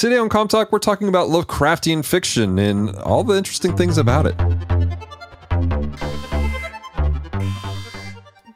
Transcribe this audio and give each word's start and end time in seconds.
Today 0.00 0.16
on 0.16 0.30
Com 0.30 0.48
Talk, 0.48 0.72
we're 0.72 0.78
talking 0.78 1.08
about 1.08 1.28
Lovecraftian 1.28 2.02
fiction 2.02 2.58
and 2.58 2.96
all 3.00 3.22
the 3.22 3.36
interesting 3.36 3.76
things 3.76 3.98
about 3.98 4.24
it. 4.24 4.34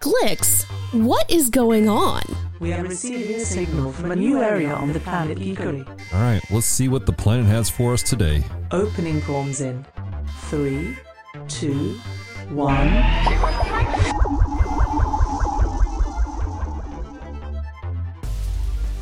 Glix, 0.01 0.65
what 0.95 1.31
is 1.31 1.51
going 1.51 1.87
on? 1.87 2.23
We 2.61 2.73
are 2.73 2.83
receiving 2.83 3.37
a 3.37 3.41
signal 3.41 3.93
from 3.93 4.13
a 4.13 4.17
new 4.17 4.43
area 4.43 4.73
on 4.73 4.95
the 4.95 5.01
planet 5.01 5.37
Geekery. 5.37 5.87
All 6.15 6.19
right, 6.19 6.41
let's 6.51 6.65
see 6.65 6.89
what 6.89 7.05
the 7.05 7.13
planet 7.13 7.45
has 7.45 7.69
for 7.69 7.93
us 7.93 8.03
today. 8.03 8.43
Opening 8.71 9.21
forms 9.21 9.61
in 9.61 9.85
three, 10.49 10.97
two, 11.49 12.01
one. 12.49 12.89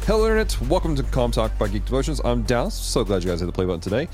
Hello, 0.05 0.25
Internet. 0.25 0.61
Welcome 0.63 0.97
to 0.97 1.03
Com 1.05 1.31
Talk 1.31 1.57
by 1.59 1.69
Geek 1.69 1.85
Devotions. 1.85 2.21
I'm 2.25 2.43
Dallas. 2.43 2.75
So 2.75 3.05
glad 3.05 3.23
you 3.23 3.31
guys 3.31 3.41
hit 3.41 3.47
the 3.47 3.53
play 3.53 3.65
button 3.65 3.81
today. 3.81 4.09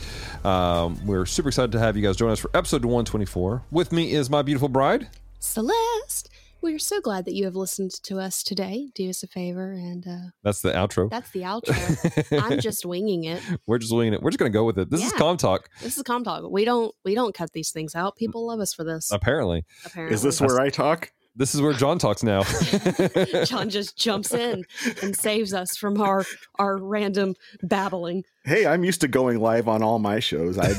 Um, 0.45 1.01
we're 1.07 1.25
super 1.27 1.49
excited 1.49 1.73
to 1.73 1.79
have 1.79 1.97
you 1.97 2.03
guys 2.03 2.17
join 2.17 2.31
us 2.31 2.39
for 2.39 2.51
episode 2.55 2.85
124. 2.85 3.63
With 3.71 3.91
me 3.91 4.13
is 4.13 4.29
my 4.29 4.43
beautiful 4.43 4.69
bride. 4.69 5.09
Celeste, 5.39 6.29
we're 6.61 6.79
so 6.79 7.01
glad 7.01 7.25
that 7.25 7.33
you 7.35 7.47
have 7.47 7.57
listened 7.57 7.93
to 8.03 8.19
us 8.19 8.43
today. 8.43 8.89
Do 8.95 9.09
us 9.09 9.23
a 9.23 9.27
favor 9.29 9.73
and 9.73 10.07
uh, 10.07 10.17
That's 10.43 10.61
the 10.61 10.73
outro. 10.73 11.09
that's 11.11 11.31
the 11.31 11.41
outro. 11.41 12.43
I'm 12.53 12.61
just 12.61 12.85
winging 12.85 13.25
it. 13.25 13.41
We're 13.67 13.79
just 13.79 13.95
winging 13.95 14.13
it. 14.13 14.23
We're 14.23 14.31
just 14.31 14.39
going 14.39 14.53
to 14.53 14.57
go 14.57 14.65
with 14.65 14.79
it. 14.79 14.91
This 14.91 15.03
is 15.05 15.13
Yeah. 15.13 15.19
Com 15.19 15.37
Talk, 15.39 15.71
This 15.83 15.97
is 15.97 16.03
Com 16.03 16.23
Talk. 16.23 16.51
We 16.51 16.65
don't 16.67 16.95
we 17.05 17.15
don't 17.15 17.35
cut 17.35 17.53
these 17.53 17.71
things 17.71 17.95
out. 17.95 18.17
People 18.17 18.47
love 18.47 18.61
us 18.61 18.75
for 18.75 18.85
this. 18.85 19.11
apparently. 19.11 19.65
Apparently, 19.87 20.15
Is 20.15 20.23
this 20.23 20.41
where 20.41 20.61
I 20.61 20.69
talk? 20.69 21.13
This 21.39 21.55
is 21.55 21.63
where 21.63 21.73
John 21.73 22.01
talks 22.01 22.25
now. 22.25 22.43
John 23.45 23.71
just 23.71 23.97
jumps 23.97 24.35
in 24.35 24.65
and 25.03 25.15
saves 25.15 25.55
us 25.55 25.77
from 25.77 26.01
our 26.01 26.27
our 26.57 26.77
random 26.79 27.37
babbling. 27.63 28.25
Hey, 28.45 28.67
I'm 28.67 28.83
used 28.83 29.01
to 29.03 29.09
going 29.09 29.39
live 29.39 29.69
on 29.69 29.81
all 29.81 30.01
my 30.01 30.19
shows. 30.19 30.59
I, 30.59 30.75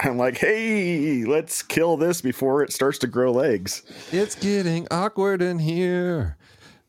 I'm 0.00 0.18
like, 0.18 0.38
hey, 0.38 1.24
let's 1.24 1.62
kill 1.62 1.96
this 1.96 2.20
before 2.20 2.64
it 2.64 2.72
starts 2.72 2.98
to 2.98 3.06
grow 3.06 3.30
legs. 3.30 3.84
it's 4.10 4.34
getting 4.34 4.88
awkward 4.90 5.40
in 5.40 5.60
here. 5.60 6.36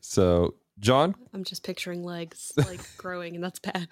So, 0.00 0.54
John, 0.80 1.14
I'm 1.32 1.44
just 1.44 1.62
picturing 1.62 2.02
legs 2.02 2.52
like 2.56 2.80
growing, 2.96 3.36
and 3.36 3.44
that's 3.44 3.60
bad. 3.60 3.88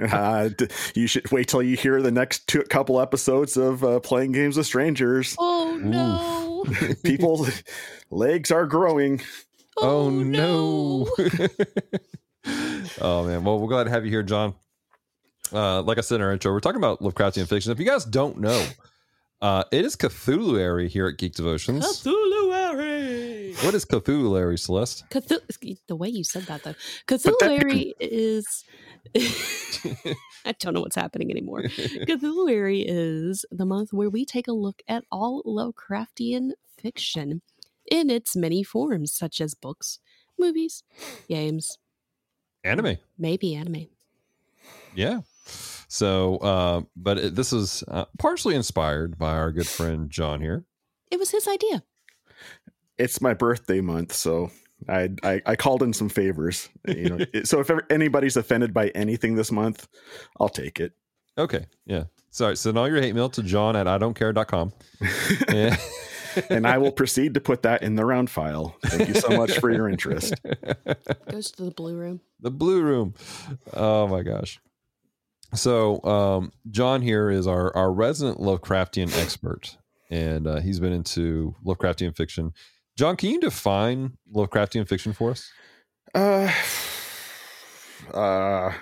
Uh, 0.00 0.50
you 0.94 1.08
should 1.08 1.32
wait 1.32 1.48
till 1.48 1.64
you 1.64 1.76
hear 1.76 2.00
the 2.00 2.12
next 2.12 2.46
two, 2.46 2.62
couple 2.62 3.00
episodes 3.00 3.56
of 3.56 3.82
uh, 3.82 3.98
playing 3.98 4.30
games 4.30 4.56
with 4.56 4.66
strangers. 4.66 5.34
Oh 5.36 5.76
no! 5.82 6.49
People's 7.04 7.62
legs 8.10 8.50
are 8.50 8.66
growing. 8.66 9.20
Oh, 9.76 10.10
no. 10.10 11.08
oh 13.00 13.24
man. 13.24 13.44
Well, 13.44 13.58
we're 13.58 13.68
glad 13.68 13.84
to 13.84 13.90
have 13.90 14.04
you 14.04 14.10
here, 14.10 14.22
John. 14.22 14.54
Uh, 15.52 15.82
like 15.82 15.98
I 15.98 16.00
said 16.02 16.16
in 16.16 16.22
our 16.22 16.32
intro, 16.32 16.52
we're 16.52 16.60
talking 16.60 16.80
about 16.80 17.00
Lovecraftian 17.00 17.48
fiction. 17.48 17.72
If 17.72 17.78
you 17.80 17.86
guys 17.86 18.04
don't 18.04 18.38
know, 18.38 18.64
uh, 19.42 19.64
it 19.72 19.84
is 19.84 19.96
Cthulhu 19.96 20.88
here 20.88 21.08
at 21.08 21.18
Geek 21.18 21.34
Devotions. 21.34 21.84
Cthulhuary. 21.84 23.56
What 23.64 23.74
is 23.74 23.84
Cthulhu 23.84 24.58
Celeste? 24.58 25.04
Cthulhu. 25.10 25.78
The 25.88 25.96
way 25.96 26.08
you 26.08 26.24
said 26.24 26.44
that 26.44 26.62
though, 26.62 26.74
Cthulhuary 27.06 27.94
is. 27.98 28.64
I 30.44 30.52
don't 30.58 30.74
know 30.74 30.80
what's 30.80 30.96
happening 30.96 31.30
anymore. 31.30 31.62
Cthulhuary 32.06 32.84
is 32.86 33.44
the 33.50 33.66
month 33.66 33.92
where 33.92 34.10
we 34.10 34.24
take 34.24 34.48
a 34.48 34.52
look 34.52 34.82
at 34.88 35.04
all 35.10 35.42
Lovecraftian 35.44 36.52
fiction 36.78 37.42
in 37.90 38.10
its 38.10 38.36
many 38.36 38.62
forms, 38.62 39.12
such 39.12 39.40
as 39.40 39.54
books, 39.54 39.98
movies, 40.38 40.82
games, 41.28 41.78
Anime. 42.64 42.98
maybe 43.18 43.54
anime. 43.54 43.88
Yeah. 44.94 45.20
So, 45.88 46.36
uh, 46.38 46.82
but 46.96 47.18
it, 47.18 47.34
this 47.34 47.52
is 47.52 47.82
uh, 47.88 48.04
partially 48.18 48.54
inspired 48.54 49.18
by 49.18 49.32
our 49.32 49.50
good 49.50 49.66
friend 49.66 50.10
John 50.10 50.40
here. 50.40 50.64
It 51.10 51.18
was 51.18 51.30
his 51.30 51.48
idea. 51.48 51.82
It's 52.96 53.20
my 53.20 53.34
birthday 53.34 53.80
month, 53.80 54.12
so 54.12 54.50
I 54.88 55.10
I, 55.22 55.42
I 55.46 55.56
called 55.56 55.82
in 55.82 55.92
some 55.92 56.08
favors. 56.08 56.68
You 56.86 57.10
know, 57.10 57.18
so 57.44 57.60
if 57.60 57.70
ever 57.70 57.86
anybody's 57.90 58.36
offended 58.36 58.72
by 58.74 58.88
anything 58.88 59.34
this 59.36 59.50
month, 59.52 59.88
I'll 60.38 60.48
take 60.48 60.80
it. 60.80 60.92
Okay. 61.38 61.66
Yeah. 61.86 62.04
Sorry. 62.30 62.56
Send 62.56 62.78
all 62.78 62.88
your 62.88 63.00
hate 63.00 63.14
mail 63.14 63.28
to 63.30 63.42
john 63.42 63.76
at 63.76 63.86
I 63.88 63.98
don't 63.98 64.14
care.com. 64.14 64.72
Yeah. 65.52 65.76
and 66.48 66.64
I 66.64 66.78
will 66.78 66.92
proceed 66.92 67.34
to 67.34 67.40
put 67.40 67.62
that 67.62 67.82
in 67.82 67.96
the 67.96 68.04
round 68.06 68.30
file. 68.30 68.76
Thank 68.86 69.08
you 69.08 69.14
so 69.14 69.30
much 69.30 69.58
for 69.58 69.68
your 69.70 69.88
interest. 69.88 70.34
Goes 71.30 71.50
to 71.52 71.64
the 71.64 71.72
blue 71.72 71.96
room. 71.96 72.20
the 72.38 72.50
blue 72.52 72.82
room 72.82 73.14
oh 73.74 74.06
my 74.06 74.22
gosh 74.22 74.60
so 75.54 76.00
um 76.04 76.52
john 76.70 77.02
here 77.02 77.30
is 77.30 77.46
our 77.48 77.76
our 77.76 77.92
resident 77.92 78.38
lovecraftian 78.38 79.12
expert 79.20 79.76
and 80.08 80.46
uh, 80.46 80.60
he's 80.60 80.78
been 80.80 80.92
into 80.92 81.54
lovecraftian 81.64 82.14
fiction 82.16 82.52
john 82.98 83.16
can 83.16 83.30
you 83.30 83.40
define 83.40 84.16
lovecraftian 84.32 84.88
fiction 84.88 85.12
for 85.12 85.30
us 85.30 85.50
Uh, 86.14 86.52
uh, 88.14 88.72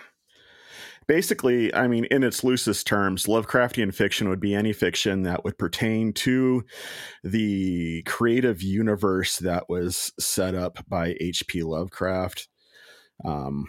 basically, 1.07 1.75
I 1.75 1.89
mean, 1.89 2.05
in 2.07 2.23
its 2.23 2.43
loosest 2.45 2.87
terms, 2.87 3.27
Lovecraftian 3.27 3.95
fiction 3.95 4.29
would 4.29 4.41
be 4.41 4.55
any 4.55 4.73
fiction 4.73 5.23
that 5.25 5.45
would 5.45 5.59
pertain 5.59 6.13
to 6.15 6.65
the 7.25 8.03
creative 8.05 8.63
universe 8.63 9.39
that 9.39 9.69
was 9.69 10.13
set 10.19 10.55
up 10.55 10.79
by 10.89 11.17
H.P. 11.21 11.63
Lovecraft. 11.63 12.49
Um, 13.25 13.67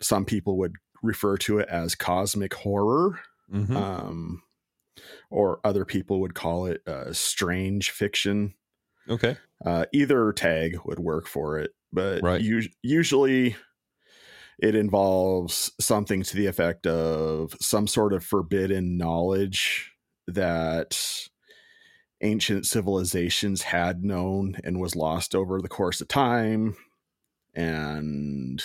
some 0.00 0.24
people 0.24 0.58
would 0.58 0.74
refer 1.02 1.36
to 1.38 1.58
it 1.58 1.68
as 1.68 1.94
cosmic 1.94 2.54
horror. 2.54 3.18
Mhm. 3.52 3.74
Um, 3.74 4.42
or 5.30 5.60
other 5.64 5.84
people 5.84 6.20
would 6.20 6.34
call 6.34 6.66
it 6.66 6.82
uh, 6.86 7.12
strange 7.12 7.90
fiction 7.90 8.54
okay 9.10 9.36
uh, 9.66 9.84
either 9.92 10.32
tag 10.32 10.78
would 10.84 10.98
work 10.98 11.26
for 11.26 11.58
it 11.58 11.72
but 11.92 12.22
Right. 12.22 12.40
us- 12.40 12.68
usually 12.82 13.56
it 14.58 14.74
involves 14.74 15.72
something 15.80 16.22
to 16.22 16.36
the 16.36 16.46
effect 16.46 16.86
of 16.86 17.54
some 17.60 17.86
sort 17.86 18.12
of 18.12 18.24
forbidden 18.24 18.96
knowledge 18.96 19.92
that 20.26 20.98
ancient 22.22 22.66
civilizations 22.66 23.62
had 23.62 24.04
known 24.04 24.56
and 24.64 24.78
was 24.80 24.94
lost 24.94 25.34
over 25.34 25.60
the 25.60 25.68
course 25.68 26.00
of 26.00 26.08
time 26.08 26.76
and 27.54 28.62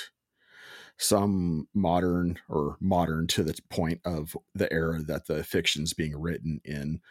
some 0.97 1.67
modern 1.73 2.39
or 2.50 2.78
modern 2.79 3.28
to 3.28 3.44
the 3.44 3.57
point 3.69 4.01
of 4.06 4.35
the 4.53 4.72
era 4.72 5.01
that 5.01 5.28
the 5.28 5.44
fiction's 5.44 5.94
being 5.94 6.17
written 6.19 6.61
in. 6.66 7.01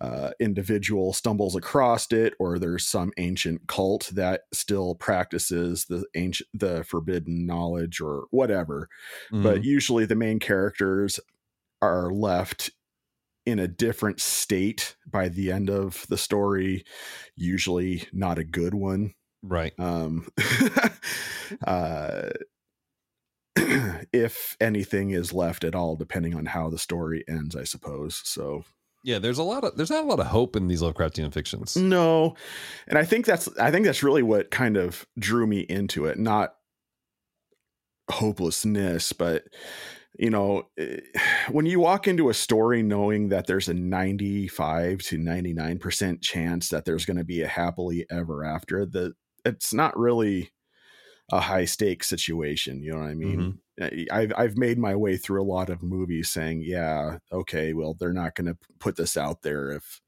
Uh, 0.00 0.32
individual 0.40 1.12
stumbles 1.12 1.54
across 1.56 2.10
it 2.12 2.34
or 2.40 2.58
there's 2.58 2.86
some 2.86 3.12
ancient 3.18 3.66
cult 3.68 4.10
that 4.14 4.42
still 4.52 4.94
practices 4.94 5.86
the 5.86 6.06
ancient 6.14 6.48
the 6.54 6.84
forbidden 6.84 7.46
knowledge 7.46 8.00
or 8.00 8.26
whatever. 8.30 8.88
But 9.42 9.62
Mhm. 9.62 9.64
usually 9.64 10.06
the 10.06 10.16
main 10.16 10.38
characters 10.38 11.20
are 11.82 12.12
left 12.12 12.70
in 13.46 13.58
a 13.58 13.68
different 13.68 14.20
state 14.20 14.96
by 15.06 15.28
the 15.28 15.50
end 15.52 15.70
of 15.70 16.06
the 16.08 16.18
story 16.18 16.84
usually 17.36 18.04
not 18.12 18.38
a 18.38 18.44
good 18.44 18.74
one. 18.74 19.14
Right. 19.42 19.74
Um 19.78 20.28
uh 21.66 22.30
if 24.12 24.56
anything 24.60 25.10
is 25.10 25.32
left 25.32 25.64
at 25.64 25.74
all 25.74 25.96
depending 25.96 26.34
on 26.34 26.46
how 26.46 26.70
the 26.70 26.78
story 26.78 27.24
ends 27.28 27.56
i 27.56 27.64
suppose 27.64 28.20
so. 28.24 28.64
Yeah 29.02 29.18
there's 29.18 29.38
a 29.38 29.42
lot 29.42 29.64
of 29.64 29.76
there's 29.76 29.90
not 29.90 30.04
a 30.04 30.06
lot 30.06 30.20
of 30.20 30.26
hope 30.26 30.56
in 30.56 30.68
these 30.68 30.82
lovecraftian 30.82 31.32
fictions. 31.32 31.76
No 31.76 32.36
and 32.86 32.98
i 32.98 33.04
think 33.04 33.26
that's 33.26 33.48
i 33.58 33.70
think 33.70 33.86
that's 33.86 34.02
really 34.02 34.22
what 34.22 34.50
kind 34.50 34.76
of 34.76 35.06
drew 35.18 35.46
me 35.46 35.60
into 35.60 36.04
it 36.06 36.18
not 36.18 36.54
hopelessness 38.10 39.12
but 39.12 39.44
you 40.18 40.30
know 40.30 40.64
eh, 40.78 40.98
when 41.50 41.66
you 41.66 41.80
walk 41.80 42.06
into 42.06 42.28
a 42.28 42.34
story 42.34 42.82
knowing 42.82 43.28
that 43.28 43.46
there's 43.46 43.68
a 43.68 43.74
95 43.74 44.98
to 45.02 45.18
99% 45.18 46.20
chance 46.20 46.68
that 46.68 46.84
there's 46.84 47.06
going 47.06 47.16
to 47.16 47.24
be 47.24 47.42
a 47.42 47.48
happily 47.48 48.06
ever 48.10 48.44
after 48.44 48.84
that 48.84 49.14
it's 49.44 49.72
not 49.72 49.98
really 49.98 50.50
a 51.32 51.40
high 51.40 51.64
stakes 51.64 52.08
situation 52.08 52.82
you 52.82 52.92
know 52.92 52.98
what 53.00 53.08
i 53.08 53.14
mean 53.14 53.40
I- 53.80 54.06
I've 54.12 54.32
I've 54.36 54.56
made 54.58 54.78
my 54.78 54.94
way 54.94 55.16
through 55.16 55.42
a 55.42 55.52
lot 55.56 55.70
of 55.70 55.82
movies 55.82 56.28
saying, 56.30 56.60
yeah, 56.62 57.16
okay, 57.32 57.72
well, 57.72 57.94
they're 57.98 58.12
not 58.12 58.34
going 58.34 58.48
to 58.48 58.58
put 58.78 58.96
this 58.96 59.16
out 59.16 59.40
there 59.40 59.70
if 59.70 60.02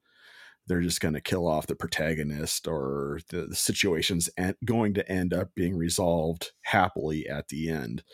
they're 0.67 0.83
just 0.83 1.01
going 1.01 1.15
to 1.15 1.23
kill 1.23 1.47
off 1.49 1.67
the 1.69 1.75
protagonist 1.75 2.69
or 2.69 3.21
the, 3.31 3.47
the 3.47 3.57
situation's 3.57 4.29
en- 4.37 4.57
going 4.65 4.93
to 4.95 5.11
end 5.11 5.33
up 5.33 5.55
being 5.55 5.75
resolved 5.75 6.53
happily 6.63 7.27
at 7.29 7.49
the 7.49 7.71
end. 7.71 8.05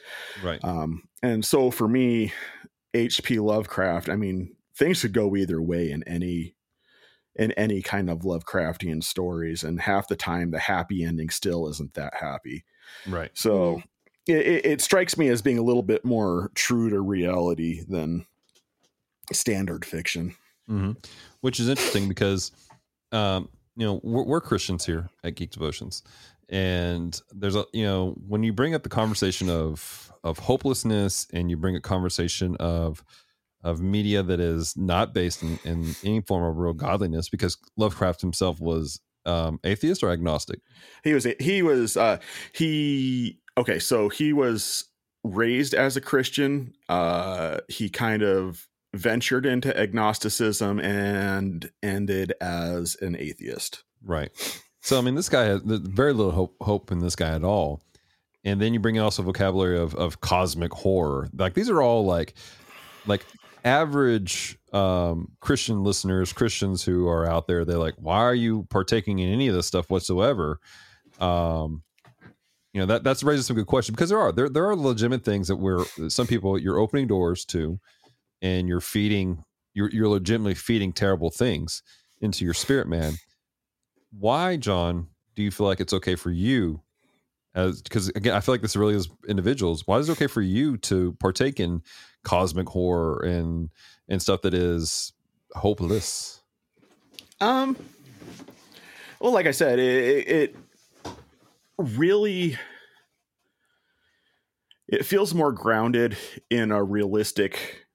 right 0.45 0.63
Um, 0.65 1.09
and 1.25 1.45
so 1.45 1.73
for 1.73 1.89
me, 1.89 2.33
H.P. 2.95 3.41
Lovecraft, 3.41 4.09
I 4.09 4.15
mean, 4.17 4.55
things 4.77 5.03
could 5.03 5.13
go 5.13 5.35
either 5.35 5.61
way 5.61 5.91
in 5.91 6.05
any 6.05 6.55
in 7.39 7.53
any 7.53 7.81
kind 7.81 8.11
of 8.11 8.21
Lovecraftian 8.21 9.03
stories, 9.03 9.63
and 9.63 9.81
half 9.81 10.09
the 10.09 10.17
time 10.17 10.51
the 10.51 10.59
happy 10.59 11.05
ending 11.05 11.31
still 11.31 11.69
isn't 11.69 11.95
that 11.95 12.15
happy. 12.15 12.65
right 13.07 13.31
So 13.35 13.83
it, 14.27 14.47
it, 14.47 14.67
it 14.67 14.81
strikes 14.81 15.17
me 15.17 15.29
as 15.29 15.41
being 15.41 15.59
a 15.59 15.63
little 15.63 15.83
bit 15.83 16.05
more 16.05 16.51
true 16.55 16.91
to 16.91 17.01
reality 17.01 17.83
than 17.89 18.27
standard 19.33 19.85
fiction. 19.85 20.35
hmm 20.67 20.93
Which 21.41 21.61
is 21.61 21.69
interesting 21.69 22.09
because, 22.09 22.51
um, 23.13 23.49
you 23.77 23.87
know, 23.87 24.01
we're, 24.03 24.25
we're 24.25 24.41
Christians 24.41 24.85
here 24.85 25.09
at 25.23 25.37
Geek 25.37 25.51
Devotions, 25.51 26.03
and 26.49 27.21
there's 27.31 27.57
a, 27.57 27.65
you 27.73 27.85
know, 27.85 28.17
when 28.27 28.43
you 28.43 28.53
bring 28.53 28.75
up 28.75 28.83
the 28.83 28.89
conversation 28.89 29.49
of 29.49 30.13
of 30.25 30.39
hopelessness 30.39 31.29
and 31.33 31.51
you 31.51 31.57
bring 31.57 31.77
a 31.77 31.81
conversation 31.81 32.57
of 32.57 33.05
of 33.65 33.81
media 33.81 34.23
that 34.23 34.41
is 34.41 34.77
not 34.77 35.13
based 35.13 35.43
in, 35.43 35.59
in 35.65 35.95
any 36.05 36.21
form 36.21 36.45
of 36.45 36.57
real 36.57 36.73
godliness, 36.73 37.29
because 37.29 37.57
Lovecraft 37.77 38.21
himself 38.21 38.61
was 38.61 39.01
um, 39.27 39.59
atheist 39.65 40.03
or 40.03 40.11
agnostic. 40.11 40.61
He 41.05 41.13
was 41.13 41.27
he 41.41 41.63
was 41.63 41.97
uh 41.97 42.19
he 42.53 43.41
okay, 43.57 43.79
so 43.79 44.09
he 44.09 44.33
was 44.33 44.85
raised 45.25 45.75
as 45.75 45.97
a 45.97 46.01
Christian. 46.01 46.73
Uh 46.89 47.59
he 47.69 47.91
kind 47.91 48.23
of 48.23 48.69
ventured 48.95 49.45
into 49.45 49.77
agnosticism 49.79 50.81
and 50.81 51.71
ended 51.83 52.33
as 52.41 52.97
an 53.03 53.17
atheist. 53.19 53.85
Right. 54.03 54.31
So 54.81 54.97
I 54.99 55.03
mean, 55.03 55.17
this 55.17 55.29
guy 55.29 55.45
has 55.45 55.63
there's 55.63 55.81
very 55.81 56.13
little 56.13 56.33
hope, 56.33 56.57
hope 56.63 56.91
in 56.93 57.01
this 57.01 57.17
guy 57.17 57.35
at 57.35 57.45
all. 57.45 57.83
And 58.45 58.63
then 58.63 58.73
you 58.73 58.81
bring 58.81 58.97
in 58.97 59.03
also 59.03 59.23
vocabulary 59.23 59.79
of 59.79 59.95
of 59.97 60.21
cosmic 60.21 60.73
horror. 60.73 61.29
Like 61.37 61.55
these 61.55 61.69
are 61.69 61.83
all 61.83 62.07
like 62.07 62.35
like 63.07 63.27
average 63.65 64.59
um 64.73 65.33
Christian 65.41 65.85
listeners, 65.85 66.33
Christians 66.33 66.85
who 66.85 67.09
are 67.09 67.27
out 67.27 67.47
there, 67.47 67.65
they're 67.65 67.79
like, 67.79 67.95
why 67.97 68.19
are 68.19 68.35
you 68.35 68.67
partaking 68.71 69.19
in 69.19 69.33
any 69.33 69.49
of 69.49 69.55
this 69.55 69.67
stuff 69.67 69.91
whatsoever? 69.91 70.61
Um 71.21 71.83
you 72.73 72.81
know 72.81 72.87
that 72.87 73.03
that's 73.03 73.23
raises 73.23 73.47
some 73.47 73.57
good 73.57 73.67
questions 73.67 73.97
because 73.97 74.11
there 74.11 74.21
are 74.21 74.33
there 74.33 74.49
there 74.49 74.69
are 74.69 74.77
legitimate 74.77 75.25
things 75.25 75.49
that 75.49 75.57
we're 75.57 75.85
some 76.09 76.27
people 76.27 76.59
you're 76.59 76.79
opening 76.79 77.07
doors 77.07 77.45
to 77.47 77.81
and 78.43 78.69
you're 78.69 78.81
feeding 78.81 79.43
you're 79.75 79.91
you're 79.91 80.09
legitimately 80.09 80.55
feeding 80.55 80.93
terrible 80.93 81.31
things 81.31 81.83
into 82.21 82.45
your 82.45 82.55
spirit 82.55 82.87
man 82.87 83.15
why 84.17 84.57
john 84.57 85.09
do 85.35 85.43
you 85.43 85.51
feel 85.51 85.67
like 85.67 85.81
it's 85.81 85.93
okay 85.93 86.15
for 86.15 86.31
you 86.31 86.81
as 87.55 87.83
because 87.83 88.09
again 88.11 88.35
i 88.35 88.41
feel 88.41 88.55
like 88.55 88.63
this 88.63 88.77
really 88.77 88.95
is 88.95 89.09
individuals 89.29 89.87
why 89.87 89.99
is 89.99 90.09
it 90.09 90.13
okay 90.13 90.27
for 90.27 90.43
you 90.43 90.77
to 90.77 91.15
partake 91.15 91.59
in 91.59 91.83
cosmic 92.25 92.69
horror 92.69 93.21
and 93.25 93.71
and 94.09 94.21
stuff 94.23 94.43
that 94.43 94.55
is 94.55 95.13
hopeless 95.55 96.43
Um 97.41 97.77
well 99.21 99.33
like 99.33 99.47
I 99.47 99.53
said, 99.53 99.79
it, 99.79 100.29
it 100.29 100.57
really 101.79 102.57
it 104.89 105.05
feels 105.05 105.35
more 105.35 105.53
grounded 105.53 106.17
in 106.51 106.71
a 106.73 106.83
realistic 106.83 107.87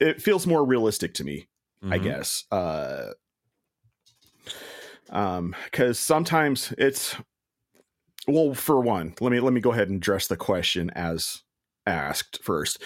it 0.00 0.22
feels 0.22 0.46
more 0.46 0.64
realistic 0.64 1.14
to 1.14 1.24
me 1.24 1.48
i 1.90 1.98
Mhm. 1.98 2.02
guess 2.04 2.44
uh 2.50 3.12
um 5.10 5.54
because 5.64 5.98
sometimes 5.98 6.72
it's 6.78 7.16
well 8.26 8.54
for 8.54 8.80
one 8.80 9.14
let 9.20 9.30
me 9.32 9.40
let 9.40 9.52
me 9.52 9.60
go 9.60 9.72
ahead 9.72 9.88
and 9.88 9.96
address 9.98 10.26
the 10.26 10.36
question 10.36 10.90
as 10.90 11.42
asked 11.88 12.38
first 12.42 12.82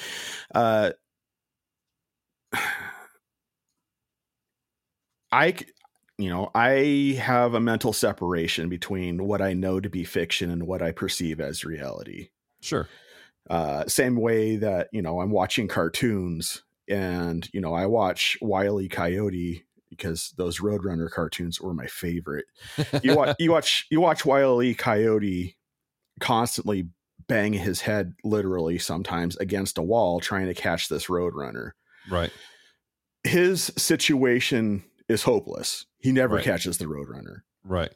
uh 0.55 0.91
i 5.31 5.55
you 6.19 6.29
know 6.29 6.51
i 6.55 7.19
have 7.21 7.55
a 7.55 7.61
mental 7.61 7.93
separation 7.93 8.69
between 8.69 9.25
what 9.25 9.41
i 9.43 9.53
know 9.53 9.81
to 9.81 9.89
be 9.89 10.05
fiction 10.05 10.51
and 10.51 10.67
what 10.67 10.83
i 10.83 10.93
perceive 10.93 11.41
as 11.41 11.65
reality 11.65 12.29
sure 12.61 12.89
uh, 13.51 13.87
same 13.87 14.17
way 14.17 14.57
that 14.57 14.89
you 14.93 15.03
know 15.03 15.21
I'm 15.21 15.31
watching 15.31 15.69
cartoons 15.69 16.63
and 16.89 17.49
you 17.53 17.61
know 17.61 17.75
I 17.75 17.87
watch 17.87 18.39
Wile 18.41 18.81
E. 18.81 18.89
Coyote 18.89 19.65
because 19.91 20.33
those 20.37 20.61
Roadrunner 20.61 21.11
cartoons 21.11 21.61
were 21.61 21.75
my 21.75 21.87
favorite. 21.87 22.47
You 23.03 23.17
watch 23.17 23.37
you 23.41 23.51
watch 23.51 23.87
you 23.91 24.01
watch 24.01 24.25
Wile 24.25 24.63
E. 24.63 24.75
Coyote 24.75 25.57
constantly 26.21 26.89
bang 27.33 27.53
his 27.53 27.81
head 27.81 28.15
literally 28.25 28.79
sometimes 28.79 29.37
against 29.39 29.79
a 29.79 29.83
wall 29.83 30.21
trying 30.21 30.47
to 30.47 30.55
catch 30.55 30.89
this 30.89 31.07
Roadrunner. 31.07 31.73
right 32.11 32.31
His 33.25 33.73
situation 33.77 34.85
is 35.09 35.23
hopeless. 35.23 35.87
He 35.99 36.13
never 36.13 36.37
Right. 36.37 36.45
catches 36.45 36.79
the 36.79 36.87
Roadrunner. 36.87 37.43
right 37.65 37.93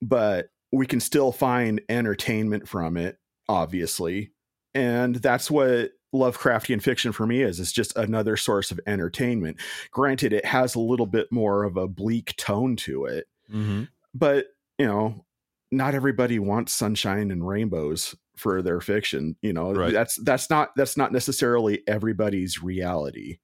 but 0.00 0.48
we 0.72 0.86
can 0.86 1.00
still 1.00 1.32
find 1.32 1.80
entertainment 1.88 2.68
from 2.68 2.96
it 2.96 3.18
obviously 3.48 4.32
and 4.74 5.16
that's 5.16 5.50
what 5.50 5.90
lovecraftian 6.14 6.82
fiction 6.82 7.10
for 7.12 7.26
me 7.26 7.42
is 7.42 7.58
it's 7.58 7.72
just 7.72 7.96
another 7.96 8.36
source 8.36 8.70
of 8.70 8.78
entertainment 8.86 9.56
granted 9.90 10.32
it 10.32 10.44
has 10.44 10.74
a 10.74 10.80
little 10.80 11.06
bit 11.06 11.30
more 11.32 11.64
of 11.64 11.76
a 11.76 11.88
bleak 11.88 12.34
tone 12.36 12.76
to 12.76 13.06
it 13.06 13.26
mm-hmm. 13.52 13.84
but 14.14 14.46
you 14.78 14.86
know 14.86 15.24
not 15.70 15.94
everybody 15.94 16.38
wants 16.38 16.72
sunshine 16.74 17.30
and 17.30 17.46
rainbows 17.48 18.14
for 18.42 18.60
their 18.62 18.80
fiction 18.80 19.36
you 19.42 19.52
know 19.52 19.72
Right. 19.72 19.92
that's 19.92 20.16
that's 20.24 20.50
not 20.50 20.70
that's 20.76 20.96
not 20.96 21.12
necessarily 21.12 21.82
everybody's 21.86 22.62
reality 22.62 23.38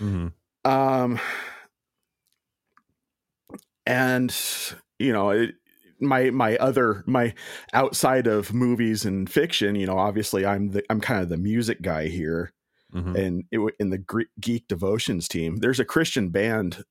Mm-hmm. 0.00 0.28
um 0.70 1.18
and 3.86 4.34
you 4.98 5.12
know 5.12 5.30
it, 5.30 5.54
my 6.00 6.30
my 6.30 6.56
other 6.58 7.02
my 7.06 7.34
outside 7.72 8.26
of 8.26 8.54
movies 8.54 9.04
and 9.04 9.28
fiction 9.30 9.74
you 9.74 9.86
know 9.86 9.98
obviously 9.98 10.46
i'm 10.46 10.70
the 10.70 10.82
i'm 10.90 11.00
kind 11.00 11.22
of 11.22 11.28
the 11.28 11.36
music 11.36 11.82
guy 11.82 12.06
here 12.08 12.52
Mm-hmm. 12.94 13.16
and 13.16 13.44
it, 13.50 13.60
in 13.78 13.90
the 13.90 14.02
geek 14.40 14.66
devotions 14.66 15.28
team 15.28 15.56
there's 15.56 15.78
a 15.78 15.84
christian 15.84 16.30
band 16.30 16.84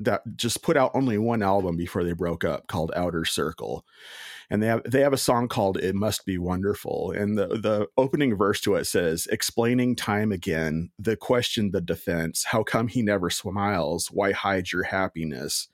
that 0.00 0.22
just 0.34 0.62
put 0.64 0.76
out 0.76 0.90
only 0.94 1.16
one 1.16 1.44
album 1.44 1.76
before 1.76 2.02
they 2.02 2.12
broke 2.12 2.42
up 2.42 2.66
called 2.66 2.90
outer 2.96 3.24
circle 3.24 3.84
and 4.50 4.62
they 4.62 4.66
have 4.66 4.82
they 4.84 5.00
have 5.00 5.12
a 5.12 5.18
song 5.18 5.48
called 5.48 5.76
it 5.78 5.94
must 5.94 6.24
be 6.24 6.38
wonderful 6.38 7.12
and 7.12 7.36
the 7.38 7.46
the 7.46 7.86
opening 7.96 8.36
verse 8.36 8.60
to 8.60 8.74
it 8.74 8.84
says 8.84 9.26
explaining 9.30 9.96
time 9.96 10.32
again 10.32 10.90
the 10.98 11.16
question 11.16 11.70
the 11.70 11.80
defense 11.80 12.44
how 12.44 12.62
come 12.62 12.88
he 12.88 13.02
never 13.02 13.30
smiles? 13.30 14.08
Why 14.12 14.32
hide 14.32 14.72
your 14.72 14.84
happiness? 14.84 15.68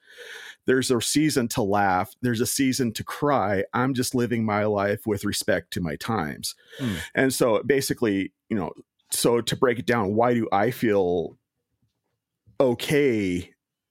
There's 0.67 0.90
a 0.90 1.00
season 1.00 1.49
to 1.49 1.62
laugh 1.62 2.14
there's 2.22 2.40
a 2.40 2.46
season 2.46 2.93
to 2.93 3.05
cry 3.05 3.64
i'm 3.72 3.94
just 3.94 4.14
living 4.14 4.44
my 4.44 4.64
life 4.64 5.06
with 5.06 5.25
respect 5.25 5.72
to 5.72 5.81
my 5.81 5.96
times. 5.96 6.55
Hmm. 6.78 6.94
and 7.14 7.34
so 7.34 7.62
basically 7.64 8.32
you 8.49 8.56
know 8.56 8.72
so 9.11 9.40
to 9.40 9.56
break 9.56 9.78
it 9.78 9.87
down 9.87 10.14
why 10.14 10.34
do 10.34 10.49
i 10.52 10.70
feel 10.70 11.36
okay 12.60 13.50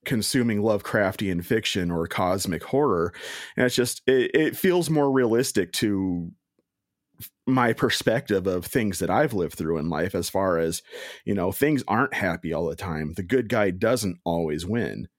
consuming 0.09 0.63
Lovecraftian 0.63 1.45
fiction 1.45 1.91
or 1.91 2.07
cosmic 2.07 2.63
horror. 2.63 3.13
And 3.55 3.67
it's 3.67 3.75
just 3.75 4.01
it, 4.07 4.31
it 4.33 4.57
feels 4.57 4.89
more 4.89 5.11
realistic 5.11 5.71
to 5.73 6.31
my 7.45 7.73
perspective 7.73 8.47
of 8.47 8.65
things 8.65 8.97
that 8.99 9.11
I've 9.11 9.33
lived 9.35 9.55
through 9.55 9.77
in 9.77 9.87
life 9.87 10.15
as 10.15 10.27
far 10.27 10.57
as, 10.57 10.81
you 11.25 11.35
know, 11.35 11.51
things 11.51 11.83
aren't 11.87 12.15
happy 12.15 12.51
all 12.51 12.67
the 12.67 12.75
time. 12.75 13.13
The 13.13 13.23
good 13.23 13.49
guy 13.49 13.69
doesn't 13.69 14.17
always 14.25 14.65
win. 14.65 15.09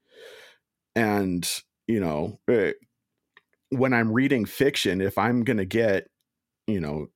And, 0.97 1.49
you 1.87 2.01
know, 2.01 2.41
eh, 2.49 2.73
when 3.69 3.95
I'm 3.95 4.11
reading 4.11 4.45
fiction, 4.45 5.01
if 5.01 5.17
I'm 5.17 5.45
going 5.45 5.59
to 5.59 5.65
get, 5.65 6.09
you 6.67 6.81
know, 6.81 7.07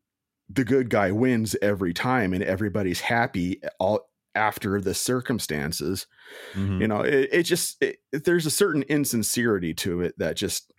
the 0.49 0.65
good 0.65 0.91
guy 0.91 1.11
wins 1.11 1.57
every 1.61 1.93
time 1.93 2.33
and 2.33 2.45
everybody's 2.45 3.01
happy 3.01 3.61
all 3.81 4.07
after 4.35 4.81
the 4.81 4.95
circumstances, 4.95 6.07
Mm-hmm. 6.55 6.81
you 6.81 6.89
know 6.89 7.03
it, 7.03 7.29
it 7.33 7.43
just 7.43 7.81
it, 7.83 7.99
there's 8.13 8.47
a 8.47 8.51
certain 8.51 8.83
insincerity 8.85 9.75
to 9.75 10.01
it 10.01 10.15
that 10.19 10.37
just 10.37 10.73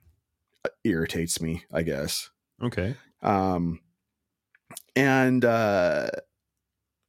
uh, 0.65 0.69
irritates 0.83 1.39
me 1.39 1.63
i 1.71 1.83
guess. 1.83 2.29
Okay. 2.63 2.95
Um 3.21 3.79
and 4.95 5.45
uh 5.45 6.07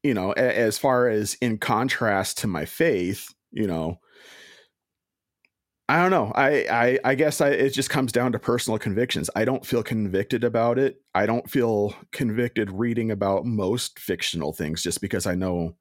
you 0.02 0.12
know 0.14 0.32
a, 0.36 0.58
as 0.58 0.76
far 0.78 1.08
as 1.08 1.34
in 1.40 1.56
contrast 1.58 2.38
to 2.38 2.46
my 2.46 2.66
faith 2.66 3.34
you 3.52 3.66
know 3.66 3.98
i 5.88 6.00
don't 6.02 6.10
know. 6.10 6.32
I 6.34 6.66
i, 6.70 6.98
I 7.10 7.14
guess 7.14 7.40
I, 7.40 7.50
it 7.50 7.70
just 7.70 7.90
comes 7.90 8.12
down 8.12 8.32
to 8.32 8.38
personal 8.38 8.78
convictions. 8.78 9.30
I 9.34 9.44
don't 9.44 9.64
feel 9.64 9.82
convicted 9.82 10.44
about 10.44 10.78
it. 10.78 10.96
I 11.14 11.26
don't 11.26 11.48
feel 11.48 11.94
convicted 12.12 12.70
reading 12.70 13.10
about 13.10 13.46
most 13.46 13.98
fictional 13.98 14.52
things 14.52 14.82
just 14.82 15.00
because 15.00 15.26
i 15.26 15.34
know 15.34 15.76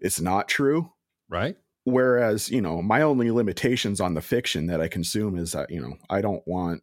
it's 0.00 0.20
not 0.20 0.48
true 0.48 0.92
right 1.28 1.56
whereas 1.84 2.50
you 2.50 2.60
know 2.60 2.82
my 2.82 3.02
only 3.02 3.30
limitations 3.30 4.00
on 4.00 4.14
the 4.14 4.20
fiction 4.20 4.66
that 4.66 4.80
i 4.80 4.88
consume 4.88 5.36
is 5.38 5.52
that 5.52 5.70
you 5.70 5.80
know 5.80 5.96
i 6.08 6.20
don't 6.20 6.42
want 6.46 6.82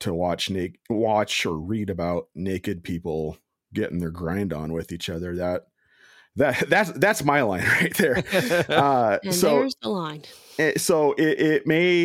to 0.00 0.14
watch 0.14 0.48
na- 0.50 0.66
watch 0.88 1.44
or 1.44 1.58
read 1.58 1.90
about 1.90 2.28
naked 2.34 2.84
people 2.84 3.36
getting 3.74 3.98
their 3.98 4.10
grind 4.10 4.52
on 4.52 4.72
with 4.72 4.92
each 4.92 5.08
other 5.10 5.34
that 5.36 5.62
that 6.36 6.58
that's 6.70 6.92
that's 6.92 7.24
my 7.24 7.42
line 7.42 7.64
right 7.80 7.96
there 7.96 8.22
uh 8.68 9.18
And 9.24 9.34
so 9.34 9.56
there's 9.56 9.76
the 9.82 9.88
line. 9.88 10.22
it, 10.58 10.80
so 10.80 11.12
it, 11.14 11.40
it 11.40 11.66
may 11.66 12.04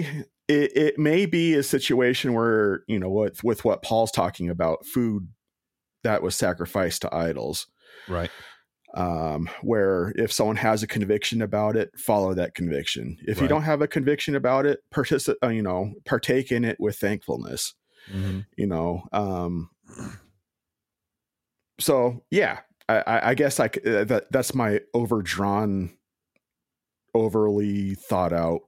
it, 0.50 0.76
it 0.76 1.00
may 1.00 1.26
be 1.26 1.54
a 1.54 1.64
situation 1.64 2.34
where 2.34 2.84
you 2.88 3.00
know 3.00 3.10
with 3.10 3.44
with 3.44 3.64
what 3.64 3.82
paul's 3.84 4.12
talking 4.12 4.50
about 4.50 4.86
food 4.86 5.28
that 6.04 6.22
was 6.22 6.36
sacrificed 6.36 7.02
to 7.04 7.16
idols. 7.16 7.68
Right. 8.10 8.30
Um, 8.96 9.50
where 9.64 10.14
if 10.18 10.32
someone 10.32 10.58
has 10.58 10.84
a 10.84 10.88
conviction 10.88 11.42
about 11.42 11.76
it, 11.76 11.90
follow 11.98 12.36
that 12.36 12.54
conviction. 12.54 13.18
If 13.26 13.42
you 13.42 13.48
don't 13.48 13.64
have 13.64 13.82
a 13.82 13.88
conviction 13.88 14.36
about 14.36 14.68
it, 14.68 14.82
participate, 14.92 15.40
uh, 15.44 15.48
you 15.48 15.64
know, 15.64 15.94
partake 16.06 16.52
in 16.52 16.64
it 16.64 16.78
with 16.80 16.98
thankfulness. 16.98 17.74
Mm-hmm. 18.14 18.42
You 18.56 18.68
know, 18.68 19.08
um, 19.12 19.72
so 21.80 22.24
yeah, 22.30 22.60
I, 22.88 22.98
I, 22.98 23.30
I 23.30 23.34
guess 23.34 23.60
I 23.60 23.70
c- 23.70 23.82
uh, 23.84 24.04
that 24.04 24.32
that's 24.32 24.54
my 24.54 24.82
overdrawn, 24.94 25.98
overly 27.16 27.96
thought 27.96 28.32
out 28.32 28.62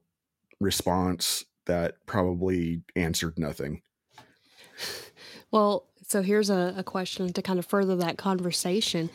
response 0.59 1.45
that 1.67 2.03
probably 2.07 2.81
answered 2.95 3.37
nothing. 3.37 3.83
Well, 5.51 5.85
so 6.07 6.21
here's 6.21 6.49
a, 6.49 6.73
a 6.77 6.83
question 6.83 7.31
to 7.33 7.41
kind 7.41 7.59
of 7.59 7.65
further 7.65 7.95
that 7.97 8.17
conversation. 8.17 9.09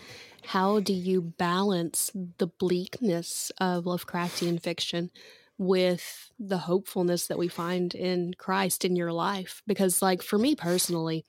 How 0.46 0.80
do 0.80 0.92
you 0.92 1.20
balance 1.22 2.10
the 2.38 2.46
bleakness 2.46 3.50
of 3.58 3.84
Lovecraftian 3.84 4.60
fiction 4.60 5.10
with 5.58 6.32
the 6.38 6.58
hopefulness 6.58 7.26
that 7.26 7.38
we 7.38 7.48
find 7.48 7.94
in 7.94 8.34
Christ 8.38 8.84
in 8.84 8.96
your 8.96 9.12
life? 9.12 9.62
Because, 9.66 10.02
like, 10.02 10.22
for 10.22 10.38
me 10.38 10.54
personally, 10.54 11.26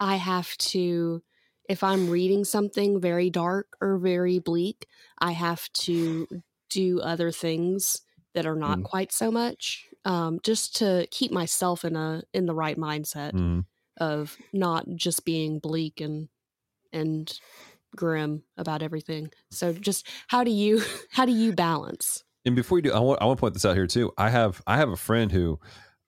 I 0.00 0.16
have 0.16 0.56
to, 0.58 1.22
if 1.68 1.82
I'm 1.82 2.08
reading 2.10 2.44
something 2.44 3.00
very 3.00 3.30
dark 3.30 3.76
or 3.80 3.98
very 3.98 4.38
bleak, 4.38 4.86
I 5.18 5.32
have 5.32 5.70
to 5.72 6.28
do 6.70 7.00
other 7.00 7.30
things 7.30 8.02
that 8.34 8.46
are 8.46 8.56
not 8.56 8.80
Mm. 8.80 8.84
quite 8.84 9.12
so 9.12 9.30
much 9.30 9.86
um, 10.04 10.40
just 10.42 10.76
to 10.76 11.06
keep 11.10 11.32
myself 11.32 11.84
in 11.84 11.96
a 11.96 12.22
in 12.34 12.46
the 12.46 12.54
right 12.54 12.76
mindset 12.76 13.32
Mm-hmm. 13.32 13.60
of 13.98 14.38
not 14.52 14.86
just 14.96 15.24
being 15.24 15.58
bleak 15.58 16.00
and 16.00 16.28
and 16.92 17.40
grim 17.96 18.42
about 18.56 18.82
everything. 18.82 19.30
So 19.50 19.72
just 19.72 20.06
how 20.28 20.44
do 20.44 20.50
you 20.50 20.82
how 21.10 21.24
do 21.24 21.32
you 21.32 21.52
balance? 21.52 22.22
And 22.44 22.54
before 22.54 22.78
you 22.78 22.82
do, 22.82 22.92
I 22.92 23.00
want 23.00 23.20
I 23.20 23.24
want 23.24 23.38
to 23.38 23.40
point 23.40 23.54
this 23.54 23.64
out 23.64 23.74
here 23.74 23.86
too. 23.86 24.12
I 24.16 24.30
have 24.30 24.62
I 24.66 24.76
have 24.76 24.90
a 24.90 24.96
friend 24.96 25.32
who, 25.32 25.58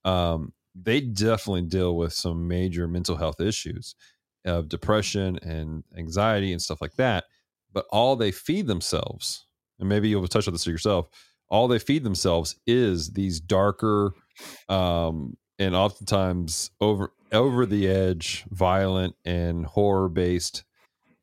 um, 0.05 0.53
they 0.81 1.01
definitely 1.01 1.63
deal 1.63 1.97
with 1.97 2.13
some 2.13 2.47
major 2.47 2.87
mental 2.87 3.17
health 3.17 3.41
issues, 3.41 3.97
of 4.45 4.69
depression 4.69 5.39
and 5.43 5.85
anxiety 5.97 6.53
and 6.53 6.63
stuff 6.63 6.81
like 6.81 6.95
that. 6.95 7.25
But 7.73 7.87
all 7.91 8.17
they 8.17 8.33
feed 8.33 8.67
themselves, 8.67 9.47
and 9.79 9.89
maybe 9.89 10.09
you'll 10.09 10.27
touch 10.27 10.49
on 10.49 10.55
this 10.55 10.67
yourself. 10.67 11.09
All 11.51 11.69
they 11.69 11.79
feed 11.79 12.05
themselves 12.05 12.57
is 12.67 13.11
these 13.11 13.41
darker, 13.41 14.13
um, 14.69 15.37
and 15.59 15.75
oftentimes 15.75 16.71
over 16.81 17.13
over 17.33 17.67
the 17.67 17.89
edge, 17.89 18.45
violent 18.51 19.15
and 19.25 19.67
horror 19.67 20.09
based, 20.09 20.65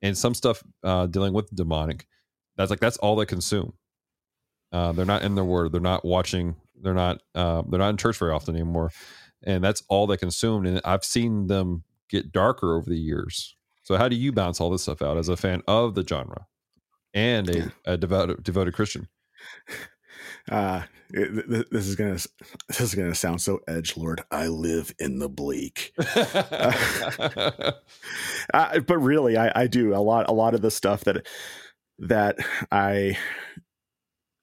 and 0.06 0.16
some 0.16 0.36
stuff 0.36 0.64
uh, 0.84 1.08
dealing 1.08 1.34
with 1.34 1.54
demonic. 1.54 2.06
That's 2.58 2.70
like 2.70 2.80
that's 2.80 2.98
all 2.98 3.16
they 3.16 3.26
consume. 3.26 3.74
Uh, 4.72 4.92
they're 4.92 5.06
not 5.06 5.24
in 5.24 5.36
their 5.36 5.44
word. 5.44 5.72
They're 5.72 5.82
not 5.82 6.06
watching. 6.06 6.56
They're 6.80 6.94
not. 6.94 7.22
Uh, 7.34 7.64
they're 7.68 7.80
not 7.80 7.90
in 7.90 7.98
church 7.98 8.18
very 8.18 8.32
often 8.32 8.56
anymore, 8.56 8.92
and 9.44 9.64
that's 9.64 9.84
all 9.90 10.06
they 10.06 10.18
consumed. 10.18 10.68
And 10.68 10.80
I've 10.86 11.04
seen 11.04 11.48
them 11.48 11.84
get 12.10 12.32
darker 12.32 12.76
over 12.76 12.90
the 12.90 13.00
years. 13.00 13.56
So 13.84 13.98
how 13.98 14.08
do 14.08 14.16
you 14.16 14.32
balance 14.32 14.62
all 14.62 14.70
this 14.70 14.84
stuff 14.84 15.02
out 15.02 15.18
as 15.18 15.28
a 15.28 15.38
fan 15.38 15.64
of 15.68 15.96
the 15.96 16.06
genre 16.06 16.46
and 17.14 17.50
a, 17.50 17.72
a 17.86 17.98
devoted 17.98 18.44
devoted 18.44 18.76
Christian? 18.76 19.08
Uh, 20.50 20.84
it- 21.12 21.34
th- 21.34 21.48
th- 21.48 21.68
this 21.72 21.88
is 21.88 21.96
gonna 21.96 22.20
this 22.68 22.82
is 22.82 22.96
gonna 22.96 23.16
sound 23.16 23.42
so 23.42 23.60
edge 23.68 23.98
lord. 23.98 24.22
I 24.32 24.48
live 24.48 24.94
in 25.00 25.20
the 25.20 25.30
bleak. 25.30 25.94
uh, 25.98 27.72
but 28.54 28.98
really 28.98 29.38
I, 29.38 29.52
I 29.64 29.68
do 29.68 29.94
a 29.96 29.98
lot 30.02 30.30
a 30.30 30.34
lot 30.34 30.54
of 30.54 30.62
the 30.62 30.72
stuff 30.72 31.04
that 31.06 31.26
that 32.00 32.38
i 32.72 33.18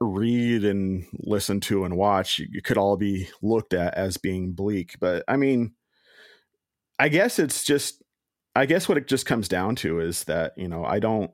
read 0.01 0.65
and 0.65 1.07
listen 1.21 1.61
to 1.61 1.85
and 1.85 1.97
watch 1.97 2.41
it 2.41 2.65
could 2.65 2.79
all 2.79 2.97
be 2.97 3.29
looked 3.41 3.73
at 3.73 3.95
as 3.95 4.17
being 4.17 4.53
bleak 4.53 4.97
but 5.01 5.23
i 5.29 5.37
mean 5.37 5.73
i 6.99 7.09
guess 7.09 7.39
it's 7.39 7.63
just 7.63 8.03
i 8.57 8.67
guess 8.67 8.89
what 8.89 8.99
it 8.99 9.07
just 9.07 9.27
comes 9.27 9.49
down 9.49 9.77
to 9.77 10.01
is 10.01 10.25
that 10.25 10.55
you 10.57 10.67
know 10.67 10.85
i 10.85 10.99
don't 10.99 11.31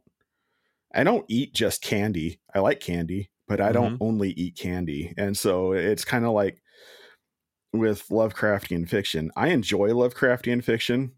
i 0.94 1.02
don't 1.02 1.24
eat 1.28 1.54
just 1.54 1.80
candy 1.80 2.40
i 2.54 2.58
like 2.58 2.80
candy 2.80 3.30
but 3.48 3.60
i 3.60 3.72
don't 3.72 3.94
only 4.00 4.30
eat 4.32 4.56
candy 4.56 5.14
and 5.16 5.36
so 5.36 5.72
it's 5.72 6.04
kind 6.04 6.24
of 6.24 6.32
like 6.32 6.62
with 7.72 8.06
lovecraftian 8.08 8.88
fiction 8.88 9.30
i 9.36 9.48
enjoy 9.48 9.90
lovecraftian 9.90 10.62
fiction 10.64 11.14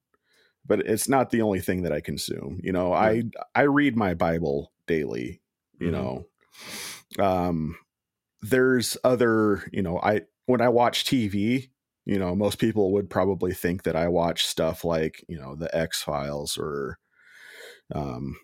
but 0.67 0.81
it's 0.81 1.09
not 1.09 1.31
the 1.31 1.43
only 1.43 1.61
thing 1.61 1.83
that 1.83 1.93
I 1.93 2.01
consume. 2.03 2.61
You 2.63 2.73
know, 2.73 2.93
I 2.93 3.25
I 3.55 3.63
read 3.63 3.97
my 3.97 4.15
Bible 4.15 4.73
daily. 4.87 5.43
You 5.81 5.91
Mhm. 5.91 5.93
know, 5.93 6.27
um, 7.19 7.79
there's 8.43 8.97
other. 9.05 9.69
You 9.73 9.83
know, 9.83 10.01
I 10.01 10.23
when 10.47 10.61
I 10.61 10.69
watch 10.71 11.05
TV, 11.05 11.71
you 12.07 12.19
know, 12.19 12.37
most 12.37 12.59
people 12.59 12.93
would 12.93 13.11
probably 13.11 13.55
think 13.55 13.85
that 13.85 13.97
I 13.97 14.09
watch 14.09 14.47
stuff 14.47 14.85
like 14.85 15.25
you 15.29 15.39
know 15.39 15.57
the 15.57 15.75
X 15.77 16.03
Files 16.03 16.59
or 16.59 16.99
um 17.95 18.37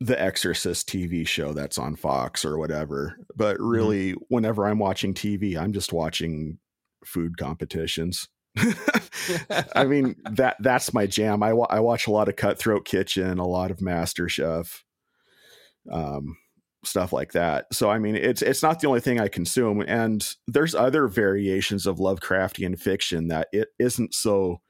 the 0.00 0.20
Exorcist 0.20 0.88
TV 0.88 1.26
show 1.26 1.52
that's 1.52 1.78
on 1.78 1.96
Fox 1.96 2.44
or 2.44 2.58
whatever. 2.58 3.16
But 3.36 3.58
really, 3.60 4.12
whenever 4.28 4.66
I'm 4.66 4.78
watching 4.78 5.14
TV, 5.14 5.56
I'm 5.56 5.72
just 5.72 5.92
watching 5.92 6.58
food 7.04 7.36
competitions. 7.38 8.28
I 9.74 9.84
mean 9.86 10.16
that 10.32 10.56
that's 10.60 10.92
my 10.92 11.06
jam. 11.06 11.42
I 11.42 11.52
wa- 11.52 11.66
I 11.70 11.80
watch 11.80 12.06
a 12.06 12.12
lot 12.12 12.28
of 12.28 12.36
Cutthroat 12.36 12.84
Kitchen, 12.84 13.38
a 13.38 13.46
lot 13.46 13.70
of 13.70 13.80
Master 13.80 14.28
Chef, 14.28 14.84
um, 15.90 16.36
stuff 16.84 17.12
like 17.12 17.32
that. 17.32 17.66
So 17.72 17.90
I 17.90 17.98
mean, 17.98 18.16
it's 18.16 18.42
it's 18.42 18.62
not 18.62 18.80
the 18.80 18.88
only 18.88 19.00
thing 19.00 19.20
I 19.20 19.28
consume, 19.28 19.82
and 19.86 20.26
there's 20.46 20.74
other 20.74 21.08
variations 21.08 21.86
of 21.86 21.98
Lovecraftian 21.98 22.78
fiction 22.78 23.28
that 23.28 23.48
it 23.52 23.68
isn't 23.78 24.14
so 24.14 24.60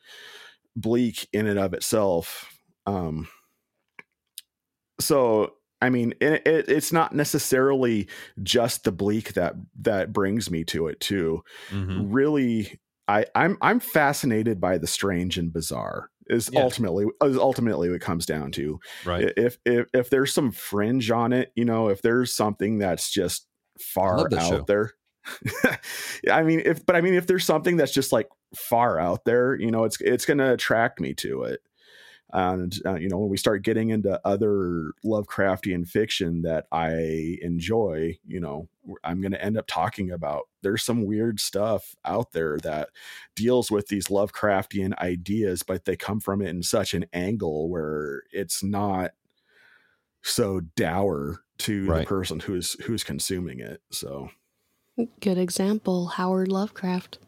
bleak 0.77 1.29
in 1.33 1.47
and 1.47 1.59
of 1.59 1.75
itself. 1.75 2.51
Um, 2.87 3.29
so 5.01 5.55
I 5.81 5.91
mean, 5.91 6.15
it, 6.21 6.47
it, 6.47 6.69
it's 6.69 6.93
not 6.93 7.15
necessarily 7.15 8.09
just 8.43 8.85
the 8.85 8.93
bleak 8.93 9.35
that 9.35 9.55
that 9.81 10.13
brings 10.13 10.51
me 10.51 10.65
to 10.65 10.87
it 10.89 10.99
too 11.01 11.43
Mhm. 11.71 12.07
really 12.11 12.81
I, 13.07 13.27
I'm 13.35 13.59
I'm 13.61 13.81
fascinated 13.81 14.61
by 14.61 14.79
the 14.79 14.87
strange 14.87 15.37
and 15.37 15.53
bizarre. 15.53 16.09
Is 16.29 16.49
Yeah. 16.51 16.63
ultimately 16.63 17.05
is 17.23 17.37
ultimately 17.37 17.91
what 17.91 17.97
it 17.97 18.01
comes 18.01 18.25
down 18.25 18.51
to. 18.53 18.81
Right. 19.05 19.31
If 19.37 19.59
if 19.67 19.89
if 19.93 20.09
there's 20.09 20.33
some 20.33 20.53
fringe 20.53 21.11
on 21.11 21.35
it, 21.35 21.53
you 21.55 21.67
know, 21.67 21.89
if 21.89 22.01
there's 22.01 22.35
something 22.35 22.79
that's 22.79 23.11
just 23.11 23.47
far 23.79 24.21
out 24.21 24.33
show. 24.33 24.65
there. 24.67 24.93
I 26.31 26.43
mean, 26.43 26.63
if 26.65 26.85
but 26.87 26.97
I 26.97 27.01
mean, 27.03 27.15
if 27.15 27.27
there's 27.27 27.45
something 27.45 27.77
that's 27.77 27.93
just 27.93 28.11
like 28.13 28.29
far 28.55 28.99
out 28.99 29.25
there, 29.27 29.55
you 29.59 29.71
know, 29.71 29.85
it's 29.85 30.01
it's 30.01 30.25
going 30.25 30.39
to 30.39 30.53
attract 30.53 30.99
me 31.01 31.13
to 31.15 31.43
it. 31.43 31.61
And 32.35 32.77
uh, 32.85 32.97
you 32.97 33.09
know, 33.09 33.19
when 33.19 33.29
we 33.31 33.37
start 33.37 33.63
getting 33.63 33.91
into 33.91 34.21
other 34.25 34.91
Lovecraftian 35.05 35.87
fiction 35.87 36.43
that 36.43 36.67
I 36.73 37.39
enjoy, 37.41 38.19
you 38.27 38.41
know, 38.41 38.69
I'm 39.05 39.21
going 39.21 39.33
to 39.33 39.43
end 39.43 39.57
up 39.57 39.69
talking 39.69 40.11
about. 40.11 40.49
There's 40.61 40.83
some 40.83 41.05
weird 41.07 41.39
stuff 41.39 41.95
out 42.05 42.33
there 42.33 42.59
that 42.65 42.89
deals 43.37 43.71
with 43.71 43.87
these 43.87 44.09
Lovecraftian 44.09 44.99
ideas, 44.99 45.63
but 45.63 45.85
they 45.85 45.95
come 45.97 46.19
from 46.19 46.43
it 46.43 46.49
in 46.49 46.65
such 46.65 46.93
an 46.93 47.07
angle 47.13 47.69
where 47.69 48.25
it's 48.33 48.65
not 48.65 49.13
so 50.23 50.61
dour 50.77 51.41
to 51.59 51.87
Right. 51.87 52.01
the 52.01 52.07
person 52.07 52.41
who's 52.41 52.73
who's 52.85 53.05
consuming 53.05 53.61
it. 53.61 53.81
So 53.93 54.31
Good 55.21 55.39
example, 55.39 56.07
Howard 56.07 56.49
Lovecraft 56.49 57.19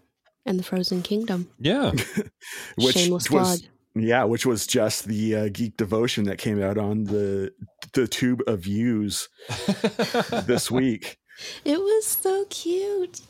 and 0.44 0.58
the 0.58 0.62
Frozen 0.64 1.02
Kingdom. 1.02 1.48
Yeah. 1.60 1.92
which 2.76 2.94
Shameless 2.96 3.30
was 3.30 3.60
plug. 3.60 3.70
Yeah, 3.98 4.24
which 4.24 4.44
was 4.44 4.66
just 4.66 5.06
the 5.06 5.34
uh, 5.34 5.48
geek 5.52 5.76
devotion 5.78 6.24
that 6.24 6.36
came 6.38 6.62
out 6.62 6.76
on 6.76 7.04
the 7.04 7.52
the 7.94 8.06
tube 8.06 8.42
of 8.46 8.60
views 8.60 9.28
this 10.46 10.70
week. 10.70 11.18
It 11.64 11.78
was 11.78 12.06
so 12.06 12.44
cute. 12.50 13.20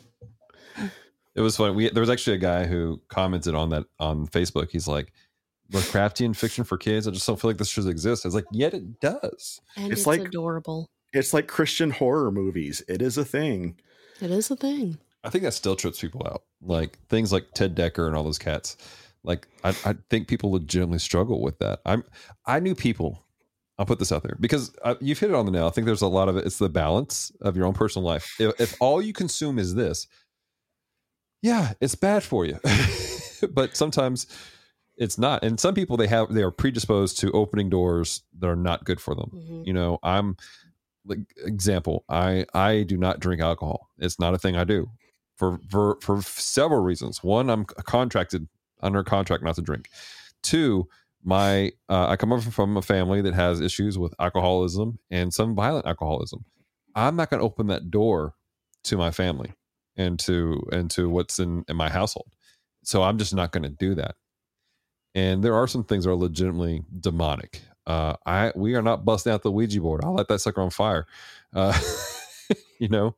It 1.35 1.41
was 1.41 1.55
funny. 1.57 1.73
We 1.73 1.89
there 1.89 2.01
was 2.01 2.09
actually 2.09 2.35
a 2.35 2.39
guy 2.39 2.65
who 2.65 3.01
commented 3.09 3.55
on 3.55 3.69
that 3.69 3.85
on 3.99 4.27
Facebook. 4.27 4.69
He's 4.71 4.87
like, 4.87 5.13
Lovecraftian 5.71 6.35
fiction 6.35 6.63
for 6.63 6.77
kids. 6.77 7.07
I 7.07 7.11
just 7.11 7.25
don't 7.27 7.39
feel 7.39 7.49
like 7.49 7.57
this 7.57 7.69
should 7.69 7.87
exist. 7.87 8.25
I 8.25 8.27
was 8.27 8.35
like, 8.35 8.45
yet 8.51 8.73
it 8.73 8.99
does. 8.99 9.61
And 9.75 9.91
It's 9.91 10.01
it's, 10.01 10.07
like- 10.07 10.21
adorable. 10.21 10.89
It's 11.13 11.33
like 11.33 11.47
Christian 11.47 11.91
horror 11.91 12.31
movies. 12.31 12.83
It 12.89 13.01
is 13.01 13.17
a 13.17 13.23
thing. 13.25 13.79
It 14.21 14.29
is 14.31 14.51
a 14.51 14.55
thing. 14.57 14.97
I 15.23 15.29
think 15.29 15.43
that 15.45 15.53
still 15.53 15.75
trips 15.75 16.01
people 16.01 16.21
out. 16.29 16.43
Like 16.61 16.99
things 17.07 17.31
like 17.31 17.51
Ted 17.53 17.75
Dekker 17.75 18.07
and 18.07 18.15
all 18.15 18.23
those 18.23 18.37
cats. 18.37 18.75
Like 19.27 19.47
I, 19.63 19.75
I 19.85 19.95
think 20.09 20.27
people 20.27 20.51
legitimately 20.51 20.99
struggle 20.99 21.41
with 21.41 21.59
that. 21.59 21.81
I'm 21.85 22.03
I 22.45 22.59
knew 22.59 22.73
people. 22.73 23.23
I'll 23.77 23.85
put 23.85 23.99
this 23.99 24.11
out 24.11 24.23
there 24.23 24.37
because 24.39 24.73
uh, 24.83 24.95
you've 24.99 25.19
hit 25.19 25.29
it 25.29 25.35
on 25.35 25.45
the 25.45 25.51
nail. 25.51 25.67
I 25.67 25.69
think 25.69 25.85
there's 25.85 26.01
a 26.01 26.07
lot 26.07 26.29
of 26.29 26.37
it. 26.37 26.45
It's 26.47 26.57
the 26.57 26.69
balance 26.69 27.31
of 27.41 27.55
your 27.55 27.67
own 27.67 27.73
personal 27.73 28.07
life. 28.07 28.35
If, 28.39 28.59
if 28.59 28.81
all 28.81 28.99
you 29.03 29.13
consume 29.13 29.59
is 29.59 29.75
this, 29.75 30.07
yeah, 31.43 31.73
it's 31.79 31.93
bad 31.93 32.23
for 32.23 32.43
you. 32.45 32.57
but 33.51 33.77
sometimes 33.77 34.25
it's 34.95 35.19
not. 35.19 35.43
And 35.43 35.59
some 35.59 35.75
people 35.75 35.95
they 35.97 36.07
have 36.07 36.33
they 36.33 36.41
are 36.41 36.49
predisposed 36.49 37.19
to 37.19 37.31
opening 37.33 37.69
doors 37.69 38.23
that 38.39 38.47
are 38.47 38.55
not 38.55 38.83
good 38.85 38.99
for 38.99 39.13
them. 39.13 39.31
Mhm. 39.35 39.67
You 39.67 39.73
know, 39.73 39.99
I'm 40.01 40.37
like 41.05 41.19
example. 41.45 42.03
I 42.09 42.45
I 42.53 42.83
do 42.83 42.97
not 42.97 43.19
drink 43.19 43.41
alcohol. 43.41 43.89
It's 43.99 44.19
not 44.19 44.33
a 44.33 44.39
thing 44.39 44.55
I 44.55 44.63
do 44.63 44.89
for 45.35 45.59
for 45.69 45.97
for 46.01 46.21
several 46.23 46.81
reasons. 46.81 47.23
One, 47.23 47.49
I'm 47.49 47.65
contracted 47.65 48.47
under 48.81 49.03
contract 49.03 49.43
not 49.43 49.55
to 49.55 49.61
drink. 49.61 49.89
Two, 50.43 50.87
my 51.23 51.71
uh, 51.89 52.07
I 52.07 52.15
come 52.15 52.31
over 52.31 52.49
from 52.51 52.77
a 52.77 52.81
family 52.81 53.21
that 53.21 53.33
has 53.33 53.59
issues 53.59 53.97
with 53.97 54.13
alcoholism 54.19 54.99
and 55.09 55.33
some 55.33 55.55
violent 55.55 55.85
alcoholism. 55.85 56.45
I'm 56.95 57.15
not 57.15 57.29
going 57.29 57.39
to 57.39 57.45
open 57.45 57.67
that 57.67 57.91
door 57.91 58.33
to 58.85 58.97
my 58.97 59.11
family 59.11 59.53
and 59.95 60.19
to 60.19 60.63
and 60.71 60.89
to 60.91 61.09
what's 61.09 61.39
in 61.39 61.65
in 61.67 61.75
my 61.75 61.89
household. 61.89 62.27
So 62.83 63.03
I'm 63.03 63.17
just 63.17 63.35
not 63.35 63.51
going 63.51 63.63
to 63.63 63.69
do 63.69 63.95
that. 63.95 64.15
And 65.15 65.43
there 65.43 65.55
are 65.55 65.67
some 65.67 65.83
things 65.83 66.05
that 66.05 66.11
are 66.11 66.15
legitimately 66.15 66.83
demonic. 66.99 67.61
Uh, 67.85 68.15
I 68.25 68.51
we 68.55 68.75
are 68.75 68.81
not 68.81 69.05
busting 69.05 69.31
out 69.33 69.43
the 69.43 69.51
Ouija 69.51 69.81
board. 69.81 70.01
I'll 70.03 70.13
let 70.13 70.27
that 70.27 70.39
sucker 70.39 70.61
on 70.61 70.69
fire. 70.69 71.07
Uh, 71.53 71.77
you 72.79 72.87
know, 72.87 73.15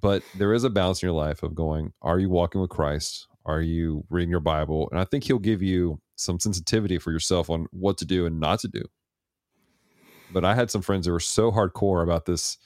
but 0.00 0.22
there 0.36 0.52
is 0.52 0.64
a 0.64 0.70
balance 0.70 1.02
in 1.02 1.06
your 1.06 1.16
life 1.16 1.42
of 1.42 1.54
going, 1.54 1.92
are 2.02 2.18
you 2.18 2.28
walking 2.28 2.60
with 2.60 2.70
Christ? 2.70 3.28
Are 3.44 3.60
you 3.60 4.04
reading 4.08 4.30
your 4.30 4.40
Bible? 4.40 4.88
And 4.90 5.00
I 5.00 5.04
think 5.04 5.24
he'll 5.24 5.38
give 5.38 5.62
you 5.62 6.00
some 6.16 6.38
sensitivity 6.38 6.98
for 6.98 7.10
yourself 7.10 7.50
on 7.50 7.66
what 7.72 7.98
to 7.98 8.04
do 8.04 8.26
and 8.26 8.38
not 8.38 8.60
to 8.60 8.68
do. 8.68 8.82
But 10.32 10.44
I 10.44 10.54
had 10.54 10.70
some 10.70 10.82
friends 10.82 11.06
that 11.06 11.12
were 11.12 11.20
so 11.20 11.50
hardcore 11.50 12.02
about 12.02 12.24
this, 12.24 12.56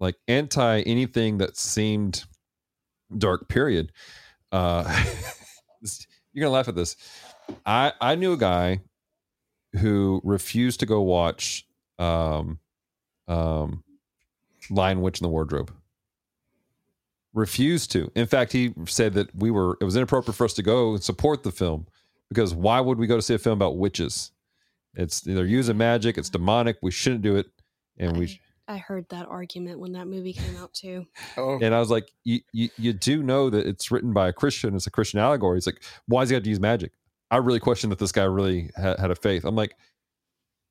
like 0.00 0.16
anti 0.28 0.80
anything 0.80 1.38
that 1.38 1.56
seemed 1.56 2.24
dark, 3.16 3.48
period. 3.48 3.92
Uh, 4.52 4.84
you're 6.32 6.42
going 6.42 6.50
to 6.50 6.54
laugh 6.54 6.68
at 6.68 6.74
this. 6.74 6.96
I, 7.64 7.92
I 8.00 8.14
knew 8.14 8.32
a 8.32 8.38
guy 8.38 8.80
who 9.78 10.20
refused 10.24 10.80
to 10.80 10.86
go 10.86 11.02
watch 11.02 11.66
um, 11.98 12.58
um, 13.28 13.84
Lion 14.70 15.00
Witch 15.00 15.20
in 15.20 15.24
the 15.24 15.28
Wardrobe 15.28 15.72
refused 17.36 17.92
to. 17.92 18.10
In 18.16 18.26
fact, 18.26 18.50
he 18.52 18.72
said 18.86 19.12
that 19.14 19.32
we 19.36 19.50
were 19.52 19.76
it 19.80 19.84
was 19.84 19.94
inappropriate 19.94 20.34
for 20.34 20.44
us 20.44 20.54
to 20.54 20.62
go 20.62 20.94
and 20.94 21.04
support 21.04 21.44
the 21.44 21.52
film 21.52 21.86
because 22.28 22.54
why 22.54 22.80
would 22.80 22.98
we 22.98 23.06
go 23.06 23.14
to 23.14 23.22
see 23.22 23.34
a 23.34 23.38
film 23.38 23.58
about 23.58 23.76
witches? 23.76 24.32
It's 24.94 25.20
they're 25.20 25.44
using 25.44 25.76
magic, 25.76 26.18
it's 26.18 26.30
demonic, 26.30 26.78
we 26.82 26.90
shouldn't 26.90 27.22
do 27.22 27.36
it. 27.36 27.46
And 27.98 28.16
we 28.16 28.40
I 28.66 28.78
heard 28.78 29.08
that 29.10 29.28
argument 29.28 29.78
when 29.78 29.92
that 29.92 30.08
movie 30.08 30.32
came 30.32 30.56
out 30.56 30.72
too. 30.72 31.06
Oh, 31.36 31.58
and 31.60 31.74
I 31.74 31.78
was 31.78 31.90
like, 31.90 32.10
you, 32.24 32.40
you 32.52 32.70
you 32.78 32.92
do 32.94 33.22
know 33.22 33.50
that 33.50 33.66
it's 33.66 33.90
written 33.90 34.12
by 34.14 34.28
a 34.28 34.32
Christian, 34.32 34.74
it's 34.74 34.86
a 34.86 34.90
Christian 34.90 35.20
allegory. 35.20 35.58
It's 35.58 35.66
like, 35.66 35.82
why 36.06 36.22
does 36.22 36.30
he 36.30 36.34
have 36.34 36.42
to 36.42 36.48
use 36.48 36.58
magic? 36.58 36.92
I 37.30 37.36
really 37.36 37.60
question 37.60 37.90
that 37.90 37.98
this 37.98 38.12
guy 38.12 38.24
really 38.24 38.70
ha- 38.76 38.96
had 38.98 39.10
a 39.10 39.14
faith. 39.14 39.44
I'm 39.44 39.56
like, 39.56 39.76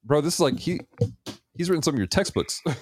bro, 0.03 0.19
this 0.21 0.33
is 0.35 0.39
like 0.39 0.57
he 0.59 0.81
he's 1.53 1.69
written 1.69 1.83
some 1.83 1.93
of 1.93 1.99
your 1.99 2.07
textbooks. 2.07 2.61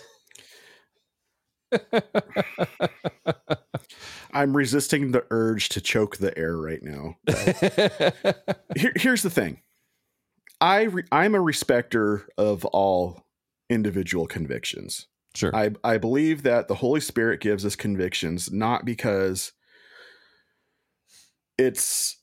I'm 4.33 4.55
resisting 4.57 5.11
the 5.11 5.25
urge 5.31 5.69
to 5.69 5.81
choke 5.81 6.17
the 6.17 6.37
air 6.37 6.57
right 6.57 6.81
now. 6.81 7.15
Here, 8.75 8.93
here's 8.95 9.21
the 9.23 9.29
thing. 9.29 9.61
I 10.59 10.83
re- 10.83 11.03
I'm 11.11 11.35
a 11.35 11.41
respecter 11.41 12.27
of 12.37 12.65
all 12.65 13.23
individual 13.69 14.27
convictions. 14.27 15.07
sure. 15.35 15.55
I 15.55 15.71
I 15.83 15.97
believe 15.97 16.43
that 16.43 16.67
the 16.67 16.75
Holy 16.75 16.99
Spirit 17.01 17.39
gives 17.41 17.65
us 17.65 17.75
convictions 17.75 18.51
not 18.51 18.85
because 18.85 19.51
it's 21.57 22.17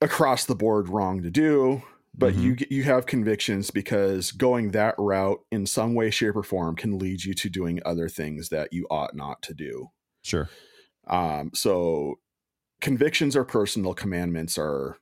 across 0.00 0.44
the 0.44 0.54
board 0.54 0.88
wrong 0.88 1.22
to 1.22 1.30
do, 1.30 1.82
but 2.14 2.34
Mhm. 2.34 2.42
you 2.42 2.56
you 2.70 2.82
have 2.84 3.06
convictions 3.06 3.70
because 3.70 4.32
going 4.32 4.70
that 4.72 4.94
route 4.98 5.40
in 5.50 5.66
some 5.66 5.94
way, 5.94 6.10
shape, 6.10 6.36
or 6.36 6.42
form 6.42 6.76
can 6.76 6.98
lead 6.98 7.24
you 7.24 7.34
to 7.34 7.48
doing 7.48 7.80
other 7.84 8.08
things 8.08 8.48
that 8.50 8.72
you 8.72 8.86
ought 8.90 9.14
not 9.16 9.42
to 9.42 9.54
do. 9.54 9.90
sure. 10.22 10.48
Um, 11.06 11.50
so 11.54 12.18
convictions 12.80 13.36
are 13.36 13.44
personal, 13.44 13.94
commandments 13.94 14.58
are 14.58 14.98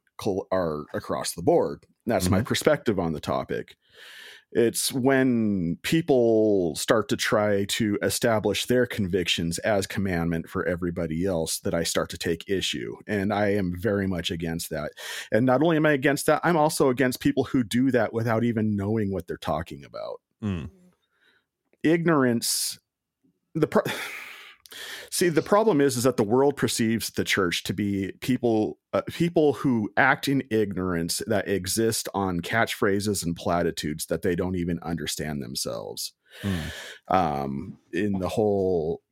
are 0.52 0.84
across 0.94 1.32
the 1.32 1.42
board. 1.42 1.84
That's 2.06 2.30
my 2.30 2.40
perspective 2.42 2.98
on 2.98 3.12
the 3.12 3.20
topic. 3.20 3.76
It's 4.52 4.92
when 4.92 5.78
people 5.82 6.76
start 6.76 7.08
to 7.08 7.16
try 7.16 7.64
to 7.70 7.98
establish 8.00 8.66
their 8.66 8.86
convictions 8.86 9.58
as 9.58 9.88
commandment 9.88 10.48
for 10.48 10.64
everybody 10.66 11.26
else 11.26 11.58
that 11.60 11.74
I 11.74 11.82
start 11.82 12.10
to 12.10 12.18
take 12.18 12.48
issue. 12.48 12.94
And 13.08 13.32
I 13.32 13.54
am 13.54 13.74
very 13.76 14.06
much 14.06 14.30
against 14.30 14.70
that. 14.70 14.92
And 15.32 15.44
not 15.44 15.60
only 15.60 15.76
am 15.76 15.86
I 15.86 15.92
against 15.92 16.26
that, 16.26 16.40
I'm 16.44 16.56
also 16.56 16.88
against 16.90 17.18
people 17.18 17.42
who 17.44 17.64
do 17.64 17.90
that 17.90 18.12
without 18.12 18.44
even 18.44 18.76
knowing 18.76 19.12
what 19.12 19.26
they're 19.26 19.36
talking 19.36 19.84
about 19.84 20.20
Mm. 20.42 20.68
ignorance 21.82 22.78
the 23.54 23.66
pro- 23.66 23.82
see 25.14 25.28
the 25.28 25.42
problem 25.42 25.80
is 25.80 25.96
is 25.96 26.02
that 26.02 26.16
the 26.16 26.24
world 26.24 26.56
perceives 26.56 27.10
the 27.10 27.22
church 27.22 27.62
to 27.62 27.72
be 27.72 28.10
people 28.20 28.78
uh, 28.92 29.02
people 29.08 29.52
who 29.52 29.88
act 29.96 30.26
in 30.26 30.42
ignorance 30.50 31.22
that 31.28 31.46
exist 31.46 32.08
on 32.14 32.40
catchphrases 32.40 33.24
and 33.24 33.36
platitudes 33.36 34.06
that 34.06 34.22
they 34.22 34.34
don't 34.34 34.56
even 34.56 34.78
understand 34.82 35.42
themselves 35.42 36.12
Mm. 36.42 36.72
um 37.14 37.78
in 37.92 38.18
the 38.18 38.28
whole 38.28 39.02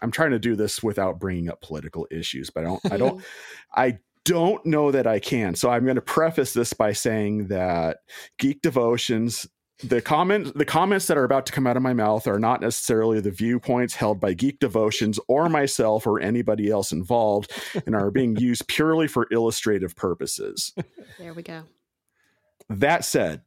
i'm 0.00 0.10
trying 0.10 0.30
to 0.30 0.38
do 0.38 0.56
this 0.56 0.82
without 0.82 1.20
bringing 1.20 1.50
up 1.50 1.60
political 1.60 2.06
issues 2.10 2.48
but 2.48 2.64
i 2.64 2.66
don't 2.66 2.80
i 2.90 2.96
don't 2.96 3.22
I 3.74 3.98
don't 4.24 4.66
know 4.66 4.90
that 4.90 5.06
I 5.06 5.20
can. 5.20 5.54
So 5.54 5.70
I'm 5.70 5.84
going 5.84 5.94
to 5.94 6.02
preface 6.02 6.52
this 6.52 6.72
by 6.72 6.92
saying 6.92 7.46
that 7.46 7.98
Geek 8.38 8.60
Devotions 8.60 9.46
the 9.82 10.00
comment 10.00 10.56
the 10.56 10.64
comments 10.64 11.06
that 11.06 11.18
are 11.18 11.24
about 11.24 11.46
to 11.46 11.52
come 11.52 11.66
out 11.66 11.76
of 11.76 11.82
my 11.82 11.92
mouth 11.92 12.26
are 12.26 12.38
not 12.38 12.60
necessarily 12.60 13.20
the 13.20 13.30
viewpoints 13.30 13.94
held 13.94 14.18
by 14.18 14.32
Geek 14.32 14.58
Devotions 14.58 15.20
or 15.28 15.48
myself 15.50 16.06
or 16.06 16.20
anybody 16.20 16.70
else 16.70 16.92
involved 16.92 17.52
and 17.86 17.94
are 17.94 18.10
being 18.10 18.36
used 18.36 18.66
purely 18.68 19.06
for 19.06 19.26
illustrative 19.30 19.94
purposes. 19.96 20.72
There 21.18 21.34
we 21.34 21.42
go. 21.42 21.64
That 22.68 23.04
said, 23.04 23.42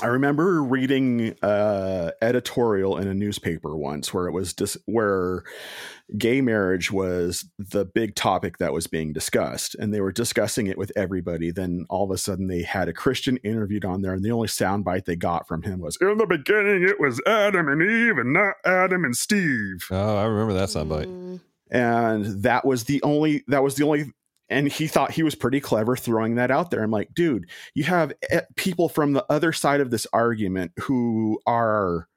I 0.00 0.06
remember 0.06 0.62
reading 0.62 1.34
uh 1.42 2.12
editorial 2.22 2.98
in 2.98 3.08
a 3.08 3.14
newspaper 3.14 3.76
once 3.76 4.14
where 4.14 4.26
it 4.28 4.32
was 4.32 4.52
dis- 4.52 4.78
where 4.86 5.42
gay 6.16 6.40
marriage 6.40 6.92
was 6.92 7.44
the 7.58 7.84
big 7.84 8.14
topic 8.14 8.58
that 8.58 8.72
was 8.72 8.86
being 8.86 9.12
discussed 9.12 9.74
and 9.74 9.92
they 9.92 10.00
were 10.00 10.12
discussing 10.12 10.68
it 10.68 10.78
with 10.78 10.92
everybody. 10.94 11.50
Then 11.50 11.84
all 11.90 12.04
of 12.04 12.10
a 12.10 12.18
sudden 12.18 12.46
they 12.46 12.62
had 12.62 12.88
a 12.88 12.92
christian 12.92 13.38
interviewed 13.38 13.84
on 13.84 14.02
there 14.02 14.14
and 14.14 14.24
the 14.24 14.30
only 14.30 14.48
soundbite 14.48 15.04
they 15.04 15.16
got 15.16 15.48
from 15.48 15.62
him 15.62 15.80
was 15.80 15.98
in 16.00 16.16
the 16.18 16.26
beginning 16.26 16.82
it 16.88 17.00
was 17.00 17.20
adam 17.26 17.68
and 17.68 17.82
eve 17.82 18.18
and 18.18 18.32
not 18.32 18.54
adam 18.64 19.04
and 19.04 19.16
steve. 19.16 19.86
Oh, 19.90 20.16
I 20.16 20.24
remember 20.24 20.54
that 20.54 20.68
soundbite. 20.68 21.06
Mm, 21.06 21.40
and 21.70 22.42
that 22.42 22.64
was 22.64 22.84
the 22.84 23.02
only 23.02 23.44
that 23.48 23.62
was 23.62 23.74
the 23.74 23.84
only 23.84 24.12
and 24.50 24.68
he 24.68 24.86
thought 24.86 25.12
he 25.12 25.22
was 25.22 25.34
pretty 25.34 25.60
clever 25.60 25.96
throwing 25.96 26.36
that 26.36 26.50
out 26.50 26.70
there. 26.70 26.82
I'm 26.82 26.90
like 26.90 27.14
dude 27.14 27.48
you 27.74 27.84
have 27.84 28.12
eh, 28.30 28.42
people 28.56 28.88
from 28.88 29.12
the 29.12 29.24
other 29.30 29.52
side 29.52 29.80
of 29.80 29.90
this 29.90 30.06
argument 30.12 30.72
who 30.80 31.40
are 31.46 32.08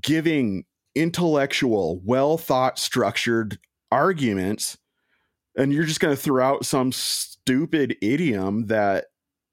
giving 0.00 0.64
intellectual 0.94 2.00
well 2.04 2.38
thought 2.38 2.78
structured 2.78 3.58
arguments 3.90 4.78
and 5.56 5.72
you're 5.72 5.84
just 5.84 6.00
going 6.00 6.14
to 6.14 6.20
throw 6.20 6.44
out 6.44 6.66
some 6.66 6.92
stupid 6.92 7.96
idiom 8.00 8.66
that 8.66 9.06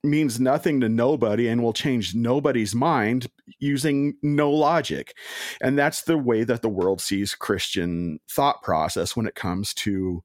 means 0.04 0.40
nothing 0.40 0.82
to 0.82 0.90
nobody 0.90 1.48
and 1.48 1.62
will 1.62 1.74
change 1.74 2.16
nobody's 2.16 2.74
mind 2.74 3.28
using 3.60 4.16
no 4.24 4.50
logic. 4.50 5.16
And 5.62 5.78
that's 5.78 6.04
the 6.04 6.18
way 6.18 6.44
that 6.44 6.62
the 6.62 6.70
world 6.70 7.02
sees 7.02 7.36
christian 7.36 8.20
thought 8.30 8.64
process 8.64 9.16
when 9.16 9.28
it 9.28 9.36
comes 9.36 9.74
to 9.76 10.24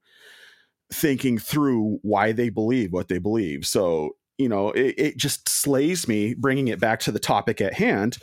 thinking 0.91 1.37
through 1.37 1.99
why 2.01 2.31
they 2.31 2.49
believe 2.49 2.93
what 2.93 3.07
they 3.07 3.19
believe. 3.19 3.65
So 3.65 4.15
you 4.37 4.47
know 4.47 4.71
it, 4.71 4.95
it 4.97 5.17
just 5.17 5.49
slays 5.49 6.07
me 6.07 6.33
bringing 6.33 6.67
it 6.67 6.79
back 6.79 6.99
to 7.01 7.11
the 7.11 7.19
topic 7.19 7.61
at 7.61 7.73
hand 7.73 8.17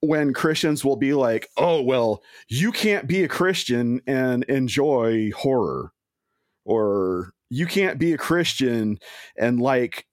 when 0.00 0.32
christians 0.32 0.84
will 0.84 0.96
be 0.96 1.14
like 1.14 1.48
oh 1.56 1.82
well 1.82 2.22
you 2.48 2.72
can't 2.72 3.06
be 3.06 3.22
a 3.24 3.28
christian 3.28 4.00
and 4.06 4.44
enjoy 4.44 5.30
horror 5.32 5.92
or 6.64 7.32
you 7.50 7.66
can't 7.66 7.98
be 7.98 8.12
a 8.12 8.18
christian 8.18 8.98
and 9.38 9.60
like 9.60 10.06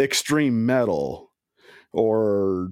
extreme 0.00 0.66
metal 0.66 1.30
or 1.92 2.70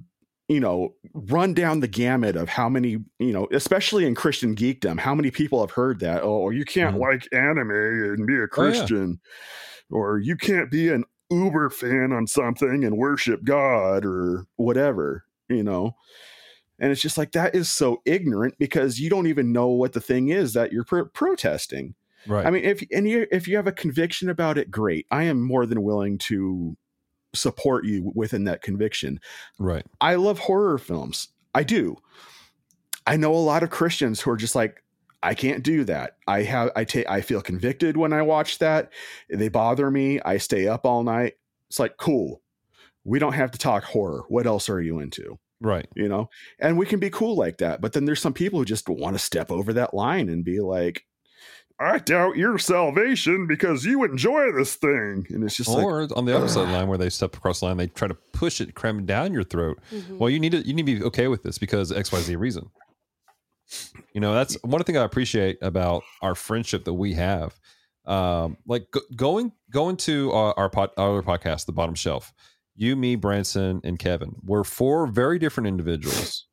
you 0.51 0.59
know 0.59 0.93
run 1.13 1.53
down 1.53 1.79
the 1.79 1.87
gamut 1.87 2.35
of 2.35 2.49
how 2.49 2.67
many 2.67 2.91
you 3.19 3.31
know 3.31 3.47
especially 3.51 4.05
in 4.05 4.13
christian 4.15 4.55
geekdom 4.55 4.99
how 4.99 5.15
many 5.15 5.31
people 5.31 5.61
have 5.61 5.71
heard 5.71 5.99
that 5.99 6.21
oh 6.23 6.49
you 6.49 6.65
can't 6.65 6.95
Mhm. 6.97 6.99
like 6.99 7.27
anime 7.33 7.71
and 7.71 8.27
be 8.27 8.33
a 8.35 8.37
Oh, 8.37 8.41
yeah. 8.41 8.47
christian 8.47 9.19
or 9.89 10.19
you 10.19 10.35
can't 10.35 10.69
be 10.69 10.89
an 10.89 11.05
uber 11.29 11.69
fan 11.69 12.11
on 12.11 12.27
something 12.27 12.83
and 12.83 12.97
worship 12.97 13.43
god 13.45 14.05
or 14.05 14.45
whatever 14.57 15.23
you 15.47 15.63
know 15.63 15.95
and 16.79 16.91
it's 16.91 17.01
just 17.01 17.17
like 17.17 17.31
that 17.31 17.55
is 17.55 17.71
so 17.71 18.01
ignorant 18.05 18.55
because 18.59 18.99
you 18.99 19.09
don't 19.09 19.27
even 19.27 19.51
know 19.53 19.67
what 19.67 19.93
the 19.93 20.01
thing 20.01 20.29
is 20.29 20.53
that 20.53 20.71
you're 20.73 20.83
pro- 20.83 21.05
protesting 21.05 21.95
Right. 22.27 22.45
I 22.45 22.51
mean, 22.51 22.63
if 22.63 22.83
and 22.91 23.07
you 23.09 23.25
if 23.31 23.47
you 23.47 23.55
have 23.55 23.65
a 23.65 23.71
conviction 23.71 24.29
about 24.29 24.59
it, 24.59 24.69
great. 24.69 25.07
I 25.09 25.23
am 25.23 25.41
more 25.41 25.65
than 25.65 25.81
willing 25.81 26.19
to 26.29 26.77
support 27.33 27.85
you 27.85 28.11
within 28.15 28.43
that 28.45 28.61
conviction. 28.61 29.19
right. 29.59 29.85
I 29.99 30.15
love 30.15 30.39
horror 30.39 30.77
films. 30.77 31.29
I 31.53 31.63
do. 31.63 31.97
I 33.05 33.17
know 33.17 33.33
a 33.33 33.35
lot 33.35 33.63
of 33.63 33.69
Christians 33.69 34.21
who 34.21 34.31
are 34.31 34.37
just 34.37 34.55
like, 34.55 34.83
I 35.23 35.33
can't 35.33 35.63
do 35.63 35.83
that. 35.85 36.17
I 36.27 36.43
have 36.43 36.71
I 36.75 36.83
take 36.83 37.09
I 37.09 37.21
feel 37.21 37.41
convicted 37.41 37.95
when 37.95 38.13
I 38.13 38.21
watch 38.21 38.59
that. 38.59 38.91
They 39.29 39.49
bother 39.49 39.91
me. 39.91 40.19
I 40.21 40.37
stay 40.37 40.67
up 40.67 40.85
all 40.85 41.03
night. 41.03 41.33
It's 41.69 41.79
like, 41.79 41.97
cool. 41.97 42.41
We 43.03 43.19
don't 43.19 43.33
have 43.33 43.51
to 43.51 43.59
talk 43.59 43.83
horror. 43.83 44.23
What 44.29 44.47
else 44.47 44.69
are 44.69 44.81
you 44.81 44.99
into? 44.99 45.39
Right. 45.59 45.87
You 45.95 46.09
know? 46.09 46.29
And 46.59 46.77
we 46.77 46.85
can 46.85 46.99
be 46.99 47.09
cool 47.09 47.35
like 47.35 47.59
that. 47.59 47.81
But 47.81 47.93
then 47.93 48.05
there's 48.05 48.21
some 48.21 48.33
people 48.33 48.59
who 48.59 48.65
just 48.65 48.89
want 48.89 49.15
to 49.15 49.23
step 49.23 49.51
over 49.51 49.73
that 49.73 49.93
line 49.93 50.27
and 50.27 50.43
be 50.43 50.59
like, 50.59 51.05
I 51.81 51.97
doubt 51.99 52.37
your 52.37 52.57
salvation 52.57 53.47
because 53.47 53.83
you 53.85 54.03
enjoy 54.03 54.51
this 54.51 54.75
thing. 54.75 55.25
And 55.29 55.43
it's 55.43 55.57
just 55.57 55.69
like 55.69 55.83
Or 55.83 56.07
on 56.15 56.25
the 56.25 56.37
opposite 56.37 56.63
line 56.63 56.87
where 56.87 56.97
they 56.97 57.09
step 57.09 57.35
across 57.35 57.59
the 57.59 57.65
line, 57.65 57.77
they 57.77 57.87
try 57.87 58.07
to 58.07 58.13
push 58.13 58.61
it, 58.61 58.75
cram 58.75 58.99
it 58.99 59.05
down 59.05 59.33
your 59.33 59.43
throat. 59.43 59.79
Mhm. 59.91 60.17
Well, 60.17 60.29
you 60.29 60.39
need 60.39 60.51
to 60.51 60.59
you 60.65 60.73
need 60.73 60.85
to 60.85 60.99
be 60.99 61.03
okay 61.05 61.27
with 61.27 61.43
this 61.43 61.57
because 61.57 61.91
X 61.91 62.11
Y 62.11 62.19
Z 62.19 62.35
reason. 62.35 62.69
You 64.13 64.21
know, 64.21 64.33
that's 64.33 64.55
one 64.63 64.83
thing 64.83 64.97
I 64.97 65.03
appreciate 65.03 65.57
about 65.61 66.03
our 66.21 66.35
friendship 66.35 66.83
that 66.85 66.93
we 66.93 67.13
have. 67.13 67.59
Um, 68.05 68.57
like 68.67 68.89
go, 68.91 68.99
going 69.15 69.51
going 69.69 69.97
to 69.97 70.31
our 70.31 70.53
our, 70.57 70.69
pod, 70.69 70.89
our 70.97 71.19
other 71.19 71.21
podcast, 71.23 71.65
The 71.65 71.71
Bottom 71.71 71.95
Shelf. 71.95 72.33
You, 72.75 72.95
me, 72.95 73.15
Branson, 73.15 73.81
and 73.83 73.99
Kevin. 73.99 74.35
We're 74.43 74.63
four 74.63 75.05
very 75.07 75.37
different 75.39 75.67
individuals 75.67 76.47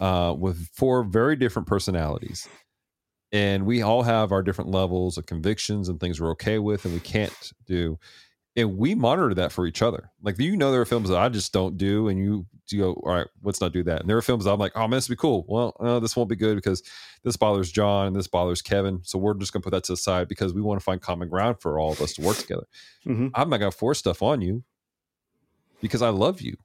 uh, 0.00 0.34
with 0.36 0.68
four 0.72 1.02
very 1.04 1.36
different 1.36 1.68
personalities, 1.68 2.48
and 3.32 3.66
we 3.66 3.82
all 3.82 4.02
have 4.02 4.32
our 4.32 4.42
different 4.42 4.70
levels 4.70 5.18
of 5.18 5.26
convictions 5.26 5.88
and 5.88 5.98
things 6.00 6.20
we're 6.20 6.30
okay 6.30 6.58
with 6.58 6.84
and 6.84 6.94
we 6.94 7.00
can't 7.00 7.52
do 7.66 7.98
and 8.58 8.78
we 8.78 8.94
monitor 8.94 9.34
that 9.34 9.52
for 9.52 9.66
each 9.66 9.82
other. 9.82 10.10
Like 10.22 10.38
you 10.38 10.56
know, 10.56 10.72
there 10.72 10.80
are 10.80 10.86
films 10.86 11.10
that 11.10 11.18
I 11.18 11.28
just 11.28 11.52
don't 11.52 11.76
do, 11.76 12.08
and 12.08 12.18
you, 12.18 12.46
you 12.70 12.78
go, 12.80 12.92
all 13.04 13.12
right, 13.12 13.26
let's 13.42 13.60
not 13.60 13.74
do 13.74 13.82
that. 13.82 14.00
And 14.00 14.08
there 14.08 14.16
are 14.16 14.22
films 14.22 14.44
that 14.44 14.50
I'm 14.52 14.58
like, 14.58 14.72
oh 14.74 14.80
man, 14.88 14.92
this 14.92 15.10
would 15.10 15.16
be 15.16 15.20
cool. 15.20 15.44
Well, 15.46 15.76
no, 15.78 16.00
this 16.00 16.16
won't 16.16 16.30
be 16.30 16.36
good 16.36 16.54
because 16.56 16.82
this 17.22 17.36
bothers 17.36 17.70
John 17.70 18.06
and 18.06 18.16
this 18.16 18.28
bothers 18.28 18.62
Kevin. 18.62 19.00
So 19.02 19.18
we're 19.18 19.34
just 19.34 19.52
gonna 19.52 19.62
put 19.62 19.72
that 19.72 19.84
to 19.84 19.92
the 19.92 19.96
side 19.98 20.26
because 20.26 20.54
we 20.54 20.62
want 20.62 20.80
to 20.80 20.84
find 20.84 21.02
common 21.02 21.28
ground 21.28 21.60
for 21.60 21.78
all 21.78 21.92
of 21.92 22.00
us 22.00 22.14
to 22.14 22.22
work 22.22 22.38
together. 22.38 22.66
Mhm. 23.06 23.30
I'm 23.34 23.50
not 23.50 23.58
gonna 23.58 23.70
force 23.70 23.98
stuff 23.98 24.22
on 24.22 24.40
you 24.40 24.64
because 25.82 26.00
I 26.00 26.08
love 26.08 26.40
you, 26.40 26.56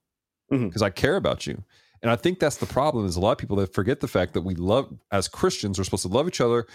Mhm. 0.50 0.70
because 0.70 0.82
I 0.82 0.92
care 0.92 1.18
about 1.18 1.46
you. 1.46 1.62
And 2.02 2.12
I 2.12 2.16
think 2.16 2.40
that's 2.40 2.58
the 2.58 2.66
problem 2.66 3.06
is 3.06 3.16
a 3.16 3.20
lot 3.20 3.34
of 3.34 3.38
people 3.38 3.58
that 3.58 3.74
forget 3.74 4.00
the 4.00 4.08
fact 4.08 4.34
that 4.34 4.42
we 4.42 4.56
love 4.56 4.92
as 5.12 5.28
Christians, 5.28 5.78
we're 5.78 5.84
supposed 5.84 6.02
to 6.04 6.10
love 6.10 6.28
each 6.28 6.42
other 6.42 6.66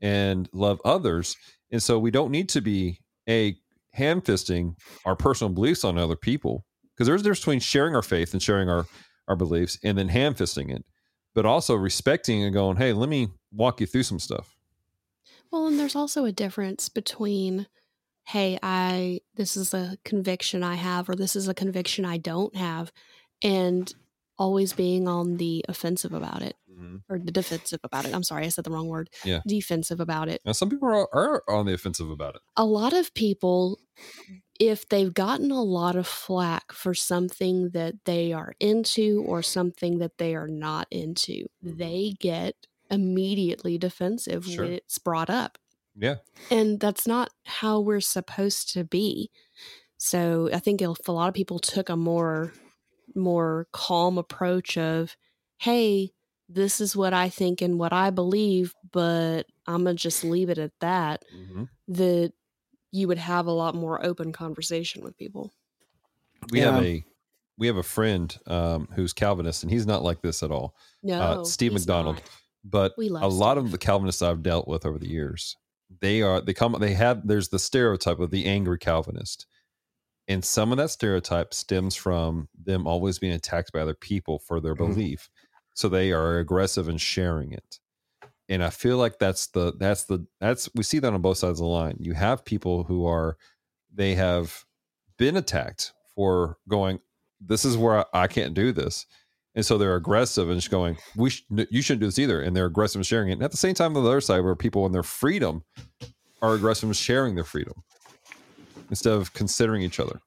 and 0.00 0.48
love 0.52 0.80
others. 0.84 1.36
And 1.72 1.82
so 1.82 1.98
we 1.98 2.10
don't 2.10 2.30
need 2.30 2.48
to 2.50 2.60
be 2.60 3.00
a 3.28 3.56
ham 3.92 4.20
fisting 4.20 4.76
our 5.04 5.16
personal 5.16 5.52
beliefs 5.52 5.84
on 5.84 5.98
other 5.98 6.16
people. 6.16 6.64
Because 6.94 7.08
there's 7.08 7.20
a 7.20 7.24
difference 7.24 7.40
between 7.40 7.60
sharing 7.60 7.94
our 7.94 8.02
faith 8.02 8.32
and 8.32 8.42
sharing 8.42 8.70
our, 8.70 8.86
our 9.28 9.36
beliefs 9.36 9.78
and 9.82 9.98
then 9.98 10.08
ham 10.08 10.34
fisting 10.34 10.74
it, 10.74 10.84
but 11.34 11.44
also 11.44 11.74
respecting 11.74 12.42
and 12.42 12.54
going, 12.54 12.76
hey, 12.76 12.92
let 12.92 13.08
me 13.08 13.28
walk 13.52 13.80
you 13.80 13.86
through 13.86 14.04
some 14.04 14.18
stuff. 14.18 14.56
Well, 15.50 15.66
and 15.66 15.78
there's 15.78 15.96
also 15.96 16.24
a 16.24 16.32
difference 16.32 16.88
between, 16.88 17.66
hey, 18.24 18.58
I 18.62 19.20
this 19.34 19.56
is 19.56 19.74
a 19.74 19.98
conviction 20.04 20.62
I 20.62 20.76
have, 20.76 21.08
or 21.08 21.14
this 21.14 21.36
is 21.36 21.48
a 21.48 21.54
conviction 21.54 22.04
I 22.04 22.16
don't 22.16 22.56
have, 22.56 22.92
and 23.42 23.92
always 24.38 24.72
being 24.72 25.08
on 25.08 25.36
the 25.36 25.64
offensive 25.68 26.12
about 26.12 26.42
it 26.42 26.56
mm-hmm. 26.78 26.96
or 27.08 27.18
the 27.18 27.32
defensive 27.32 27.80
about 27.82 28.04
it. 28.04 28.14
I'm 28.14 28.22
sorry, 28.22 28.44
I 28.44 28.48
said 28.48 28.64
the 28.64 28.70
wrong 28.70 28.88
word. 28.88 29.10
Yeah. 29.24 29.40
Defensive 29.46 30.00
about 30.00 30.28
it. 30.28 30.40
Now, 30.44 30.52
some 30.52 30.70
people 30.70 30.88
are, 30.88 31.08
are 31.12 31.42
on 31.48 31.66
the 31.66 31.74
offensive 31.74 32.10
about 32.10 32.36
it. 32.36 32.42
A 32.56 32.64
lot 32.64 32.92
of 32.92 33.14
people, 33.14 33.80
if 34.60 34.88
they've 34.88 35.12
gotten 35.12 35.50
a 35.50 35.62
lot 35.62 35.96
of 35.96 36.06
flack 36.06 36.72
for 36.72 36.94
something 36.94 37.70
that 37.70 38.04
they 38.04 38.32
are 38.32 38.54
into 38.60 39.24
or 39.26 39.42
something 39.42 39.98
that 39.98 40.18
they 40.18 40.34
are 40.34 40.48
not 40.48 40.86
into, 40.90 41.46
mm-hmm. 41.64 41.76
they 41.76 42.14
get 42.18 42.54
immediately 42.90 43.78
defensive 43.78 44.46
Sure. 44.46 44.64
when 44.64 44.72
it's 44.74 44.98
brought 44.98 45.30
up. 45.30 45.58
Yeah. 45.98 46.16
and 46.50 46.78
that's 46.78 47.06
not 47.06 47.30
how 47.44 47.80
we're 47.80 48.02
supposed 48.02 48.70
to 48.74 48.84
be 48.84 49.30
so 49.96 50.50
i 50.52 50.58
think 50.58 50.82
if 50.82 51.08
a 51.08 51.12
lot 51.12 51.28
of 51.28 51.34
people 51.34 51.58
took 51.58 51.88
a 51.88 51.96
more 51.96 52.52
more 53.16 53.66
calm 53.72 54.18
approach 54.18 54.76
of 54.76 55.16
hey 55.58 56.10
this 56.48 56.80
is 56.80 56.94
what 56.94 57.12
i 57.12 57.28
think 57.28 57.60
and 57.62 57.78
what 57.78 57.92
i 57.92 58.10
believe 58.10 58.74
but 58.92 59.44
i'm 59.66 59.84
gonna 59.84 59.94
just 59.94 60.22
leave 60.22 60.48
it 60.50 60.58
at 60.58 60.72
that 60.80 61.24
that 61.88 62.32
you 62.92 63.08
would 63.08 63.18
have 63.18 63.46
a 63.46 63.52
lot 63.52 63.74
more 63.74 64.04
open 64.04 64.32
conversation 64.32 65.02
with 65.02 65.16
people 65.16 65.52
We 66.52 66.60
have 66.60 66.82
a 66.82 67.04
we 67.58 67.66
have 67.66 67.76
a 67.78 67.82
friend 67.82 68.36
um, 68.46 68.86
who's 68.94 69.12
Calvinist, 69.14 69.62
and 69.62 69.72
he's 69.72 69.86
not 69.86 70.02
like 70.02 70.20
this 70.20 70.42
at 70.42 70.50
all. 70.50 70.76
no 71.02 71.18
uh, 71.20 71.44
Steve 71.44 71.72
he's 71.72 71.86
McDonald. 71.86 72.16
not. 72.16 72.30
But 72.64 72.92
We 72.98 73.08
love 73.08 73.22
a 73.22 73.28
lot 73.28 73.56
of 73.58 73.70
the 73.70 73.78
Calvinists 73.78 74.20
I've 74.22 74.42
dealt 74.42 74.68
with 74.68 74.84
over 74.84 74.98
the 74.98 75.08
years, 75.08 75.56
they 76.00 76.20
are 76.22 76.40
they 76.40 76.52
come 76.52 76.76
they 76.78 76.92
have 76.94 77.26
there's 77.26 77.48
the 77.48 77.58
stereotype 77.58 78.18
of 78.20 78.30
the 78.30 78.44
angry 78.44 78.78
Calvinist, 78.78 79.46
and 80.28 80.44
some 80.44 80.72
of 80.72 80.78
that 80.78 80.90
stereotype 80.90 81.54
stems 81.54 81.94
from 81.94 82.48
them 82.60 82.86
always 82.86 83.18
being 83.18 83.32
attacked 83.32 83.72
by 83.72 83.80
other 83.80 83.94
people 83.94 84.38
for 84.38 84.60
their 84.60 84.74
Mhm. 84.74 84.78
belief, 84.94 85.30
so 85.74 85.88
they 85.88 86.12
are 86.12 86.38
aggressive 86.38 86.88
in 86.88 86.98
sharing 86.98 87.52
it. 87.52 87.78
And 88.48 88.62
I 88.62 88.70
feel 88.70 88.96
like 88.98 89.18
that's 89.18 89.48
the 89.48 89.72
that's 89.76 90.04
the 90.04 90.26
that's 90.40 90.68
we 90.74 90.82
see 90.84 90.98
that 91.00 91.12
on 91.12 91.20
both 91.22 91.38
sides 91.38 91.58
of 91.60 91.64
the 91.64 91.70
line. 91.70 91.96
You 92.00 92.14
have 92.14 92.44
people 92.44 92.84
who 92.84 93.04
are 93.06 93.36
they 93.92 94.14
have 94.14 94.64
been 95.18 95.36
attacked 95.36 95.92
for 96.14 96.58
going 96.68 97.00
this 97.40 97.64
is 97.64 97.76
where 97.76 97.98
I, 97.98 98.04
I 98.24 98.26
can't 98.26 98.54
do 98.54 98.72
this 98.72 99.06
and 99.54 99.64
so 99.64 99.78
they're 99.78 99.96
aggressive 99.96 100.48
and 100.50 100.58
just 100.58 100.70
going 100.70 100.96
we 101.16 101.30
sh- 101.30 101.44
you 101.70 101.80
shouldn't 101.82 102.00
do 102.00 102.06
this 102.06 102.18
either 102.18 102.40
and 102.42 102.54
they're 102.56 102.66
aggressive 102.66 102.98
in 103.00 103.02
sharing 103.04 103.28
it 103.30 103.34
and 103.34 103.42
at 103.42 103.50
the 103.50 103.56
same 103.56 103.74
time 103.74 103.96
on 103.96 104.02
the 104.02 104.08
other 104.08 104.20
side 104.20 104.40
where 104.40 104.54
people 104.54 104.84
in 104.86 104.92
their 104.92 105.02
freedom 105.02 105.62
are 106.42 106.54
aggressive 106.54 106.88
in 106.88 106.92
sharing 106.94 107.34
their 107.34 107.44
freedom 107.44 107.82
instead 108.90 109.12
of 109.12 109.32
considering 109.32 109.82
each 109.82 110.00
other. 110.00 110.20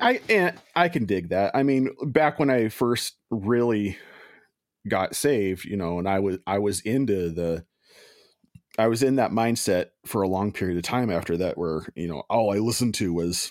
I 0.00 0.20
and 0.28 0.54
I 0.74 0.88
can 0.88 1.06
dig 1.06 1.30
that. 1.30 1.54
I 1.54 1.62
mean, 1.62 1.90
back 2.02 2.38
when 2.38 2.50
I 2.50 2.68
first 2.68 3.16
really 3.30 3.96
got 4.88 5.16
saved, 5.16 5.64
you 5.64 5.76
know, 5.76 5.98
and 5.98 6.08
I 6.08 6.18
was 6.20 6.38
I 6.46 6.58
was 6.58 6.80
into 6.80 7.30
the 7.30 7.64
I 8.78 8.88
was 8.88 9.02
in 9.02 9.16
that 9.16 9.30
mindset 9.30 9.86
for 10.04 10.22
a 10.22 10.28
long 10.28 10.52
period 10.52 10.76
of 10.76 10.82
time 10.82 11.10
after 11.10 11.36
that 11.38 11.56
where, 11.56 11.86
you 11.94 12.08
know, 12.08 12.24
all 12.28 12.52
I 12.52 12.58
listened 12.58 12.94
to 12.96 13.12
was 13.12 13.50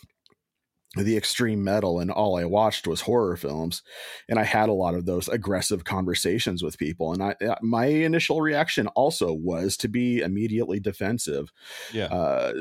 the 0.96 1.18
extreme 1.18 1.64
metal 1.64 2.00
and 2.00 2.10
all 2.10 2.38
I 2.38 2.46
watched 2.46 2.88
was 2.88 3.02
horror 3.02 3.36
films. 3.36 3.82
And 4.30 4.40
I 4.40 4.44
had 4.44 4.70
a 4.70 4.74
lot 4.74 4.94
of 4.94 5.06
those 5.06 5.28
aggressive 5.28 5.84
conversations 5.84 6.64
with 6.64 6.78
people. 6.78 7.12
And 7.12 7.24
I 7.24 7.36
uh, 7.46 7.56
my 7.62 7.86
initial 7.88 8.42
reaction 8.42 8.88
also 8.90 9.34
was 9.34 9.78
to 9.78 9.88
be 9.88 10.20
immediately 10.20 10.80
defensive. 10.80 11.52
Yeah. 11.92 12.06
Uh, 12.06 12.54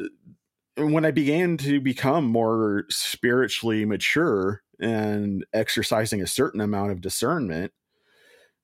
when 0.77 1.05
I 1.05 1.11
began 1.11 1.57
to 1.59 1.81
become 1.81 2.25
more 2.25 2.85
spiritually 2.89 3.85
mature 3.85 4.63
and 4.81 5.45
exercising 5.53 6.21
a 6.21 6.27
certain 6.27 6.61
amount 6.61 6.93
of 6.93 7.01
discernment, 7.01 7.73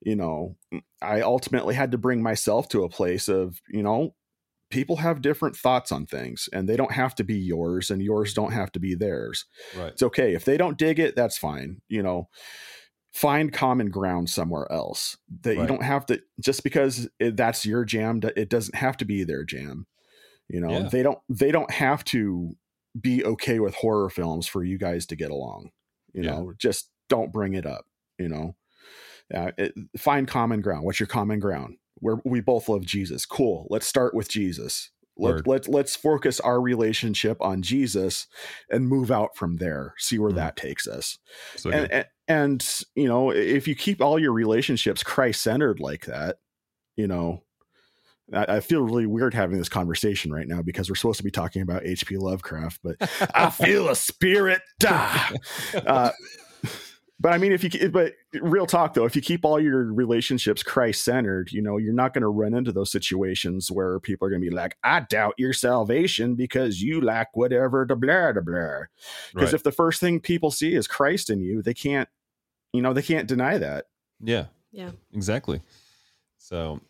you 0.00 0.16
know, 0.16 0.56
I 1.00 1.20
ultimately 1.20 1.74
had 1.74 1.92
to 1.92 1.98
bring 1.98 2.22
myself 2.22 2.68
to 2.70 2.84
a 2.84 2.88
place 2.88 3.28
of, 3.28 3.60
you 3.68 3.82
know, 3.82 4.14
people 4.70 4.96
have 4.96 5.20
different 5.20 5.56
thoughts 5.56 5.92
on 5.92 6.06
things 6.06 6.48
and 6.52 6.68
they 6.68 6.76
don't 6.76 6.92
have 6.92 7.14
to 7.16 7.24
be 7.24 7.36
yours 7.36 7.90
and 7.90 8.02
yours 8.02 8.32
don't 8.32 8.52
have 8.52 8.72
to 8.72 8.80
be 8.80 8.94
theirs. 8.94 9.44
right 9.76 9.88
It's 9.88 10.02
okay. 10.02 10.34
If 10.34 10.44
they 10.44 10.56
don't 10.56 10.78
dig 10.78 10.98
it, 10.98 11.16
that's 11.16 11.36
fine. 11.36 11.80
You 11.88 12.02
know, 12.02 12.28
find 13.12 13.52
common 13.52 13.90
ground 13.90 14.30
somewhere 14.30 14.70
else 14.70 15.16
that 15.42 15.56
you 15.56 15.66
don't 15.66 15.82
have 15.82 16.06
to, 16.06 16.20
just 16.40 16.62
because 16.62 17.08
it, 17.18 17.36
that's 17.36 17.66
your 17.66 17.84
jam, 17.84 18.20
it 18.36 18.48
doesn't 18.48 18.76
have 18.76 18.96
to 18.98 19.04
be 19.04 19.24
their 19.24 19.44
jam. 19.44 19.86
You 20.52 20.60
know, 20.60 20.70
Yeah. 20.70 20.88
they 20.90 21.02
don't, 21.04 21.18
they 21.28 21.52
don't 21.52 21.70
have 21.70 22.02
to 22.06 22.56
be 23.00 23.24
okay 23.24 23.60
with 23.60 23.74
horror 23.76 24.10
films 24.10 24.46
for 24.48 24.64
you 24.64 24.78
guys 24.78 25.06
to 25.06 25.16
get 25.16 25.30
along. 25.30 25.70
You 26.12 26.24
Yeah. 26.24 26.30
know, 26.32 26.52
just 26.58 26.90
don't 27.08 27.32
bring 27.32 27.54
it 27.54 27.64
up, 27.66 27.84
you 28.18 28.28
know, 28.28 28.56
uh, 29.32 29.52
it, 29.56 29.74
find 29.96 30.26
common 30.26 30.60
ground. 30.60 30.84
What's 30.84 30.98
your 30.98 31.06
common 31.06 31.38
ground? 31.38 31.76
Where 32.00 32.16
we 32.24 32.40
both 32.40 32.68
love 32.68 32.84
Jesus. 32.84 33.26
Cool. 33.26 33.66
Let's 33.70 33.86
start 33.86 34.12
with 34.12 34.28
Jesus. 34.28 34.90
Let, 35.16 35.46
let, 35.46 35.68
let's 35.68 35.94
focus 35.94 36.40
our 36.40 36.60
relationship 36.60 37.36
on 37.42 37.62
Jesus 37.62 38.26
and 38.70 38.88
move 38.88 39.10
out 39.10 39.36
from 39.36 39.56
there. 39.58 39.94
See 39.98 40.18
where 40.18 40.30
Mhm. 40.32 40.36
that 40.36 40.56
takes 40.56 40.88
us. 40.88 41.18
so 41.56 41.70
And, 41.70 41.92
and 41.92 42.06
and 42.26 42.84
you 42.94 43.06
know, 43.06 43.30
if 43.30 43.68
you 43.68 43.74
keep 43.74 44.00
all 44.00 44.18
your 44.18 44.32
relationships 44.32 45.02
Christ 45.02 45.42
centered 45.42 45.78
like 45.78 46.06
that, 46.06 46.38
you 46.96 47.06
know, 47.06 47.42
I, 48.32 48.56
I 48.56 48.60
feel 48.60 48.82
really 48.82 49.06
weird 49.06 49.34
having 49.34 49.58
this 49.58 49.68
conversation 49.68 50.32
right 50.32 50.46
now 50.48 50.62
because 50.62 50.88
we're 50.88 50.94
supposed 50.96 51.18
to 51.18 51.24
be 51.24 51.30
talking 51.30 51.62
about 51.62 51.84
H.P. 51.86 52.16
Lovecraft, 52.16 52.80
but 52.82 52.96
I 53.34 53.50
feel 53.50 53.88
a 53.88 53.96
spirit. 53.96 54.62
Ah. 54.86 55.32
Uh, 55.74 56.10
but 57.22 57.34
I 57.34 57.38
mean, 57.38 57.52
if 57.52 57.62
you 57.62 57.90
but 57.90 58.14
real 58.40 58.64
talk 58.64 58.94
though, 58.94 59.04
if 59.04 59.14
you 59.14 59.20
keep 59.20 59.44
all 59.44 59.60
your 59.60 59.92
relationships 59.92 60.62
Christ 60.62 61.04
centered, 61.04 61.52
you 61.52 61.60
know, 61.60 61.76
you're 61.76 61.92
not 61.92 62.14
going 62.14 62.22
to 62.22 62.28
run 62.28 62.54
into 62.54 62.72
those 62.72 62.90
situations 62.90 63.70
where 63.70 64.00
people 64.00 64.26
are 64.26 64.30
going 64.30 64.40
to 64.40 64.48
be 64.48 64.54
like, 64.56 64.78
"I 64.82 65.00
doubt 65.00 65.34
your 65.36 65.52
salvation 65.52 66.34
because 66.34 66.80
you 66.80 67.02
lack 67.02 67.36
whatever 67.36 67.84
the 67.86 67.94
blah 67.94 68.32
blah 68.32 68.40
blah." 68.40 68.80
Because 69.34 69.48
Right. 69.48 69.52
if 69.54 69.62
the 69.64 69.72
first 69.72 70.00
thing 70.00 70.18
people 70.20 70.50
see 70.50 70.74
is 70.74 70.86
Christ 70.86 71.28
in 71.28 71.40
you, 71.42 71.60
they 71.60 71.74
can't, 71.74 72.08
you 72.72 72.80
know, 72.80 72.94
they 72.94 73.02
can't 73.02 73.28
deny 73.28 73.58
that. 73.58 73.86
Yeah, 74.22 74.46
Yeah. 74.72 74.92
exactly. 75.12 75.60
So 76.38 76.80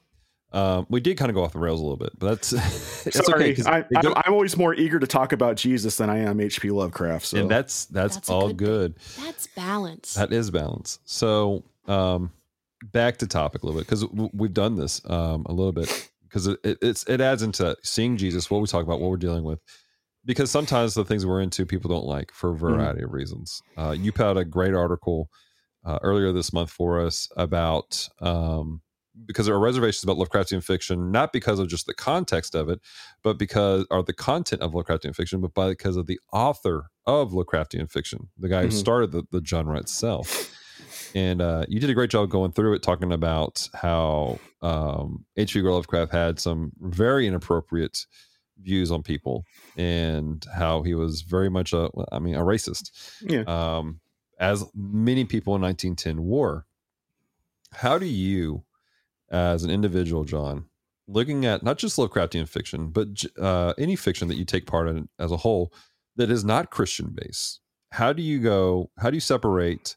um, 0.52 0.86
we 0.88 1.00
did 1.00 1.16
kind 1.16 1.30
of 1.30 1.34
go 1.34 1.44
off 1.44 1.52
the 1.52 1.58
rails 1.58 1.80
a 1.80 1.82
little 1.82 1.96
bit, 1.96 2.10
but 2.18 2.28
that's 2.28 2.52
it's 3.06 3.24
Sorry, 3.24 3.44
okay. 3.44 3.54
'cause 3.54 3.66
I, 3.66 3.84
I'm, 3.96 4.14
I'm 4.24 4.32
always 4.32 4.56
more 4.56 4.74
eager 4.74 4.98
to 4.98 5.06
talk 5.06 5.32
about 5.32 5.56
Jesus 5.56 5.96
than 5.96 6.10
I 6.10 6.18
am 6.18 6.40
H.P. 6.40 6.70
Lovecraft. 6.70 7.26
So 7.26 7.38
and 7.38 7.50
that's 7.50 7.86
that's, 7.86 8.16
That's 8.16 8.28
all 8.30 8.48
good 8.48 8.56
good. 8.56 8.94
That's 9.24 9.46
balance. 9.48 10.14
That 10.14 10.32
is 10.32 10.50
balance. 10.50 10.98
So, 11.04 11.64
um, 11.86 12.32
back 12.92 13.18
to 13.18 13.26
topic 13.26 13.62
a 13.62 13.66
little 13.66 13.80
bit 13.80 13.86
because 13.86 14.04
we've 14.32 14.54
done 14.54 14.74
this 14.74 15.00
um, 15.08 15.44
a 15.46 15.52
little 15.52 15.72
bit 15.72 16.10
because 16.22 16.46
it, 16.46 16.58
it 16.64 16.78
it's 16.82 17.04
it 17.04 17.20
adds 17.20 17.42
into 17.42 17.76
seeing 17.82 18.16
Jesus, 18.16 18.50
what 18.50 18.60
we 18.60 18.66
talk 18.66 18.82
about, 18.82 19.00
what 19.00 19.10
we're 19.10 19.16
dealing 19.18 19.44
with. 19.44 19.60
Because 20.24 20.50
sometimes 20.50 20.94
the 20.94 21.04
things 21.04 21.24
we're 21.24 21.40
into, 21.40 21.64
people 21.64 21.88
don't 21.88 22.04
like 22.04 22.30
for 22.32 22.50
a 22.50 22.56
variety 22.56 23.02
of 23.02 23.12
reasons. 23.12 23.62
Uh, 23.78 23.96
you 23.98 24.12
put 24.12 24.26
out 24.26 24.36
a 24.36 24.44
great 24.44 24.74
article 24.74 25.30
uh, 25.84 25.98
earlier 26.02 26.30
this 26.30 26.52
month 26.52 26.70
for 26.70 27.00
us 27.00 27.26
about 27.36 28.06
um, 28.20 28.82
because 29.26 29.46
there 29.46 29.54
are 29.54 29.60
reservations 29.60 30.02
about 30.04 30.16
Lovecraftian 30.16 30.62
fiction, 30.62 31.10
not 31.10 31.32
because 31.32 31.58
of 31.58 31.68
just 31.68 31.86
the 31.86 31.94
context 31.94 32.54
of 32.54 32.68
it, 32.68 32.80
but 33.22 33.38
because 33.38 33.86
or 33.90 34.02
the 34.02 34.12
content 34.12 34.62
of 34.62 34.72
Lovecraftian 34.72 35.14
fiction, 35.14 35.40
but 35.40 35.54
by, 35.54 35.68
because 35.68 35.96
of 35.96 36.06
the 36.06 36.18
author 36.32 36.90
of 37.06 37.32
Lovecraftian 37.32 37.90
fiction, 37.90 38.28
the 38.38 38.48
guy 38.48 38.62
Mhm. 38.62 38.66
who 38.66 38.70
started 38.72 39.12
the, 39.12 39.24
the 39.30 39.42
genre 39.44 39.78
itself. 39.78 40.52
And 41.14 41.42
uh, 41.42 41.64
you 41.68 41.80
did 41.80 41.90
a 41.90 41.94
great 41.94 42.10
job 42.10 42.30
going 42.30 42.52
through 42.52 42.74
it, 42.74 42.82
talking 42.82 43.12
about 43.12 43.68
how 43.74 44.38
um, 44.62 45.24
H.P. 45.36 45.60
Lovecraft 45.62 46.12
had 46.12 46.38
some 46.38 46.72
very 46.80 47.26
inappropriate 47.26 48.06
views 48.62 48.90
on 48.90 49.02
people, 49.02 49.44
and 49.76 50.44
how 50.54 50.82
he 50.82 50.94
was 50.94 51.22
very 51.22 51.48
much 51.48 51.72
a, 51.72 51.90
I 52.12 52.18
mean, 52.18 52.34
a 52.34 52.40
racist 52.42 52.90
yeah. 53.22 53.42
um, 53.46 54.00
as 54.38 54.64
many 54.74 55.24
people 55.24 55.56
in 55.56 55.62
1910 55.62 56.24
were. 56.24 56.66
How 57.72 57.98
do 57.98 58.06
you, 58.06 58.64
as 59.30 59.62
an 59.64 59.70
individual, 59.70 60.24
John, 60.24 60.66
looking 61.06 61.44
at 61.44 61.62
not 61.62 61.78
just 61.78 61.96
Lovecraftian 61.98 62.48
fiction, 62.48 62.88
but 62.88 63.24
uh, 63.40 63.74
any 63.78 63.96
fiction 63.96 64.28
that 64.28 64.36
you 64.36 64.44
take 64.44 64.66
part 64.66 64.88
in 64.88 65.08
as 65.18 65.30
a 65.32 65.36
whole 65.36 65.72
that 66.16 66.30
is 66.30 66.44
not 66.44 66.70
Christian 66.70 67.14
based, 67.14 67.60
how 67.90 68.12
do 68.12 68.22
you 68.22 68.38
go? 68.40 68.90
How 68.98 69.10
do 69.10 69.16
you 69.16 69.20
separate 69.20 69.96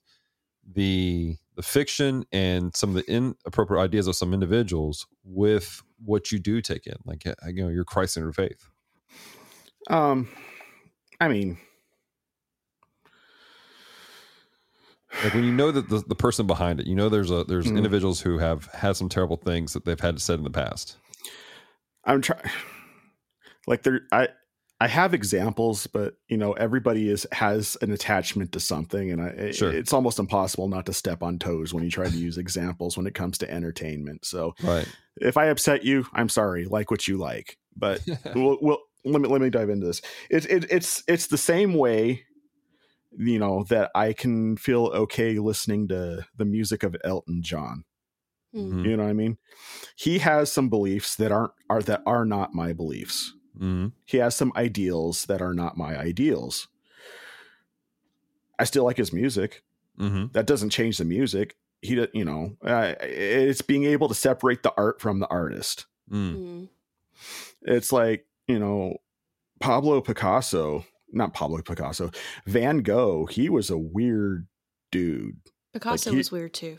the 0.72 1.38
the 1.56 1.62
fiction 1.62 2.26
and 2.32 2.76
some 2.76 2.90
of 2.90 2.96
the 2.96 3.12
inappropriate 3.12 3.84
ideas 3.84 4.08
of 4.08 4.16
some 4.16 4.34
individuals 4.34 5.06
with 5.24 5.84
what 6.04 6.32
you 6.32 6.40
do 6.40 6.62
take 6.62 6.88
in, 6.88 6.96
like 7.06 7.28
uh, 7.28 7.34
you 7.48 7.64
know 7.64 7.70
your 7.70 7.86
Christ 7.86 8.16
centered 8.16 8.36
faith? 8.36 8.70
Um, 9.90 10.30
I 11.20 11.28
mean, 11.28 11.58
like 15.24 15.34
when 15.34 15.44
you 15.44 15.52
know 15.52 15.72
that 15.72 15.90
the, 15.90 16.00
the 16.08 16.16
person 16.16 16.48
behind 16.48 16.80
it 16.80 16.88
you 16.88 16.96
know 16.96 17.10
there's 17.10 17.30
a 17.32 17.44
there's 17.44 17.68
Mhm. 17.68 17.78
individuals 17.78 18.22
who 18.22 18.38
have 18.40 18.66
had 18.74 18.96
some 18.96 19.10
terrible 19.10 19.38
things 19.38 19.74
that 19.74 19.86
they've 19.86 20.00
had 20.00 20.16
to 20.18 20.24
said 20.24 20.38
in 20.40 20.44
the 20.44 20.50
past 20.50 20.98
I'm 22.06 22.22
trying. 22.22 22.42
Like 23.68 23.84
there, 23.84 24.02
I 24.12 24.28
I 24.82 24.88
have 24.88 25.14
examples, 25.14 25.88
but 25.88 26.16
you 26.28 26.36
know, 26.36 26.52
everybody 26.54 27.10
is 27.10 27.26
has 27.32 27.78
an 27.82 27.92
attachment 27.94 28.52
to 28.52 28.60
something, 28.60 29.10
and 29.12 29.22
I 29.22 29.28
it- 29.28 29.56
Sure. 29.56 29.72
it's 29.72 29.94
almost 29.94 30.20
impossible 30.20 30.68
not 30.68 30.86
to 30.88 30.94
step 30.94 31.24
on 31.24 31.40
toes 31.40 31.74
when 31.74 31.84
you 31.86 31.90
try 31.90 32.10
to 32.10 32.18
use 32.18 32.38
examples 32.38 32.98
when 32.98 33.08
it 33.08 33.14
comes 33.14 33.38
to 33.38 33.50
entertainment. 33.50 34.26
So 34.26 34.54
right 34.62 34.86
if 35.22 35.38
I 35.38 35.46
upset 35.46 35.86
you, 35.86 36.06
I'm 36.14 36.28
sorry. 36.28 36.66
Like 36.66 36.92
what 36.92 37.08
you 37.08 37.18
like, 37.18 37.58
but 37.78 38.02
we'll, 38.36 38.58
we'll 38.62 38.80
let 39.06 39.22
me 39.22 39.30
let 39.30 39.40
me 39.40 39.50
dive 39.50 39.70
into 39.70 39.86
this. 39.88 40.02
It's 40.30 40.46
it, 40.48 40.66
it's 40.70 41.04
it's 41.08 41.28
the 41.28 41.38
same 41.38 41.76
way, 41.76 42.24
you 43.18 43.40
know, 43.40 43.64
that 43.70 43.92
I 43.96 44.14
can 44.14 44.58
feel 44.58 44.86
okay 44.88 45.38
listening 45.40 45.88
to 45.90 46.26
the 46.36 46.46
music 46.46 46.84
of 46.84 46.96
Elton 47.04 47.42
John. 47.42 47.84
Mm. 48.56 48.86
You 48.86 48.98
know 48.98 49.04
what 49.04 49.10
I 49.10 49.14
mean? 49.14 49.38
He 49.96 50.20
has 50.20 50.52
some 50.52 50.70
beliefs 50.70 51.16
that 51.16 51.32
aren't 51.32 51.54
are 51.70 51.82
that 51.84 52.04
are 52.06 52.26
not 52.26 52.54
my 52.54 52.74
beliefs. 52.74 53.34
hmm 53.58 53.88
He 54.06 54.18
has 54.18 54.36
some 54.36 54.52
ideals 54.56 55.26
that 55.26 55.42
are 55.42 55.54
not 55.54 55.78
my 55.78 55.98
ideals. 55.98 56.68
I 58.60 58.66
still 58.66 58.84
like 58.84 58.98
his 58.98 59.14
music. 59.14 59.64
hmm 59.98 60.26
That 60.34 60.46
doesn't 60.48 60.70
change 60.70 60.98
the 60.98 61.06
music. 61.06 61.56
He, 61.82 61.96
do- 61.96 62.08
you 62.14 62.24
know, 62.24 62.56
uh, 62.64 62.94
it's 63.02 63.62
being 63.62 63.84
able 63.86 64.08
to 64.08 64.16
separate 64.16 64.64
the 64.64 64.74
art 64.78 65.02
from 65.02 65.20
the 65.20 65.28
artist. 65.28 65.86
mm 66.12 66.36
Mm. 66.36 66.70
It's 67.64 67.92
like 67.92 68.26
you 68.48 68.60
know, 68.60 68.98
Pablo 69.60 70.02
Picasso, 70.02 70.86
not 71.14 71.34
Pablo 71.34 71.62
Picasso, 71.62 72.12
Van 72.46 72.80
Gogh. 72.80 73.26
He 73.28 73.50
was 73.50 73.70
a 73.70 73.78
weird 73.78 74.48
dude, 74.92 75.38
Picasso 75.74 76.12
he- 76.12 76.18
was 76.18 76.32
weird 76.32 76.54
too. 76.54 76.78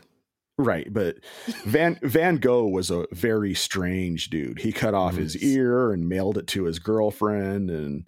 right? 0.59 0.92
But 0.92 1.16
Van 1.64 1.99
Van 2.03 2.37
Gogh 2.37 2.66
was 2.68 2.90
a 2.90 3.07
very 3.12 3.55
strange 3.55 4.31
dude. 4.31 4.61
He 4.61 4.73
cut 4.73 4.94
off 4.94 5.16
his 5.16 5.37
ear 5.42 5.92
and 5.92 6.09
mailed 6.09 6.38
it 6.38 6.47
to 6.49 6.64
his 6.64 6.79
girlfriend, 6.79 7.70
and 7.70 8.07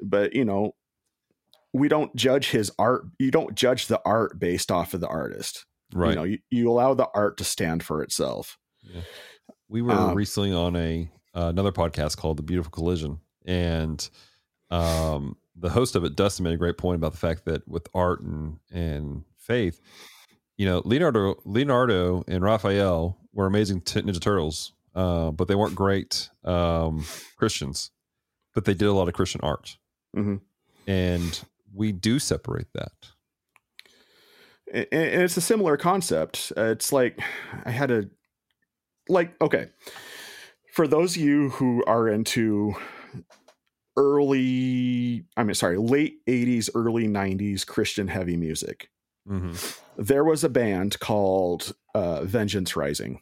but 0.00 0.34
you 0.34 0.44
know, 0.44 0.74
we 1.72 1.88
don't 1.88 2.14
judge 2.16 2.50
his 2.50 2.70
art. 2.78 3.04
You 3.18 3.30
don't 3.30 3.54
judge 3.54 3.86
the 3.86 4.00
art 4.04 4.38
based 4.38 4.70
off 4.70 4.94
of 4.94 5.00
the 5.00 5.08
artist. 5.08 5.66
right 5.94 6.10
You 6.10 6.16
know, 6.16 6.24
you, 6.24 6.38
you 6.50 6.70
allow 6.70 6.94
the 6.94 7.08
art 7.14 7.36
to 7.38 7.44
stand 7.44 7.82
for 7.82 8.02
itself. 8.02 8.56
we 9.68 9.82
were 9.82 9.92
Um, 9.92 10.14
recently 10.14 10.52
on 10.52 10.76
a 10.76 11.10
uh, 11.34 11.48
another 11.48 11.72
podcast 11.72 12.16
called 12.16 12.38
the 12.38 12.42
beautiful 12.42 12.70
collision 12.70 13.20
and 13.44 14.08
um 14.70 15.36
the 15.58 15.70
host 15.70 15.96
of 15.96 16.04
it 16.04 16.14
dustin 16.16 16.44
made 16.44 16.54
a 16.54 16.58
great 16.58 16.76
point 16.78 16.96
about 16.96 17.12
the 17.12 17.18
fact 17.18 17.44
that 17.44 17.66
with 17.68 17.88
art 17.94 18.20
and 18.20 18.58
and 18.72 19.24
faith 19.38 19.80
you 20.56 20.66
know 20.66 20.82
leonardo 20.84 21.34
leonardo 21.44 22.24
and 22.28 22.42
raphael 22.42 23.16
were 23.32 23.46
amazing 23.46 23.80
t- 23.80 24.00
ninja 24.02 24.20
turtles 24.20 24.72
uh, 24.94 25.30
but 25.30 25.46
they 25.48 25.54
weren't 25.54 25.74
great 25.74 26.28
um 26.44 27.04
christians 27.36 27.90
but 28.54 28.64
they 28.64 28.74
did 28.74 28.88
a 28.88 28.92
lot 28.92 29.08
of 29.08 29.14
christian 29.14 29.40
art 29.42 29.76
Mhm. 30.14 30.40
and 30.86 31.42
we 31.74 31.92
do 31.92 32.18
separate 32.18 32.68
that 32.74 32.92
and 34.72 34.86
and 34.90 35.22
it's 35.22 35.36
a 35.36 35.40
similar 35.42 35.76
concept. 35.76 36.52
Uh, 36.56 36.64
it's 36.64 36.92
like 36.92 37.20
I 37.64 37.70
had 37.70 37.90
a 37.92 38.06
like 39.08 39.40
okay. 39.40 39.68
For 40.72 40.88
those 40.88 41.14
of 41.16 41.22
you 41.22 41.50
who 41.50 41.84
are 41.86 42.08
into 42.08 42.74
early 43.96 45.24
I 45.36 45.42
mean 45.44 45.54
sorry, 45.54 45.76
late 45.78 46.24
80s, 46.26 46.68
early 46.74 47.06
90s 47.08 47.66
Christian 47.66 48.08
heavy 48.08 48.36
music. 48.36 48.90
hmm 49.26 49.54
There 49.96 50.24
was 50.24 50.44
a 50.44 50.48
band 50.48 50.98
called 51.00 51.74
uh, 51.94 52.22
Vengeance 52.24 52.76
Rising. 52.76 53.20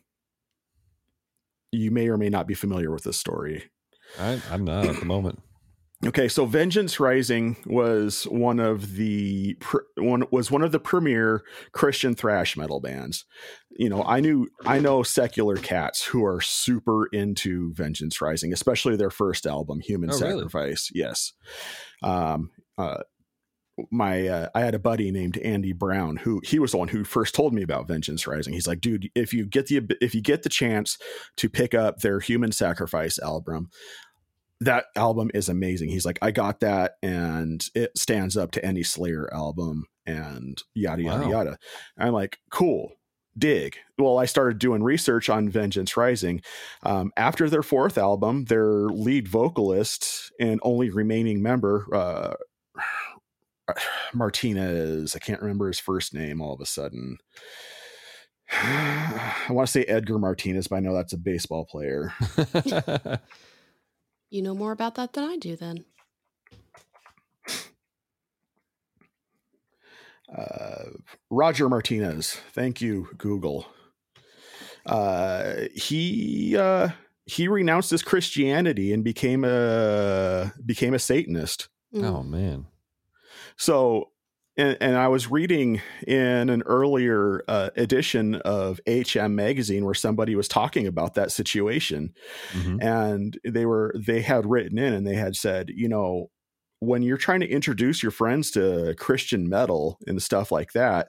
You 1.73 1.91
may 1.91 2.09
or 2.09 2.17
may 2.17 2.29
not 2.29 2.47
be 2.47 2.55
familiar 2.55 2.91
with 2.91 3.05
this 3.05 3.17
story. 3.17 3.71
I, 4.19 4.41
i'm 4.51 4.65
not 4.65 4.87
at 4.87 5.01
the 5.01 5.07
moment 5.07 5.43
Okay, 6.07 6.29
so 6.29 6.45
Vengeance 6.45 7.01
Rising 7.01 7.57
was 7.65 8.25
one 8.25 8.61
of 8.61 8.97
the 8.97 9.55
pr- 9.55 9.79
one 9.97 10.25
was 10.31 10.51
one 10.51 10.63
of 10.63 10.71
the 10.71 10.79
premier 10.79 11.43
Christian 11.73 12.15
thrash 12.15 12.57
metal 12.57 12.81
bands. 12.81 13.25
You 13.71 13.89
know, 13.89 14.03
I 14.05 14.21
knew 14.21 14.49
I 14.67 14.81
know 14.81 15.03
secular 15.03 15.57
cats 15.57 16.05
who 16.05 16.25
are 16.25 16.41
super 16.43 17.07
into 17.07 17.73
Vengeance 17.73 18.21
Rising, 18.21 18.53
especially 18.53 18.97
their 18.97 19.11
first 19.11 19.47
album, 19.47 19.81
Human 19.81 20.11
Oh, 20.13 20.19
really? 20.19 20.33
Sacrifice. 20.41 20.91
Yes. 20.93 21.33
Um 22.03 22.51
uh 22.77 22.99
my 23.91 24.29
uh, 24.29 24.49
I 24.55 24.61
had 24.61 24.77
a 24.77 24.79
buddy 24.79 25.11
named 25.11 25.37
Andy 25.39 25.73
Brown 25.73 26.17
who 26.19 26.41
he 26.45 26.61
was 26.61 26.71
the 26.71 26.77
one 26.77 26.89
who 26.89 27.03
first 27.03 27.35
told 27.35 27.53
me 27.53 27.63
about 27.63 27.89
Vengeance 27.89 28.25
Rising. 28.27 28.53
He's 28.53 28.69
like, 28.69 28.81
dude, 28.81 29.11
if 29.17 29.33
you 29.33 29.47
get 29.47 29.67
the 29.67 29.83
if 30.01 30.15
you 30.15 30.21
get 30.21 30.45
the 30.45 30.49
chance 30.49 30.97
to 31.39 31.49
pick 31.49 31.75
up 31.75 31.99
their 31.99 32.21
Human 32.21 32.53
Sacrifice 32.53 33.19
album, 33.19 33.71
that 34.65 34.87
album 34.97 35.31
is 35.35 35.49
amazing. 35.49 35.89
He's 35.91 36.05
like, 36.07 36.19
I 36.23 36.31
got 36.31 36.61
that, 36.61 36.93
and 37.03 37.65
it 37.75 37.97
stands 37.97 38.37
up 38.37 38.51
to 38.53 38.65
any 38.65 38.83
Slayer 38.83 39.33
album, 39.33 39.85
and 40.07 40.63
yada 40.75 41.03
yada 41.03 41.23
Wow. 41.25 41.31
yada. 41.31 41.59
I'm 41.99 42.13
like, 42.13 42.39
cool, 42.51 42.93
dig. 43.39 43.77
Well, 43.99 44.19
I 44.19 44.27
started 44.27 44.59
doing 44.59 44.83
research 44.83 45.29
on 45.29 45.49
Vengeance 45.49 45.97
Rising. 45.97 46.41
Um, 46.83 47.13
after 47.17 47.49
their 47.49 47.63
fourth 47.63 47.97
album, 47.99 48.45
their 48.47 48.67
lead 48.89 49.29
vocalist 49.29 50.33
and 50.41 50.61
only 50.63 50.91
remaining 50.91 51.43
member, 51.43 51.87
uh, 51.95 52.35
Martinez, 54.15 55.17
I 55.17 55.19
can't 55.19 55.41
remember 55.41 55.69
his 55.69 55.81
first 55.81 56.13
name. 56.15 56.41
All 56.41 56.55
of 56.55 56.61
a 56.61 56.67
sudden. 56.67 57.19
I 58.53 59.47
want 59.51 59.67
to 59.67 59.73
say 59.73 59.85
Edgar 59.85 60.19
Martinez, 60.19 60.69
but 60.69 60.77
I 60.77 60.81
know 60.81 60.95
that's 60.95 61.15
a 61.15 61.19
baseball 61.19 61.65
player. 61.65 62.13
You 64.35 64.43
know 64.43 64.53
more 64.53 64.73
about 64.73 64.97
that 64.97 65.13
than 65.13 65.23
I 65.23 65.37
do 65.37 65.55
then. 65.55 65.85
uh, 70.37 70.87
Roger 71.31 71.69
Martinez. 71.69 72.41
Thank 72.51 72.81
you, 72.81 73.11
Google. 73.17 73.69
Uh, 74.85 75.67
he 75.73 76.57
uh, 76.57 76.89
he 77.27 77.47
renounced 77.47 77.93
his 77.93 78.03
Christianity 78.03 78.93
and 78.93 79.05
became 79.05 79.45
a 79.45 80.53
became 80.67 80.95
a 80.95 80.99
Satanist. 80.99 81.69
Mm. 81.95 82.03
Oh 82.03 82.25
man. 82.25 82.67
So, 83.57 84.11
and, 84.57 84.77
and 84.81 84.97
I 84.97 85.09
was 85.09 85.31
reading 85.31 85.81
in 86.07 86.49
an 86.49 86.63
earlier 86.63 87.43
uh, 87.49 87.71
edition 87.77 88.37
of 88.37 88.81
HM 88.87 89.35
magazine 89.35 89.85
where 89.85 89.95
somebody 89.95 90.37
was 90.37 90.49
talking 90.49 90.87
about 90.87 91.15
that 91.15 91.33
situation, 91.33 92.15
Mhm. 92.53 92.83
and 92.83 93.39
they 93.45 93.67
were 93.67 93.95
they 93.99 94.23
had 94.23 94.47
written 94.47 94.79
in 94.79 94.93
and 94.93 95.07
they 95.07 95.15
had 95.17 95.37
said, 95.37 95.71
you 95.75 95.89
know, 95.89 96.31
when 96.81 97.03
you're 97.03 97.17
trying 97.17 97.41
to 97.41 97.49
introduce 97.49 98.03
your 98.03 98.13
friends 98.13 98.51
to 98.53 98.95
Christian 98.99 99.49
metal 99.49 99.99
and 100.07 100.23
stuff 100.23 100.53
like 100.53 100.73
that, 100.73 101.09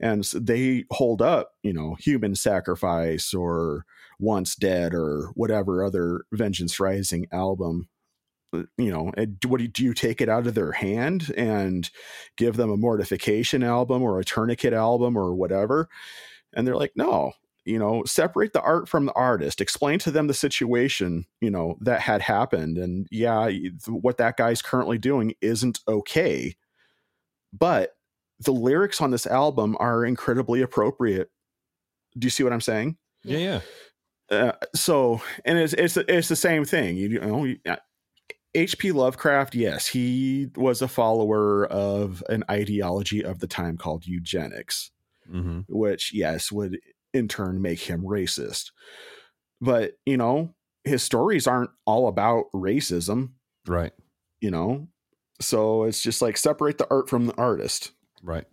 and 0.00 0.24
they 0.34 0.84
hold 0.92 1.20
up, 1.22 1.52
you 1.62 1.72
know, 1.72 1.96
human 1.98 2.34
sacrifice 2.36 3.34
or 3.34 3.84
once 4.20 4.54
dead 4.56 4.94
or 4.94 5.30
whatever 5.34 5.84
other 5.84 6.22
Vengeance 6.32 6.78
Rising 6.80 7.26
album 7.32 7.88
you 8.52 8.90
know 8.90 9.12
do- 9.38 9.48
what 9.48 9.58
do 9.58 9.64
you, 9.64 9.68
do 9.68 9.84
you 9.84 9.94
take 9.94 10.20
it 10.20 10.28
out 10.28 10.46
of 10.46 10.54
their 10.54 10.72
hand 10.72 11.32
and 11.36 11.90
give 12.36 12.56
them 12.56 12.70
a 12.70 12.76
mortification 12.76 13.62
album 13.62 14.02
or 14.02 14.18
a 14.18 14.24
tourniquet 14.24 14.72
album 14.72 15.16
or 15.16 15.34
whatever? 15.34 15.88
And 16.54 16.66
they're 16.66 16.76
like 16.76 16.92
no 16.96 17.32
you 17.64 17.78
know 17.78 18.02
separate 18.04 18.54
the 18.54 18.62
art 18.62 18.88
from 18.88 19.04
the 19.06 19.12
artist. 19.12 19.60
Explain 19.60 19.98
to 20.00 20.10
them 20.10 20.26
the 20.26 20.34
situation 20.34 21.26
you 21.40 21.50
know 21.50 21.76
that 21.82 22.00
had 22.00 22.22
happened. 22.22 22.78
And 22.78 23.06
yeah 23.10 23.50
what 23.86 24.16
that 24.18 24.36
guy's 24.36 24.62
currently 24.62 24.98
doing 24.98 25.34
isn't 25.40 25.80
okay. 25.86 26.56
But 27.52 27.96
the 28.40 28.52
lyrics 28.52 29.00
on 29.00 29.10
this 29.10 29.26
album 29.26 29.76
are 29.80 30.04
incredibly 30.04 30.62
appropriate. 30.62 31.30
Do 32.18 32.24
you 32.26 32.30
see 32.30 32.42
what 32.44 32.52
i'm 32.52 32.60
saying? 32.60 32.96
Yeah, 33.24 33.60
yeah. 34.30 34.36
uh, 34.36 34.52
so 34.74 35.20
and 35.44 35.58
it's 35.58 35.72
it's 35.74 35.96
it's 35.96 36.28
the 36.28 36.36
same 36.36 36.64
thing. 36.64 36.96
You 36.96 37.20
know 37.20 37.44
you- 37.44 37.58
uh, 37.66 37.76
hp 38.66 38.92
lovecraft 38.92 39.54
yes 39.54 39.86
he 39.88 40.48
was 40.56 40.82
a 40.82 40.88
follower 40.88 41.66
of 41.66 42.22
an 42.28 42.44
ideology 42.50 43.24
of 43.24 43.38
the 43.38 43.46
time 43.46 43.76
called 43.76 44.06
eugenics 44.06 44.90
hmm 45.30 45.60
which 45.68 46.12
yes 46.14 46.50
would 46.50 46.78
in 47.14 47.28
turn 47.28 47.60
make 47.62 47.80
him 47.80 48.02
racist 48.02 48.70
but 49.60 49.92
you 50.06 50.16
know 50.16 50.54
his 50.84 51.02
stories 51.02 51.46
aren't 51.46 51.70
all 51.86 52.08
about 52.08 52.44
racism 52.54 53.30
Right. 53.66 53.92
you 54.40 54.50
know 54.50 54.88
so 55.40 55.84
it's 55.84 56.02
just 56.02 56.20
like 56.22 56.36
separate 56.36 56.78
the 56.78 56.86
art 56.90 57.08
from 57.08 57.26
the 57.26 57.34
artist 57.36 57.92
Right. 58.22 58.46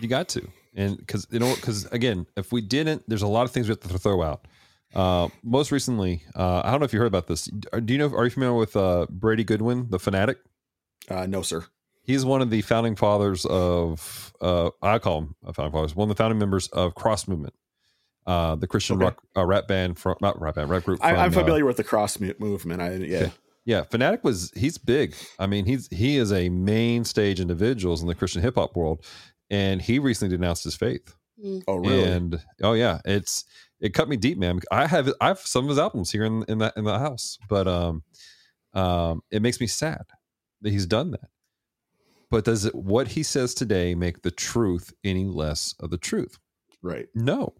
You 0.00 0.06
got 0.06 0.28
to, 0.28 0.46
and 0.76 0.96
because 0.96 1.26
you 1.30 1.40
know, 1.40 1.52
because 1.56 1.84
again, 1.86 2.26
if 2.36 2.52
we 2.52 2.60
didn't, 2.60 3.02
there's 3.08 3.20
a 3.22 3.26
lot 3.26 3.44
of 3.44 3.50
things 3.50 3.66
we 3.66 3.72
have 3.72 3.80
to 3.80 3.98
throw 3.98 4.22
out. 4.22 4.46
Uh, 4.94 5.28
most 5.42 5.70
recently, 5.70 6.22
uh, 6.34 6.62
I 6.64 6.70
don't 6.70 6.80
know 6.80 6.84
if 6.84 6.92
you 6.92 6.98
heard 6.98 7.06
about 7.06 7.26
this. 7.26 7.44
Do 7.84 7.92
you 7.92 7.98
know? 7.98 8.12
Are 8.14 8.24
you 8.24 8.30
familiar 8.30 8.54
with 8.54 8.74
uh, 8.76 9.06
Brady 9.08 9.44
Goodwin, 9.44 9.86
the 9.90 9.98
Phanatik? 9.98 10.36
uh 11.08 11.26
no 11.26 11.42
sir 11.42 11.64
He's 12.02 12.24
one 12.24 12.42
of 12.42 12.50
the 12.50 12.62
founding 12.62 12.96
fathers 12.96 13.44
of. 13.46 14.32
Uh, 14.40 14.70
I 14.82 14.98
call 14.98 15.18
him 15.18 15.34
a 15.44 15.52
founding 15.52 15.72
fathers. 15.72 15.94
One 15.94 16.10
of 16.10 16.16
the 16.16 16.20
founding 16.20 16.38
members 16.38 16.66
of 16.68 16.94
Cross 16.94 17.28
Movement, 17.28 17.54
uh, 18.26 18.56
the 18.56 18.66
Christian 18.66 18.96
Okay. 18.96 19.04
rock 19.04 19.22
uh, 19.36 19.44
rap 19.44 19.68
band 19.68 19.98
from 19.98 20.16
not 20.20 20.40
rap 20.40 20.56
band 20.56 20.70
rap 20.70 20.82
group. 20.84 20.98
I, 21.02 21.10
from, 21.10 21.20
i'm 21.20 21.28
uh, 21.28 21.32
familiar 21.32 21.64
with 21.66 21.76
the 21.76 21.84
cross 21.84 22.18
movement 22.18 22.80
i 22.82 22.94
yeah 22.94 23.18
Okay. 23.18 23.32
Yeah, 23.66 23.84
Phanatik 23.84 24.24
was 24.24 24.50
he's 24.56 24.78
big. 24.78 25.14
I 25.38 25.46
mean, 25.46 25.66
he's 25.66 25.86
he 25.88 26.16
is 26.16 26.32
a 26.32 26.48
main 26.48 27.04
stage 27.04 27.38
individuals 27.38 28.00
in 28.00 28.08
the 28.08 28.14
Christian 28.14 28.42
hip 28.42 28.54
hop 28.56 28.74
world, 28.74 29.04
and 29.50 29.82
he 29.82 29.98
recently 29.98 30.34
denounced 30.34 30.64
his 30.64 30.74
faith. 30.74 31.14
Mm. 31.44 31.62
oh 31.68 31.76
really 31.76 32.04
And 32.04 32.40
oh 32.62 32.72
yeah, 32.72 33.00
it's 33.04 33.44
it 33.80 33.94
cut 33.94 34.08
me 34.08 34.16
deep, 34.16 34.38
man. 34.38 34.60
I 34.70 34.86
have 34.86 35.12
I 35.20 35.28
have 35.28 35.40
some 35.40 35.64
of 35.64 35.70
his 35.70 35.78
albums 35.78 36.12
here 36.12 36.24
in 36.24 36.44
in 36.48 36.58
that 36.58 36.76
in 36.76 36.84
the 36.84 36.98
house, 36.98 37.38
but 37.48 37.66
um, 37.66 38.02
um, 38.74 39.22
it 39.30 39.42
makes 39.42 39.60
me 39.60 39.66
sad 39.66 40.04
that 40.62 40.70
he's 40.70 40.86
done 40.86 41.12
that. 41.12 41.28
But 42.30 42.44
does 42.44 42.64
it 42.64 42.74
what 42.74 43.08
he 43.08 43.22
says 43.22 43.54
today 43.54 43.94
make 43.94 44.22
the 44.22 44.30
truth 44.30 44.92
any 45.02 45.24
less 45.24 45.74
of 45.80 45.90
the 45.90 45.98
truth? 45.98 46.38
right 46.82 47.08
No, 47.14 47.54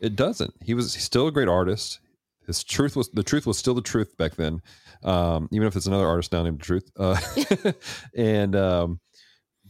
it 0.00 0.16
doesn't. 0.16 0.54
He 0.62 0.74
was 0.74 0.92
still 0.92 1.28
a 1.28 1.32
great 1.32 1.48
artist. 1.48 2.00
His 2.46 2.64
truth 2.64 2.96
was 2.96 3.08
the 3.10 3.22
truth 3.22 3.46
was 3.46 3.58
still 3.58 3.74
the 3.74 3.82
truth 3.82 4.16
back 4.16 4.34
then, 4.34 4.60
um, 5.04 5.48
even 5.52 5.68
if 5.68 5.76
it's 5.76 5.86
another 5.86 6.06
artist 6.06 6.32
now 6.32 6.42
named 6.42 6.60
Truth. 6.60 6.90
Uh, 6.98 7.20
and 8.16 8.56
um, 8.56 9.00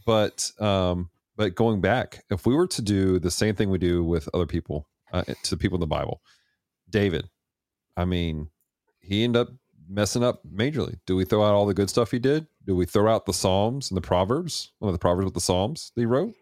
but 0.05 0.49
um, 0.59 1.09
but 1.35 1.53
going 1.55 1.81
back, 1.81 2.23
if 2.31 2.45
we 2.45 2.55
were 2.55 2.67
to 2.67 2.81
do 2.81 3.19
the 3.19 3.29
same 3.29 3.53
thing 3.53 3.69
we 3.69 3.77
do 3.77 4.03
with 4.03 4.27
other 4.33 4.47
people, 4.47 4.87
uh, 5.13 5.23
to 5.23 5.49
the 5.51 5.57
people 5.57 5.77
in 5.77 5.81
the 5.81 5.87
Bible, 5.87 6.21
David, 6.89 7.29
I 7.95 8.05
mean, 8.05 8.49
he 8.99 9.23
ended 9.23 9.43
up 9.43 9.53
messing 9.87 10.23
up 10.23 10.41
majorly. 10.45 10.95
Do 11.05 11.15
we 11.15 11.25
throw 11.25 11.43
out 11.43 11.53
all 11.53 11.65
the 11.65 11.73
good 11.73 11.89
stuff 11.89 12.11
he 12.11 12.19
did? 12.19 12.47
Do 12.65 12.75
we 12.75 12.85
throw 12.85 13.13
out 13.13 13.25
the 13.25 13.33
Psalms 13.33 13.89
and 13.91 13.97
the 13.97 14.01
Proverbs? 14.01 14.71
One 14.79 14.89
of 14.89 14.93
the 14.93 14.99
Proverbs 14.99 15.25
with 15.25 15.33
the 15.33 15.41
Psalms 15.41 15.91
that 15.95 16.01
he 16.01 16.05
wrote. 16.05 16.33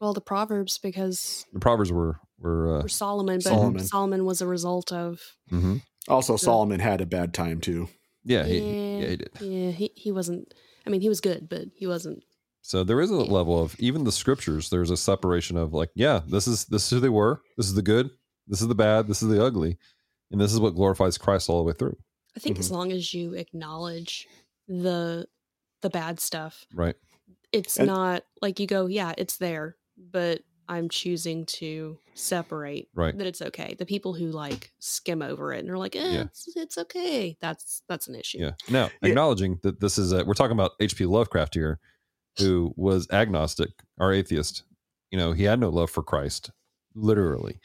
Well, 0.00 0.12
the 0.12 0.20
Proverbs, 0.20 0.78
because 0.78 1.46
The 1.52 1.60
Proverbs 1.60 1.90
were 1.92 2.18
were 2.38 2.78
uh, 2.78 2.82
for 2.82 2.88
Solomon, 2.88 3.36
but 3.38 3.44
Solomon. 3.44 3.84
Solomon. 3.84 4.24
was 4.24 4.40
a 4.42 4.46
result 4.46 4.92
of. 4.92 5.20
mhm. 5.50 5.82
Also, 6.08 6.36
So- 6.36 6.44
Solomon 6.46 6.80
had 6.80 7.00
a 7.00 7.06
bad 7.06 7.32
time 7.32 7.60
too. 7.60 7.88
Yeah, 8.24 8.44
he, 8.44 8.60
he- 8.60 9.00
yeah, 9.00 9.06
he 9.08 9.16
did. 9.16 9.30
Yeah, 9.40 9.70
he, 9.70 9.90
he 9.94 10.12
wasn't. 10.12 10.52
I 10.86 10.90
mean, 10.90 11.00
he 11.00 11.08
was 11.08 11.20
good, 11.20 11.48
but 11.48 11.66
he 11.74 11.86
wasn't. 11.86 12.22
So 12.66 12.82
there 12.82 13.02
is 13.02 13.10
a 13.10 13.16
level 13.16 13.60
of 13.62 13.76
even 13.78 14.04
the 14.04 14.10
scriptures. 14.10 14.70
There's 14.70 14.88
a 14.90 14.96
separation 14.96 15.58
of 15.58 15.74
like, 15.74 15.90
yeah, 15.94 16.22
this 16.26 16.46
is 16.48 16.64
this 16.64 16.84
is 16.84 16.90
who 16.90 16.98
they 17.00 17.10
were. 17.10 17.42
This 17.58 17.66
is 17.66 17.74
the 17.74 17.82
good. 17.82 18.08
This 18.48 18.62
is 18.62 18.68
the 18.68 18.74
bad. 18.74 19.06
This 19.06 19.22
is 19.22 19.28
the 19.28 19.44
ugly, 19.44 19.76
and 20.32 20.40
this 20.40 20.50
is 20.50 20.58
what 20.60 20.74
glorifies 20.74 21.18
Christ 21.18 21.50
all 21.50 21.58
the 21.58 21.64
way 21.64 21.74
through. 21.78 21.96
I 22.34 22.40
think 22.40 22.54
Mm-hmm. 22.56 22.60
as 22.60 22.70
long 22.70 22.90
as 22.90 23.12
you 23.12 23.34
acknowledge 23.34 24.26
the 24.66 25.26
the 25.82 25.90
bad 25.90 26.18
stuff, 26.20 26.64
Right. 26.72 26.94
it's 27.52 27.76
And- 27.78 27.86
not 27.86 28.24
like 28.40 28.58
you 28.58 28.66
go, 28.66 28.86
yeah, 28.86 29.12
it's 29.18 29.36
there, 29.36 29.76
but 29.98 30.40
I'm 30.66 30.88
choosing 30.88 31.44
to 31.60 31.98
separate 32.14 32.88
Right. 32.94 33.16
that 33.18 33.26
it's 33.26 33.42
okay. 33.42 33.74
The 33.78 33.84
people 33.84 34.14
who 34.14 34.28
like 34.28 34.72
skim 34.78 35.20
over 35.20 35.52
it 35.52 35.58
and 35.58 35.70
are 35.70 35.76
like, 35.76 35.94
eh, 35.96 36.12
Yeah. 36.12 36.20
it's, 36.22 36.48
it's 36.56 36.78
okay. 36.78 37.36
That's 37.42 37.82
that's 37.90 38.08
an 38.08 38.14
issue. 38.14 38.38
Yeah. 38.38 38.52
Now 38.70 38.90
Yeah. 39.02 39.08
acknowledging 39.10 39.58
that 39.62 39.80
this 39.80 39.98
is 39.98 40.12
a, 40.12 40.24
we're 40.24 40.32
talking 40.32 40.56
about 40.56 40.70
H.P. 40.80 41.04
Lovecraft 41.04 41.54
here, 41.54 41.78
who 42.38 42.72
was 42.76 43.08
agnostic 43.10 43.70
or 43.98 44.12
atheist. 44.12 44.64
You 45.10 45.18
know, 45.18 45.32
he 45.32 45.44
had 45.44 45.60
no 45.60 45.68
love 45.68 45.90
for 45.90 46.02
Christ, 46.02 46.50
literally. 46.94 47.60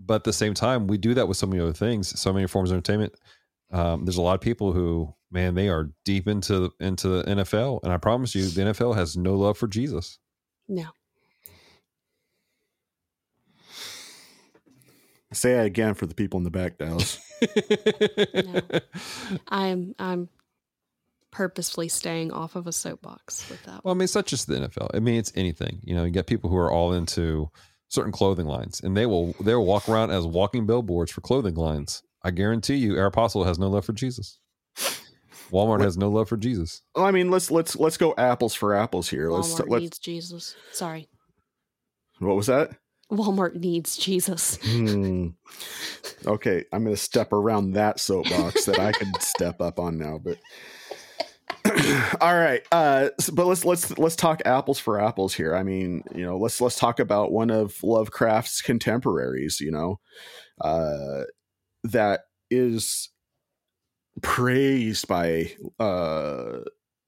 But 0.00 0.16
at 0.16 0.24
the 0.24 0.32
same 0.32 0.54
time, 0.54 0.86
we 0.86 0.98
do 0.98 1.14
that 1.14 1.28
with 1.28 1.36
so 1.36 1.46
many 1.46 1.60
other 1.62 1.72
things, 1.72 2.18
so 2.18 2.32
many 2.32 2.46
forms 2.46 2.70
of 2.70 2.74
entertainment. 2.74 3.14
Um, 3.70 4.04
there's 4.04 4.16
a 4.18 4.22
lot 4.22 4.34
of 4.34 4.40
people 4.40 4.72
who, 4.72 5.14
man, 5.30 5.54
they 5.54 5.68
are 5.68 5.90
deep 6.04 6.28
into 6.28 6.72
into 6.80 7.08
the 7.08 7.22
NFL, 7.24 7.80
and 7.82 7.92
I 7.92 7.96
promise 7.96 8.34
you, 8.34 8.46
the 8.46 8.62
NFL 8.62 8.94
has 8.96 9.16
no 9.16 9.34
love 9.34 9.56
for 9.58 9.66
Jesus. 9.68 10.18
No. 10.68 10.86
Say 15.32 15.52
it 15.52 15.66
again 15.66 15.94
for 15.94 16.06
the 16.06 16.14
people 16.14 16.38
in 16.38 16.44
the 16.44 16.50
back, 16.50 16.78
Dallas. 16.78 17.18
No. 18.34 18.60
I'm 19.48 19.94
I'm 19.98 20.28
purposefully 21.36 21.86
staying 21.88 22.32
off 22.32 22.56
of 22.56 22.66
a 22.66 22.72
soapbox 22.72 23.48
with 23.50 23.62
that. 23.64 23.84
Well, 23.84 23.92
I 23.92 23.94
mean, 23.94 24.04
it's 24.04 24.14
not 24.14 24.24
just 24.24 24.46
the 24.46 24.54
NFL. 24.54 24.88
I 24.94 25.00
mean, 25.00 25.16
it's 25.16 25.32
anything. 25.34 25.80
You 25.84 25.94
know, 25.94 26.04
you 26.04 26.10
get 26.10 26.26
people 26.26 26.48
who 26.48 26.56
are 26.56 26.72
all 26.72 26.94
into 26.94 27.50
certain 27.88 28.10
clothing 28.10 28.46
lines, 28.46 28.80
and 28.80 28.96
they 28.96 29.04
will 29.04 29.34
they 29.40 29.54
will 29.54 29.66
walk 29.66 29.86
around 29.86 30.10
as 30.12 30.24
walking 30.26 30.64
billboards 30.66 31.12
for 31.12 31.20
clothing 31.20 31.54
lines. 31.54 32.02
I 32.22 32.30
guarantee 32.30 32.76
you, 32.76 32.96
Air 32.96 33.06
Apostle 33.06 33.44
has 33.44 33.58
no 33.58 33.68
love 33.68 33.84
for 33.84 33.92
Jesus. 33.92 34.38
Walmart 35.52 35.68
What- 35.78 35.80
has 35.82 35.98
no 35.98 36.08
love 36.08 36.28
for 36.28 36.38
Jesus. 36.38 36.80
well, 36.94 37.04
I 37.04 37.10
mean, 37.10 37.30
let's 37.30 37.50
let's 37.50 37.76
let's 37.76 37.98
go 37.98 38.14
apples 38.16 38.54
for 38.54 38.74
apples 38.74 39.08
here. 39.10 39.30
Let's 39.30 39.52
Walmart 39.54 39.68
let's. 39.68 39.80
needs 39.82 39.98
Jesus. 39.98 40.56
Sorry. 40.72 41.06
What 42.18 42.34
was 42.34 42.46
that? 42.46 42.70
Walmart 43.12 43.54
needs 43.56 43.96
Jesus. 43.96 44.56
Hmm. 44.62 45.28
Okay, 46.26 46.64
I'm 46.72 46.82
going 46.82 46.96
to 46.96 47.00
step 47.00 47.32
around 47.32 47.72
that 47.72 48.00
soapbox 48.00 48.64
that 48.64 48.80
I 48.80 48.90
could 48.90 49.14
step 49.20 49.60
up 49.60 49.78
on 49.78 49.96
now, 49.98 50.18
but. 50.18 50.38
All 52.20 52.34
right, 52.34 52.62
uh, 52.72 53.10
but 53.32 53.46
let's 53.46 53.64
let's 53.64 53.96
let's 53.98 54.16
talk 54.16 54.42
apples 54.44 54.78
for 54.78 55.00
apples 55.00 55.34
here. 55.34 55.54
I 55.54 55.62
mean, 55.62 56.02
you 56.14 56.24
know, 56.24 56.36
let's 56.38 56.60
let's 56.60 56.78
talk 56.78 56.98
about 57.00 57.32
one 57.32 57.50
of 57.50 57.82
Lovecraft's 57.82 58.62
contemporaries. 58.62 59.60
You 59.60 59.70
know, 59.72 60.00
uh, 60.60 61.22
that 61.84 62.22
is 62.50 63.10
praised 64.22 65.08
by 65.08 65.52
uh, 65.78 66.60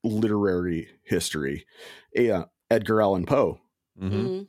literary 0.05 0.89
history. 1.05 1.67
Yeah, 2.15 2.45
Edgar 2.71 3.01
Allan 3.03 3.27
Poe 3.27 3.61
Mhm. 4.01 4.11
Mhm. 4.11 4.47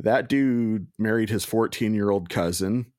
that 0.00 0.28
dude 0.28 0.88
married 0.98 1.30
his 1.30 1.44
14 1.44 1.94
year 1.94 2.10
old 2.10 2.28
cousin 2.28 2.92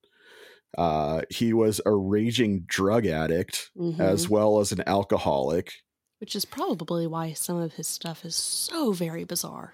uh 0.78 1.22
he 1.30 1.52
was 1.52 1.82
a 1.86 1.94
raging 1.94 2.62
drug 2.68 3.06
addict 3.06 3.72
Mhm. 3.78 4.00
as 4.00 4.30
well 4.30 4.60
as 4.60 4.72
an 4.72 4.82
alcoholic 4.88 5.74
Which 6.22 6.36
is 6.36 6.46
probably 6.46 7.06
why 7.08 7.34
some 7.34 7.58
of 7.58 7.74
his 7.74 7.88
stuff 7.88 8.24
is 8.24 8.36
so 8.36 8.94
very 8.94 9.26
bizarre. 9.26 9.74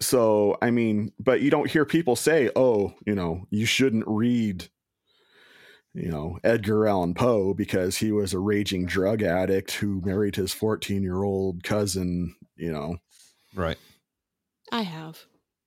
So, 0.00 0.56
I 0.62 0.70
mean, 0.70 1.12
but 1.18 1.42
you 1.42 1.50
don't 1.50 1.70
hear 1.70 1.84
people 1.84 2.16
say, 2.16 2.50
"Oh, 2.56 2.94
you 3.04 3.14
know, 3.14 3.46
you 3.50 3.66
shouldn't 3.66 4.04
read 4.06 4.68
you 5.94 6.08
know, 6.08 6.38
Edgar 6.44 6.86
Allan 6.86 7.14
Poe 7.14 7.52
because 7.52 7.96
he 7.96 8.12
was 8.12 8.32
a 8.32 8.38
raging 8.38 8.86
drug 8.86 9.22
addict 9.22 9.72
who 9.72 10.00
married 10.04 10.36
his 10.36 10.54
14-year-old 10.54 11.64
cousin, 11.64 12.36
you 12.56 12.72
know. 12.72 12.98
Right. 13.54 13.78
I 14.70 14.82
have, 14.82 15.18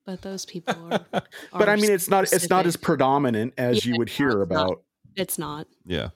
but 0.05 0.21
those 0.21 0.45
people 0.45 0.93
are. 0.93 1.05
but 1.51 1.67
I 1.67 1.75
mean, 1.75 1.91
it's 1.91 2.09
not 2.09 2.31
it's 2.31 2.49
not 2.49 2.65
as 2.65 2.77
predominant 2.77 3.53
as 3.57 3.85
Yeah, 3.85 3.91
you 3.91 3.97
would 3.99 4.09
hear 4.09 4.29
not. 4.29 4.41
about. 4.41 4.83
It's 5.15 5.37
not. 5.37 5.67
Yeah. 5.85 6.09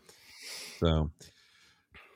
So, 0.80 1.12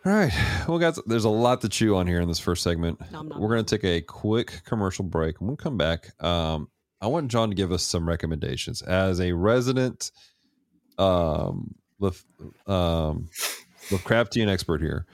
all 0.05 0.11
right. 0.11 0.33
Well, 0.67 0.79
guys, 0.79 0.99
there's 1.05 1.25
a 1.25 1.29
lot 1.29 1.61
to 1.61 1.69
chew 1.69 1.95
on 1.95 2.07
here 2.07 2.21
in 2.21 2.27
this 2.27 2.39
first 2.39 2.63
segment. 2.63 2.99
Nom, 3.11 3.27
nom, 3.27 3.39
We're 3.39 3.49
going 3.49 3.65
to 3.65 3.77
take 3.77 3.83
a 3.83 4.01
quick 4.01 4.61
commercial 4.65 5.05
break. 5.05 5.39
When 5.39 5.51
we 5.51 5.55
come 5.55 5.77
back, 5.77 6.11
um, 6.23 6.69
I 7.01 7.07
want 7.07 7.29
John 7.29 7.49
to 7.49 7.55
give 7.55 7.71
us 7.71 7.83
some 7.83 8.07
recommendations 8.07 8.81
as 8.81 9.19
a 9.19 9.31
resident 9.31 10.11
um, 10.97 11.75
Lef, 11.99 12.23
um, 12.67 13.27
Lovecraftian 13.89 14.47
expert 14.47 14.81
here. 14.81 15.05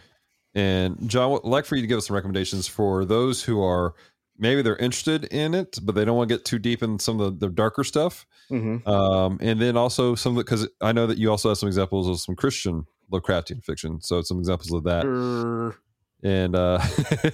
And 0.56 1.10
John, 1.10 1.34
I'd 1.34 1.48
like 1.48 1.66
for 1.66 1.76
you 1.76 1.82
to 1.82 1.88
give 1.88 1.98
us 1.98 2.08
some 2.08 2.16
recommendations 2.16 2.68
for 2.68 3.06
those 3.06 3.44
who 3.44 3.62
are 3.62 3.94
maybe 4.38 4.62
they're 4.62 4.78
interested 4.78 5.26
in 5.26 5.54
it, 5.54 5.78
but 5.84 5.96
they 5.96 6.06
don't 6.06 6.18
want 6.18 6.30
to 6.30 6.36
get 6.36 6.46
too 6.46 6.60
deep 6.60 6.84
in 6.84 7.00
some 7.00 7.20
of 7.20 7.40
the, 7.40 7.48
the 7.48 7.54
darker 7.54 7.84
stuff. 7.84 8.26
Mhm. 8.52 8.88
Um, 8.88 9.38
and 9.42 9.60
then 9.62 9.76
also 9.76 10.16
some 10.16 10.34
of 10.34 10.38
the, 10.38 10.44
because 10.44 10.68
I 10.82 10.92
know 10.92 11.08
that 11.08 11.18
you 11.18 11.30
also 11.30 11.50
have 11.50 11.58
some 11.58 11.68
examples 11.68 12.08
of 12.08 12.20
some 12.20 12.36
Christian 12.36 12.86
Lovecraftian 13.12 13.64
fiction. 13.64 14.02
So 14.02 14.22
some 14.22 14.40
examples 14.40 14.72
of 14.72 14.84
that. 14.84 15.06
Er, 15.06 15.76
And 16.24 16.56
uh, 16.56 16.80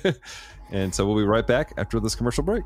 and 0.72 0.94
so 0.94 1.06
we'll 1.06 1.18
be 1.18 1.24
right 1.24 1.46
back 1.46 1.74
after 1.78 2.00
this 2.00 2.16
commercial 2.16 2.44
break. 2.44 2.64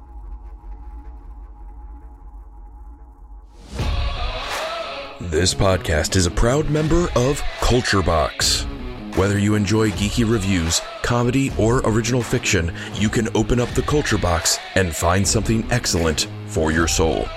This 5.20 5.54
podcast 5.56 6.16
is 6.16 6.28
a 6.28 6.32
proud 6.32 6.70
member 6.70 7.08
of 7.16 7.42
Culture 7.60 8.04
Box. 8.04 8.68
Whether 9.16 9.40
you 9.40 9.56
enjoy 9.56 9.90
geeky 9.90 10.30
reviews, 10.30 10.80
comedy, 11.02 11.52
or 11.58 11.80
original 11.80 12.22
fiction, 12.22 12.72
you 12.94 13.10
can 13.10 13.28
open 13.36 13.60
up 13.60 13.70
the 13.70 13.82
Culture 13.82 14.20
Box 14.20 14.60
and 14.76 14.96
find 14.96 15.28
something 15.28 15.66
excellent 15.72 16.28
for 16.46 16.72
your 16.72 16.88
soul. 16.88 17.28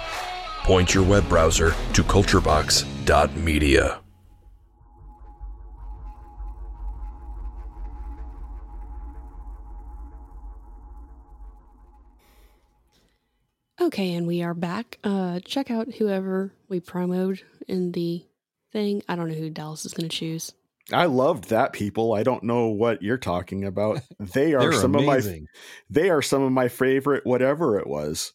Point 0.62 0.92
your 0.92 1.04
web 1.04 1.26
browser 1.26 1.70
to 1.94 2.02
culturebox.media. 2.02 4.00
Okay, 13.90 14.14
and 14.14 14.24
we 14.24 14.40
are 14.44 14.54
back. 14.54 15.00
Uh, 15.02 15.40
check 15.40 15.68
out 15.68 15.92
whoever 15.94 16.52
we 16.68 16.78
promoted 16.78 17.42
in 17.66 17.90
the 17.90 18.24
thing. 18.70 19.02
I 19.08 19.16
don't 19.16 19.26
know 19.26 19.34
who 19.34 19.50
Dallas 19.50 19.84
is 19.84 19.92
going 19.92 20.08
to 20.08 20.16
choose. 20.16 20.52
I 20.92 21.06
loved 21.06 21.48
that 21.48 21.72
people. 21.72 22.12
I 22.12 22.22
don't 22.22 22.44
know 22.44 22.68
what 22.68 23.02
you're 23.02 23.18
talking 23.18 23.64
about. 23.64 24.00
They 24.20 24.54
are 24.54 24.60
They're 24.60 24.72
some 24.74 24.94
of 24.94 25.04
my 25.04 25.20
they 25.90 26.08
are 26.08 26.22
some 26.22 26.40
of 26.42 26.52
my 26.52 26.68
favorite 26.68 27.26
whatever 27.26 27.80
it 27.80 27.88
was. 27.88 28.32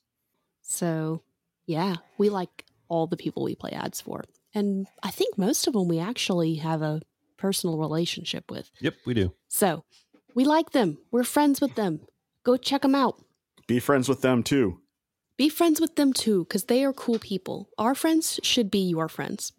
So, 0.62 1.22
yeah, 1.66 1.96
we 2.18 2.30
like 2.30 2.66
all 2.90 3.08
the 3.08 3.16
people 3.16 3.46
we 3.46 3.56
play 3.56 3.72
ads 3.72 4.02
for. 4.02 4.26
And 4.54 4.88
I 5.04 5.10
think 5.10 5.38
most 5.38 5.68
of 5.68 5.74
them 5.74 5.88
we 5.88 6.00
actually 6.00 6.56
have 6.56 6.82
a 6.82 7.02
personal 7.38 7.78
relationship 7.78 8.52
with. 8.52 8.70
Yep, 8.82 8.96
we 9.06 9.14
do. 9.14 9.34
So, 9.48 9.86
we 10.34 10.44
like 10.44 10.72
them. 10.72 10.98
We're 11.12 11.24
friends 11.24 11.62
with 11.62 11.76
them. 11.76 12.02
Go 12.44 12.58
check 12.58 12.82
them 12.82 12.94
out. 12.94 13.24
Be 13.68 13.80
friends 13.80 14.10
with 14.10 14.20
them 14.20 14.44
too. 14.44 14.82
Be 15.38 15.50
friends 15.50 15.82
with 15.82 15.96
them 15.96 16.14
too, 16.14 16.46
because 16.46 16.66
they 16.66 16.84
are 16.84 16.94
cool 16.94 17.20
people. 17.20 17.70
Our 17.78 17.96
friends 17.96 18.40
should 18.44 18.72
be 18.72 18.80
your 18.80 19.10
friends. 19.10 19.52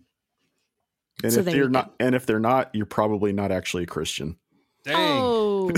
And 1.22 1.32
So 1.32 1.40
if 1.40 1.46
they're 1.46 1.68
not 1.68 1.94
and 2.00 2.14
if 2.14 2.26
they're 2.26 2.40
not, 2.40 2.74
you're 2.74 2.86
probably 2.86 3.32
not 3.32 3.50
actually 3.52 3.84
a 3.84 3.86
Christian. 3.86 4.36
Oh 4.88 5.70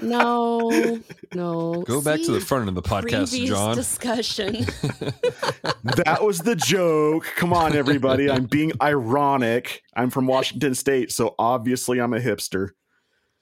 no, 0.00 1.00
no. 1.34 1.82
Go 1.82 2.00
back 2.00 2.22
to 2.22 2.32
the 2.32 2.40
front 2.40 2.68
of 2.68 2.74
the 2.74 2.82
podcast, 2.82 3.30
Previous 3.30 3.50
John. 3.50 3.76
discussion. 3.76 4.52
that 5.84 6.20
was 6.22 6.38
the 6.40 6.56
joke. 6.56 7.26
Come 7.36 7.52
on, 7.52 7.76
everybody. 7.76 8.30
I'm 8.30 8.46
being 8.46 8.72
ironic. 8.80 9.82
I'm 9.94 10.08
from 10.10 10.26
Washington 10.26 10.74
State, 10.74 11.12
so 11.12 11.34
obviously 11.38 12.00
I'm 12.00 12.14
a 12.14 12.20
hipster. 12.20 12.70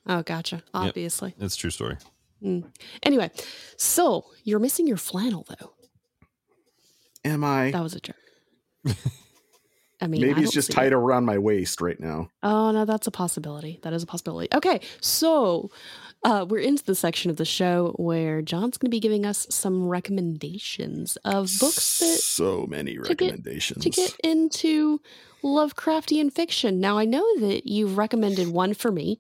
oh, 0.09 0.23
gotcha. 0.23 0.63
Obviously. 0.75 1.35
it's 1.39 1.55
a 1.55 1.59
true 1.59 1.71
story. 1.71 1.99
Mm. 2.43 2.65
Anyway, 3.03 3.31
so 3.77 4.27
you're 4.45 4.59
missing 4.59 4.87
your 4.87 4.97
flannel 4.97 5.47
though. 5.49 5.73
Am 7.27 7.45
I? 7.45 7.71
That 7.73 7.83
was 7.83 7.95
a 7.95 8.01
joke. 8.01 8.17
I 10.01 10.07
mean, 10.09 10.23
I 10.23 10.27
Maybe 10.29 10.43
it's 10.43 10.53
just 10.53 10.71
tight 10.71 10.89
it. 10.89 10.93
around 10.95 11.25
my 11.25 11.39
waist 11.39 11.81
right 11.81 11.99
now. 11.99 12.29
Oh 12.43 12.71
no, 12.71 12.85
that's 12.85 13.07
a 13.07 13.11
possibility. 13.11 13.81
That 13.83 13.95
is 13.95 14.03
a 14.03 14.07
possibility. 14.07 14.49
Okay, 14.55 14.81
so 15.01 15.71
uh, 16.23 16.45
we're 16.49 16.61
into 16.61 16.85
the 16.85 16.95
section 16.95 17.31
of 17.31 17.39
the 17.39 17.47
show 17.47 17.95
where 17.97 18.43
John's 18.43 18.77
going 18.77 18.91
to 18.91 18.95
be 18.95 19.01
giving 19.01 19.25
us 19.25 19.47
some 19.49 19.89
recommendations 19.89 21.17
of 21.25 21.51
books 21.59 21.99
that 22.01 22.19
so 22.21 22.67
many 22.67 22.93
get- 22.95 23.09
recommendations. 23.09 23.83
to 23.85 23.91
get 23.91 24.15
into 24.23 25.01
Lovecraftian 25.43 26.31
fiction. 26.31 26.79
Now, 26.79 26.99
I 26.99 27.07
know 27.07 27.25
that 27.41 27.67
you've 27.67 27.97
recommended 27.97 28.49
one 28.49 28.75
for 28.75 28.93
me, 28.93 29.19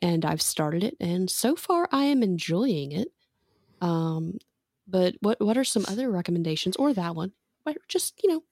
and 0.00 0.24
I've 0.24 0.42
started 0.42 0.82
it, 0.82 0.96
and 0.98 1.30
so 1.30 1.56
far 1.56 1.88
I 1.92 2.04
am 2.04 2.22
enjoying 2.22 2.92
it. 2.92 3.08
Um, 3.82 4.38
but 4.86 5.14
what 5.20 5.40
what 5.40 5.56
are 5.56 5.64
some 5.64 5.84
other 5.88 6.10
recommendations, 6.10 6.76
or 6.76 6.92
that 6.92 7.14
one? 7.14 7.32
Just 7.88 8.20
you 8.22 8.30
know, 8.30 8.42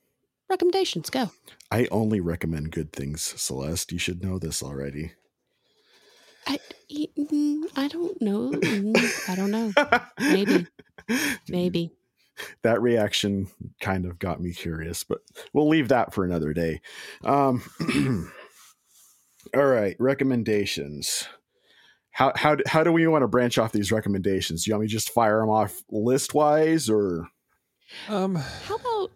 recommendations. 0.49 1.11
Go. 1.11 1.31
I 1.71 1.87
only 1.91 2.21
recommend 2.21 2.73
good 2.73 2.93
things, 2.93 3.23
Celeste. 3.23 3.93
You 3.93 3.99
should 3.99 4.23
know 4.23 4.39
this 4.39 4.63
already. 4.63 5.13
I 6.47 6.59
mm, 6.91 7.63
I 7.77 7.89
don't 7.89 8.21
know. 8.21 8.51
Mm, 8.51 9.29
I 9.31 9.35
don't 9.35 9.51
know. 9.51 9.73
Maybe. 10.19 10.67
Maybe. 11.49 11.91
that 12.63 12.83
reaction 12.83 13.49
kind 13.81 14.07
of 14.07 14.19
got 14.19 14.41
me 14.41 14.53
curious, 14.53 15.05
but 15.05 15.19
we'll 15.53 15.69
leave 15.69 15.89
that 15.89 16.13
for 16.13 16.25
another 16.25 16.53
day. 16.53 16.81
Um, 17.23 17.63
all 19.55 19.67
right, 19.67 19.97
recommendations. 19.99 21.29
How 22.15 22.33
how 22.37 22.55
do- 22.55 22.65
how 22.67 22.83
do 22.85 22.93
we 22.93 23.07
want 23.09 23.23
to 23.23 23.29
branch 23.29 23.59
off 23.59 23.73
these 23.73 23.91
recommendations? 23.93 24.65
Do 24.65 24.71
you 24.71 24.75
want 24.75 24.83
me 24.83 24.89
to 24.89 24.93
just 24.93 25.11
fire 25.11 25.41
them 25.41 25.51
off 25.51 25.83
list 25.91 26.33
wise, 26.33 26.89
or 26.89 27.29
Um, 28.09 28.37
How 28.37 28.77
about 28.77 29.11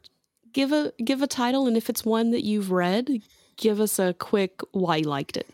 give 0.53 0.73
a 0.73 0.93
give 1.05 1.23
a 1.23 1.27
title, 1.27 1.67
and 1.67 1.77
if 1.77 1.89
it's 1.89 2.05
one 2.05 2.31
that 2.33 2.45
you've 2.45 2.71
read, 2.71 3.23
give 3.57 3.81
us 3.81 3.99
a 3.99 4.15
quick 4.15 4.61
why 4.73 4.97
you 4.97 5.05
liked 5.05 5.37
it. 5.37 5.47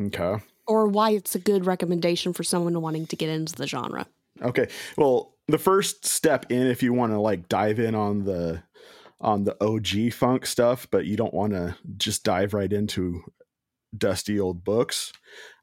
okay, 0.00 0.42
or 0.66 0.86
why 0.86 1.10
it's 1.10 1.34
a 1.34 1.38
good 1.38 1.66
recommendation 1.66 2.32
for 2.32 2.42
someone 2.44 2.80
wanting 2.80 3.06
to 3.08 3.16
get 3.16 3.28
into 3.28 3.54
the 3.54 3.66
genre. 3.66 4.06
okay? 4.42 4.68
Well, 4.96 5.34
the 5.48 5.58
first 5.58 6.06
step 6.06 6.46
in, 6.50 6.66
if 6.66 6.82
you 6.82 6.92
want 6.92 7.12
to 7.12 7.18
like 7.20 7.48
dive 7.48 7.78
in 7.78 7.94
on 7.94 8.24
the 8.24 8.62
on 9.20 9.44
the 9.44 9.56
OG 9.64 10.10
funk 10.12 10.46
stuff, 10.46 10.86
but 10.90 11.06
you 11.06 11.16
don't 11.16 11.34
want 11.34 11.52
to 11.54 11.76
just 11.96 12.24
dive 12.24 12.54
right 12.54 12.72
into 12.72 13.22
dusty 13.98 14.38
old 14.40 14.64
books. 14.64 15.12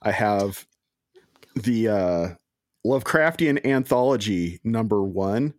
I 0.02 0.12
have 0.12 0.66
the 1.56 1.88
uh, 1.88 2.28
Lovecraftian 2.86 3.66
anthology 3.66 4.60
number 4.64 5.04
one, 5.04 5.54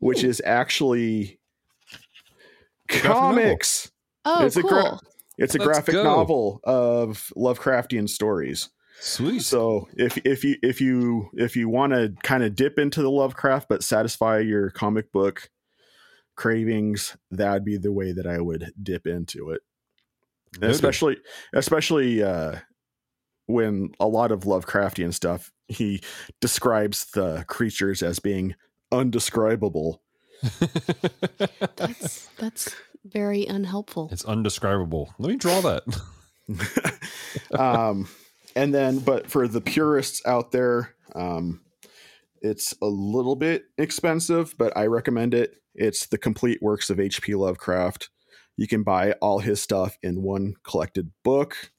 which 0.00 0.24
Ooh. 0.24 0.28
is 0.28 0.42
actually 0.44 1.38
graphic 2.88 3.04
novel. 3.08 3.20
comics. 3.42 3.90
Oh, 4.24 4.44
It's 4.46 4.56
a 4.56 4.62
cool. 4.62 4.70
gra- 4.70 4.98
It's 5.38 5.54
a 5.54 5.58
Let's 5.58 5.66
graphic 5.68 5.92
go. 5.94 6.02
novel 6.04 6.60
of 6.64 7.32
Lovecraftian 7.36 8.08
stories. 8.08 8.70
sweet. 9.00 9.42
So 9.42 9.88
if 9.96 10.16
if 10.24 10.42
you 10.44 10.56
if 10.62 10.80
you 10.80 11.30
if 11.34 11.54
you 11.56 11.68
want 11.68 11.92
to 11.92 12.14
kind 12.22 12.42
of 12.42 12.54
dip 12.56 12.78
into 12.78 13.02
the 13.02 13.10
Lovecraft 13.10 13.68
but 13.68 13.84
satisfy 13.84 14.38
your 14.38 14.70
comic 14.70 15.12
book 15.12 15.50
cravings, 16.34 17.16
that'd 17.30 17.64
be 17.64 17.76
the 17.76 17.92
way 17.92 18.12
that 18.12 18.26
I 18.26 18.40
would 18.40 18.72
dip 18.82 19.06
into 19.06 19.50
it. 19.50 19.60
Noted. 20.58 20.74
Especially 20.74 21.16
especially 21.54 22.22
uh 22.22 22.56
when 23.46 23.90
a 24.00 24.06
lot 24.06 24.32
of 24.32 24.40
Lovecraftian 24.40 25.14
stuff 25.14 25.52
he 25.68 26.00
describes 26.40 27.06
the 27.12 27.44
creatures 27.48 28.02
as 28.02 28.18
being 28.18 28.54
undescribable. 28.92 30.02
That's 31.76 32.26
that's 32.38 32.74
very 33.04 33.46
unhelpful. 33.46 34.08
it's 34.12 34.24
undescribable. 34.24 35.14
Let 35.18 35.30
me 35.30 35.36
draw 35.36 35.60
that. 35.62 35.82
um, 37.58 38.08
and 38.54 38.74
then, 38.74 38.98
but 38.98 39.28
for 39.28 39.48
the 39.48 39.60
purists 39.60 40.22
out 40.26 40.52
there, 40.52 40.94
um, 41.14 41.60
it's 42.42 42.74
a 42.82 42.86
little 42.86 43.36
bit 43.36 43.64
expensive, 43.78 44.54
but 44.58 44.76
I 44.76 44.86
recommend 44.86 45.34
it. 45.34 45.56
It's 45.74 46.06
the 46.06 46.18
complete 46.18 46.62
works 46.62 46.90
of 46.90 47.00
H.P. 47.00 47.34
Lovecraft. 47.34 48.10
You 48.56 48.66
can 48.66 48.82
buy 48.82 49.12
all 49.20 49.38
his 49.40 49.60
stuff 49.60 49.98
in 50.02 50.22
one 50.22 50.54
collected 50.62 51.10
book. 51.22 51.70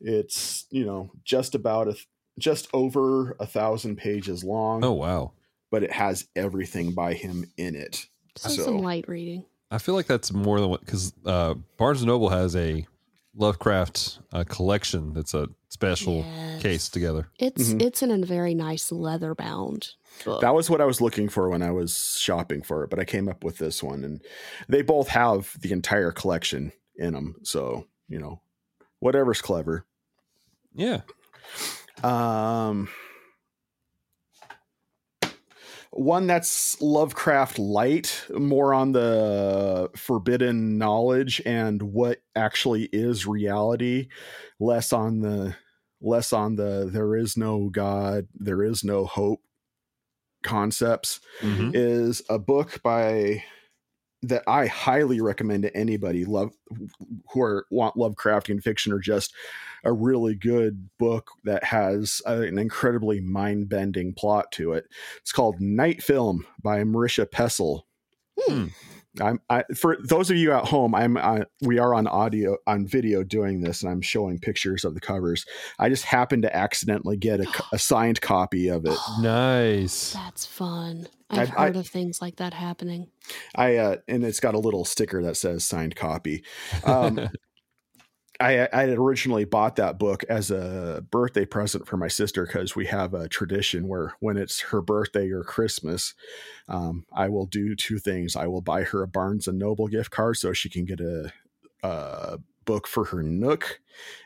It's 0.00 0.66
you 0.70 0.84
know 0.84 1.10
just 1.24 1.54
about 1.54 1.88
a 1.88 1.96
just 2.38 2.68
over 2.74 3.36
a 3.40 3.46
thousand 3.46 3.96
pages 3.96 4.44
long, 4.44 4.84
Oh 4.84 4.92
wow. 4.92 5.32
but 5.70 5.82
it 5.82 5.92
has 5.92 6.28
everything 6.36 6.92
by 6.92 7.14
him 7.14 7.50
in 7.56 7.74
it. 7.74 8.06
So, 8.36 8.50
So- 8.50 8.64
some 8.64 8.78
light 8.78 9.08
reading. 9.08 9.44
I 9.70 9.78
feel 9.78 9.94
like 9.96 10.06
that's 10.06 10.32
more 10.32 10.60
than 10.60 10.68
what 10.70 10.80
because 10.80 11.12
uh, 11.24 11.54
Barnes 11.76 12.00
and 12.00 12.06
Noble 12.08 12.28
has 12.28 12.54
a 12.54 12.86
Lovecraft 13.36 14.18
uh, 14.32 14.44
collection 14.48 15.12
that's 15.12 15.34
a 15.34 15.48
special 15.68 16.18
Yes. 16.24 16.62
case 16.62 16.88
together. 16.88 17.28
It's 17.38 17.68
Mhm. 17.70 17.82
it's 17.82 18.02
in 18.02 18.10
a 18.10 18.24
very 18.26 18.54
nice 18.54 18.90
leather 18.90 19.34
bound 19.34 19.90
book. 20.24 20.40
That 20.40 20.54
was 20.54 20.70
what 20.70 20.80
I 20.80 20.86
was 20.86 21.00
looking 21.02 21.28
for 21.28 21.50
when 21.50 21.62
I 21.62 21.70
was 21.70 22.16
shopping 22.18 22.62
for 22.62 22.82
it, 22.84 22.90
but 22.90 22.98
I 22.98 23.04
came 23.04 23.28
up 23.28 23.44
with 23.44 23.58
this 23.58 23.82
one, 23.82 24.04
and 24.04 24.22
they 24.68 24.80
both 24.82 25.08
have 25.08 25.54
the 25.60 25.72
entire 25.72 26.12
collection 26.12 26.72
in 26.96 27.12
them. 27.12 27.36
So 27.42 27.86
you 28.08 28.18
know, 28.18 28.40
whatever's 29.00 29.42
clever. 29.42 29.84
Yeah. 30.74 31.02
Um, 32.02 32.88
one 35.96 36.26
that's 36.26 36.80
Lovecraft 36.80 37.58
light, 37.58 38.24
more 38.30 38.74
on 38.74 38.92
the 38.92 39.90
forbidden 39.96 40.78
knowledge 40.78 41.42
and 41.46 41.82
what 41.82 42.22
actually 42.34 42.84
is 42.92 43.26
reality, 43.26 44.08
less 44.60 44.92
on 44.92 45.20
the 45.20 45.56
less 46.00 46.32
on 46.32 46.56
the 46.56 46.88
there 46.92 47.16
is 47.16 47.36
no 47.36 47.70
God, 47.70 48.28
there 48.34 48.62
is 48.62 48.84
no 48.84 49.06
hope 49.06 49.40
concepts 50.42 51.20
Mhm. 51.42 51.70
is 51.74 52.22
a 52.28 52.38
book 52.38 52.80
by 52.82 53.42
that 54.22 54.42
I 54.46 54.66
highly 54.66 55.20
recommend 55.20 55.62
to 55.64 55.76
anybody 55.76 56.24
love 56.24 56.52
who 57.32 57.42
are 57.42 57.66
want 57.70 57.96
Lovecraftian 57.96 58.62
fiction 58.62 58.92
or 58.92 58.98
just 58.98 59.34
a 59.86 59.92
really 59.92 60.34
good 60.34 60.88
book 60.98 61.30
that 61.44 61.64
has 61.64 62.20
a- 62.26 62.42
an 62.42 62.58
incredibly 62.58 63.20
mind 63.20 63.68
bending 63.68 64.12
plot 64.14 64.50
to 64.52 64.72
it. 64.72 64.84
It's 65.20 65.32
called 65.32 65.60
Night 65.60 66.02
Film 66.02 66.46
by 66.62 66.82
Marisha 66.84 67.26
Pessl. 67.26 67.82
Hmm. 68.38 68.66
I'm 69.18 69.40
I, 69.48 69.64
for 69.74 69.96
those 70.04 70.30
of 70.30 70.36
you 70.36 70.52
at 70.52 70.66
home. 70.66 70.94
I'm 70.94 71.16
uh, 71.16 71.44
we 71.62 71.78
are 71.78 71.94
on 71.94 72.06
audio 72.06 72.58
on 72.66 72.86
video 72.86 73.22
doing 73.22 73.62
this, 73.62 73.82
and 73.82 73.90
I'm 73.90 74.02
showing 74.02 74.38
pictures 74.38 74.84
of 74.84 74.92
the 74.92 75.00
covers. 75.00 75.46
I 75.78 75.88
just 75.88 76.04
happened 76.04 76.42
to 76.42 76.54
accidentally 76.54 77.16
get 77.16 77.40
a, 77.40 77.46
a 77.72 77.78
signed 77.78 78.20
copy 78.20 78.68
of 78.68 78.84
it. 78.84 78.98
Nice. 79.22 80.12
That's 80.12 80.44
fun. 80.44 81.08
I've 81.30 81.50
I- 81.52 81.54
I- 81.56 81.66
heard 81.68 81.76
of 81.76 81.86
things 81.88 82.20
like 82.20 82.36
that 82.36 82.52
happening. 82.52 83.06
I 83.54 83.76
uh, 83.76 83.96
and 84.06 84.22
it's 84.22 84.38
got 84.40 84.54
a 84.54 84.58
little 84.58 84.84
sticker 84.84 85.22
that 85.22 85.38
says 85.38 85.64
signed 85.64 85.96
copy. 85.96 86.44
Um, 86.84 87.30
I 88.40 88.68
I 88.72 88.82
had 88.82 88.98
originally 88.98 89.44
bought 89.44 89.76
that 89.76 89.98
book 89.98 90.24
as 90.28 90.50
a 90.50 91.04
birthday 91.10 91.44
present 91.44 91.86
for 91.86 91.96
my 91.96 92.08
sister 92.08 92.46
because 92.46 92.76
we 92.76 92.86
have 92.86 93.14
a 93.14 93.28
tradition 93.28 93.88
where 93.88 94.14
when 94.20 94.36
it's 94.36 94.60
her 94.60 94.80
birthday 94.80 95.30
or 95.30 95.42
Christmas, 95.42 96.14
um, 96.68 97.06
I 97.12 97.28
will 97.28 97.46
do 97.46 97.74
two 97.74 97.98
things. 97.98 98.36
I 98.36 98.46
will 98.46 98.60
buy 98.60 98.82
her 98.84 99.02
a 99.02 99.08
Barnes 99.08 99.46
and 99.46 99.58
Noble 99.58 99.88
gift 99.88 100.10
card 100.10 100.36
so 100.36 100.52
she 100.52 100.68
can 100.68 100.84
get 100.84 101.00
a, 101.00 101.32
a 101.82 102.38
book 102.64 102.86
for 102.86 103.04
her 103.04 103.22
Nook, 103.22 103.80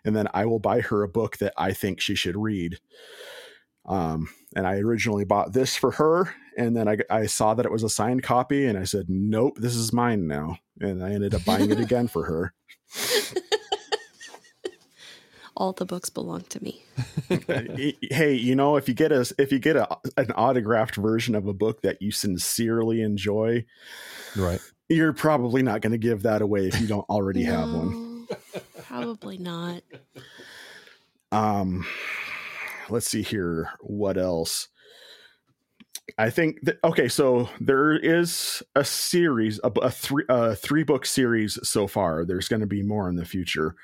and 0.04 0.16
then 0.16 0.28
I 0.34 0.46
will 0.46 0.61
buy 0.61 0.80
her 0.80 1.02
a 1.02 1.08
book 1.08 1.38
that 1.38 1.52
I 1.56 1.72
think 1.72 2.00
she 2.00 2.14
should 2.14 2.36
read. 2.36 2.78
Um, 3.86 4.28
and 4.54 4.66
I 4.66 4.76
originally 4.76 5.24
bought 5.24 5.52
this 5.52 5.76
for 5.76 5.92
her, 5.92 6.34
and 6.56 6.76
then 6.76 6.88
I, 6.88 6.98
I 7.08 7.26
saw 7.26 7.54
that 7.54 7.66
it 7.66 7.72
was 7.72 7.82
a 7.82 7.88
signed 7.88 8.22
copy, 8.22 8.66
and 8.66 8.78
I 8.78 8.84
said, 8.84 9.06
"Nope, 9.08 9.58
this 9.58 9.74
is 9.74 9.92
mine 9.92 10.26
now." 10.26 10.58
And 10.80 11.02
I 11.02 11.12
ended 11.12 11.34
up 11.34 11.44
buying 11.44 11.70
it 11.70 11.80
again 11.80 12.08
for 12.08 12.24
her. 12.24 12.54
All 15.61 15.74
the 15.74 15.84
books 15.84 16.08
belong 16.08 16.40
to 16.48 16.64
me. 16.64 16.82
hey, 18.11 18.32
you 18.32 18.54
know, 18.56 18.76
if 18.76 18.88
you 18.88 18.94
get 18.94 19.12
a 19.12 19.30
if 19.36 19.52
you 19.52 19.58
get 19.58 19.76
a, 19.76 19.86
an 20.16 20.30
autographed 20.32 20.96
version 20.96 21.34
of 21.34 21.46
a 21.46 21.52
book 21.52 21.82
that 21.82 22.00
you 22.00 22.11
sincerely 22.12 23.02
enjoy, 23.02 23.66
Right. 24.34 24.58
you're 24.88 25.12
probably 25.12 25.62
not 25.62 25.82
going 25.82 25.92
to 25.92 25.98
give 25.98 26.22
that 26.22 26.40
away 26.40 26.66
if 26.66 26.80
you 26.80 26.86
don't 26.86 27.04
already 27.11 27.42
have 27.42 27.70
one. 27.74 28.26
Probably 28.84 29.36
not. 29.36 29.82
Um, 31.30 31.84
let's 32.88 33.06
see 33.08 33.20
here. 33.22 33.68
What 33.80 34.16
else? 34.16 34.68
I 36.16 36.30
think 36.30 36.62
that 36.62 36.78
okay, 36.82 37.08
so 37.08 37.50
there 37.61 37.92
is 37.92 38.62
a 38.74 38.84
series, 38.84 39.61
a, 39.62 39.68
a 39.82 39.90
three 39.90 40.24
a 40.30 40.56
three 40.56 40.84
book 40.84 41.04
series 41.04 41.58
so 41.68 41.86
far. 41.86 42.24
There's 42.24 42.48
going 42.48 42.61
to 42.61 42.66
be 42.66 42.82
more 42.82 43.11
in 43.11 43.16
the 43.16 43.26
future. 43.26 43.74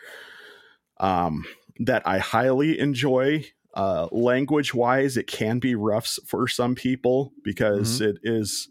Um, 0.99 1.45
that 1.81 2.03
I 2.07 2.19
highly 2.19 2.79
enjoy. 2.79 3.45
Uh, 3.75 4.09
language 4.11 4.73
wise, 4.73 5.19
it 5.19 5.27
can 5.27 5.59
be 5.59 5.75
rough 5.75 6.19
for 6.27 6.49
some 6.49 6.75
people 6.75 7.33
because 7.45 8.01
it 8.01 8.17
is. 8.23 8.69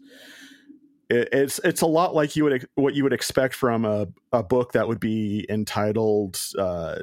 It, 1.08 1.28
it's 1.30 1.60
it's 1.62 1.80
a 1.80 1.86
lot 1.86 2.12
like 2.12 2.34
you 2.34 2.42
would 2.42 2.68
what 2.74 2.94
you 2.94 3.04
would 3.04 3.12
expect 3.12 3.54
from 3.54 3.84
a, 3.84 4.08
a 4.32 4.42
book 4.42 4.72
that 4.72 4.88
would 4.88 4.98
be 4.98 5.46
entitled 5.48 6.40
uh, 6.58 6.96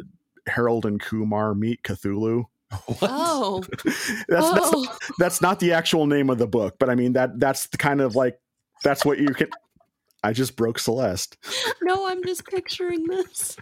Harold 0.47 0.85
and 0.85 0.99
Kumar 0.99 1.55
Meet 1.55 1.83
Cthulhu. 1.83 2.45
Oh, 3.03 3.61
that's, 3.83 4.09
that's 4.27 4.71
oh. 4.73 4.97
that's 5.19 5.41
not 5.41 5.59
the 5.59 5.73
actual 5.73 6.07
name 6.07 6.31
of 6.31 6.39
the 6.39 6.47
book, 6.47 6.75
but 6.79 6.89
I 6.89 6.95
mean 6.95 7.13
that 7.13 7.39
that's 7.39 7.67
the 7.67 7.77
kind 7.77 8.01
of 8.01 8.15
like 8.15 8.39
that's 8.83 9.05
what 9.05 9.19
you 9.19 9.27
can. 9.27 9.49
I 10.23 10.33
just 10.33 10.55
broke 10.55 10.79
Celeste, 10.79 11.37
no, 11.83 12.07
I'm 12.07 12.23
just 12.23 12.45
picturing 12.45 13.05
this. 13.05 13.57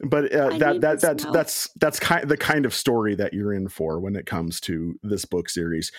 But 0.00 0.32
uh, 0.32 0.56
that 0.58 0.80
that 0.80 1.00
this 1.00 1.02
that's 1.02 1.24
now. 1.24 1.32
that's 1.32 1.70
that's 1.76 2.00
kind 2.00 2.28
the 2.28 2.36
kind 2.36 2.66
of 2.66 2.74
story 2.74 3.14
that 3.14 3.32
you're 3.32 3.52
in 3.52 3.68
for 3.68 3.98
when 4.00 4.16
it 4.16 4.26
comes 4.26 4.60
to 4.62 4.98
this 5.02 5.24
book 5.24 5.48
series. 5.48 5.92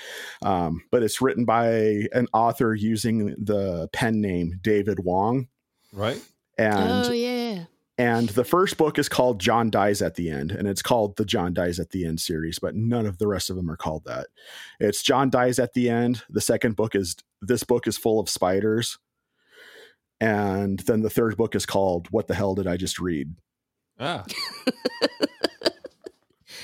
Um, 0.43 0.83
but 0.91 1.03
it's 1.03 1.21
written 1.21 1.45
by 1.45 2.05
an 2.13 2.27
author 2.33 2.75
using 2.75 3.35
the 3.43 3.89
pen 3.93 4.21
name 4.21 4.59
David 4.61 4.99
Wong, 5.03 5.47
Right. 5.93 6.21
and 6.57 7.05
oh 7.05 7.11
yeah. 7.11 7.65
And 7.99 8.29
the 8.29 8.43
first 8.43 8.77
book 8.77 8.99
is 8.99 9.09
called 9.09 9.39
John 9.39 9.71
Dies 9.71 10.03
at 10.03 10.13
the 10.13 10.29
End, 10.29 10.51
and 10.51 10.67
it's 10.67 10.83
called 10.83 11.17
the 11.17 11.25
John 11.25 11.51
Dies 11.55 11.79
at 11.79 11.89
the 11.89 12.05
End 12.05 12.21
series, 12.21 12.59
but 12.59 12.75
none 12.75 13.07
of 13.07 13.17
the 13.17 13.25
rest 13.25 13.49
of 13.49 13.55
them 13.55 13.71
are 13.71 13.75
called 13.75 14.03
that. 14.05 14.27
It's 14.79 15.01
John 15.01 15.31
Dies 15.31 15.57
at 15.57 15.73
the 15.73 15.89
End. 15.89 16.21
The 16.29 16.39
second 16.39 16.75
book 16.75 16.93
is 16.93 17.15
This 17.41 17.63
Book 17.63 17.87
is 17.87 17.97
Full 17.97 18.19
of 18.19 18.29
Spiders. 18.29 18.99
And 20.21 20.77
then 20.81 21.01
the 21.01 21.09
third 21.09 21.37
book 21.37 21.55
is 21.55 21.65
called 21.65 22.07
What 22.11 22.27
the 22.27 22.35
Hell 22.35 22.53
Did 22.53 22.67
I 22.67 22.77
Just 22.77 22.99
Read? 22.99 23.33
Ah. 23.99 24.23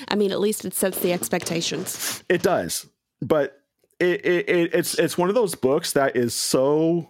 I 0.07 0.15
mean, 0.15 0.31
at 0.31 0.39
least 0.39 0.65
it 0.65 0.73
sets 0.73 0.99
the 0.99 1.13
expectations. 1.13 2.23
It 2.29 2.43
does, 2.43 2.87
but 3.21 3.61
it, 3.99 4.25
it, 4.25 4.49
it 4.49 4.73
it's 4.75 4.95
it's 4.99 5.17
one 5.17 5.29
of 5.29 5.35
those 5.35 5.55
books 5.55 5.93
that 5.93 6.15
is 6.15 6.33
so 6.33 7.09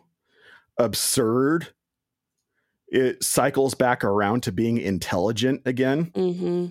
absurd. 0.78 1.68
It 2.88 3.24
cycles 3.24 3.74
back 3.74 4.04
around 4.04 4.44
to 4.44 4.52
being 4.52 4.78
intelligent 4.78 5.64
again. 5.66 6.12
Mm-hmm. 6.14 6.66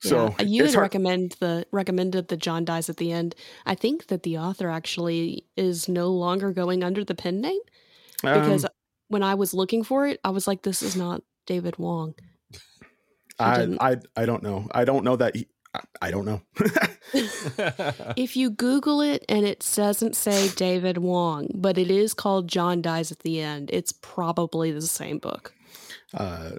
So 0.00 0.34
yeah. 0.38 0.44
you 0.44 0.64
it's 0.64 0.74
had 0.74 0.78
hard- 0.78 0.84
recommend 0.84 1.36
the 1.40 1.66
recommended 1.72 2.28
the 2.28 2.36
John 2.36 2.64
dies 2.64 2.88
at 2.88 2.98
the 2.98 3.10
end. 3.10 3.34
I 3.66 3.74
think 3.74 4.08
that 4.08 4.22
the 4.22 4.38
author 4.38 4.70
actually 4.70 5.46
is 5.56 5.88
no 5.88 6.08
longer 6.10 6.52
going 6.52 6.84
under 6.84 7.04
the 7.04 7.14
pen 7.14 7.40
name 7.40 7.60
because 8.22 8.64
Um, 8.64 8.70
when 9.08 9.22
I 9.22 9.34
was 9.34 9.54
looking 9.54 9.82
for 9.82 10.06
it, 10.06 10.20
I 10.22 10.30
was 10.30 10.46
like, 10.46 10.62
"This 10.62 10.82
is 10.82 10.94
not 10.94 11.22
David 11.48 11.76
Wong." 11.78 12.14
I, 13.40 13.76
I 13.80 13.96
I 14.16 14.26
don't 14.26 14.42
know. 14.42 14.68
I 14.70 14.84
don't 14.84 15.04
know 15.04 15.16
that. 15.16 15.34
He, 15.36 15.46
I, 15.74 15.80
I 16.02 16.10
don't 16.10 16.26
know. 16.26 16.42
If 18.16 18.36
you 18.36 18.50
Google 18.50 19.00
it 19.00 19.24
and 19.30 19.46
it 19.46 19.66
doesn't 19.74 20.14
say 20.14 20.48
David 20.50 20.98
Wong, 20.98 21.48
but 21.54 21.78
it 21.78 21.90
is 21.90 22.12
called 22.12 22.48
John 22.48 22.82
dies 22.82 23.10
at 23.10 23.20
the 23.20 23.40
end, 23.40 23.70
it's 23.72 23.92
probably 23.92 24.72
the 24.72 24.82
same 24.82 25.18
book. 25.18 25.54
uh, 26.14 26.50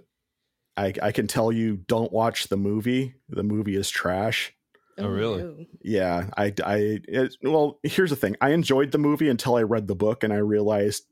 I 0.75 0.93
I 1.03 1.11
can 1.11 1.27
tell 1.27 1.51
you, 1.51 1.77
don't 1.77 2.11
watch 2.11 2.47
the 2.47 2.57
movie. 2.57 3.13
The 3.29 3.43
movie 3.43 3.75
is 3.75 3.89
trash. 3.91 4.53
Oh, 4.97 5.07
really? 5.07 5.69
Yeah, 5.83 6.29
I 6.35 6.53
I 6.65 6.99
it, 7.07 7.35
well, 7.43 7.79
here's 7.83 8.09
the 8.09 8.15
thing. 8.15 8.35
I 8.41 8.49
enjoyed 8.49 8.91
the 8.91 8.97
movie 8.97 9.29
until 9.29 9.55
I 9.55 9.63
read 9.63 9.87
the 9.87 9.95
book 9.95 10.23
and 10.23 10.33
I 10.33 10.37
realized 10.37 11.03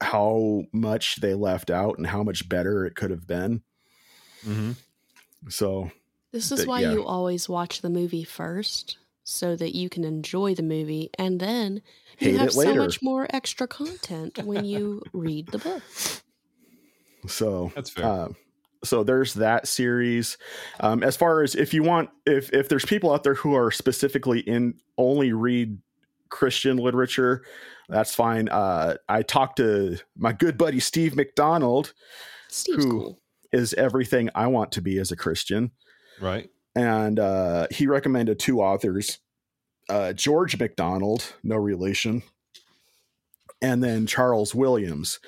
how 0.00 0.64
much 0.72 1.16
they 1.16 1.34
left 1.34 1.70
out 1.70 1.98
and 1.98 2.06
how 2.06 2.22
much 2.22 2.48
better 2.48 2.84
it 2.84 2.94
could 2.96 3.10
have 3.10 3.26
been. 3.26 3.62
hmm 4.44 4.72
So 5.48 5.90
This 6.32 6.50
is 6.52 6.60
But, 6.60 6.68
why 6.68 6.80
yeah. 6.80 6.92
you 6.92 7.04
always 7.04 7.48
watch 7.48 7.80
the 7.80 7.90
movie 7.90 8.24
first, 8.24 8.98
so 9.22 9.56
that 9.56 9.74
you 9.74 9.88
can 9.88 10.04
enjoy 10.04 10.54
the 10.54 10.62
movie, 10.62 11.10
and 11.18 11.40
then 11.40 11.80
you 12.18 12.32
Hate 12.32 12.40
have 12.40 12.52
so 12.52 12.74
much 12.74 13.02
more 13.02 13.26
extra 13.30 13.66
content 13.66 14.38
when 14.44 14.64
you 14.64 15.02
read 15.12 15.48
the 15.48 15.58
book. 15.58 15.82
so 17.26 17.72
That's 17.74 17.90
fair. 17.90 18.04
Uh, 18.04 18.28
so 18.82 19.02
there's 19.02 19.34
that 19.34 19.66
series. 19.66 20.36
Um, 20.80 21.02
as 21.02 21.16
far 21.16 21.42
as 21.42 21.54
if 21.54 21.72
you 21.72 21.82
want, 21.82 22.10
if 22.26 22.52
if 22.52 22.68
there's 22.68 22.84
people 22.84 23.12
out 23.12 23.22
there 23.22 23.34
who 23.34 23.54
are 23.54 23.70
specifically 23.70 24.40
in 24.40 24.74
only 24.98 25.32
read 25.32 25.78
Christian 26.28 26.76
literature, 26.76 27.44
that's 27.88 28.14
fine. 28.14 28.48
Uh, 28.48 28.96
I 29.08 29.22
talked 29.22 29.56
to 29.58 29.98
my 30.16 30.32
good 30.32 30.56
buddy 30.58 30.80
Steve 30.80 31.14
McDonald, 31.16 31.92
Steve's 32.48 32.84
Who- 32.84 32.90
cool. 32.90 33.20
is 33.52 33.74
everything 33.74 34.30
I 34.34 34.46
want 34.48 34.72
to 34.72 34.80
be 34.82 34.98
as 34.98 35.12
a 35.12 35.16
Christian, 35.16 35.70
right. 36.20 36.48
and 36.74 37.18
uh, 37.18 37.66
he 37.70 37.86
recommended 37.86 38.38
two 38.38 38.60
authors. 38.60 39.18
uh, 39.90 40.12
George 40.14 40.58
MacDonald, 40.58 41.34
no 41.42 41.56
relation, 41.56 42.22
and 43.60 43.82
then 43.84 44.06
Charles 44.06 44.54
Williams. 44.54 45.20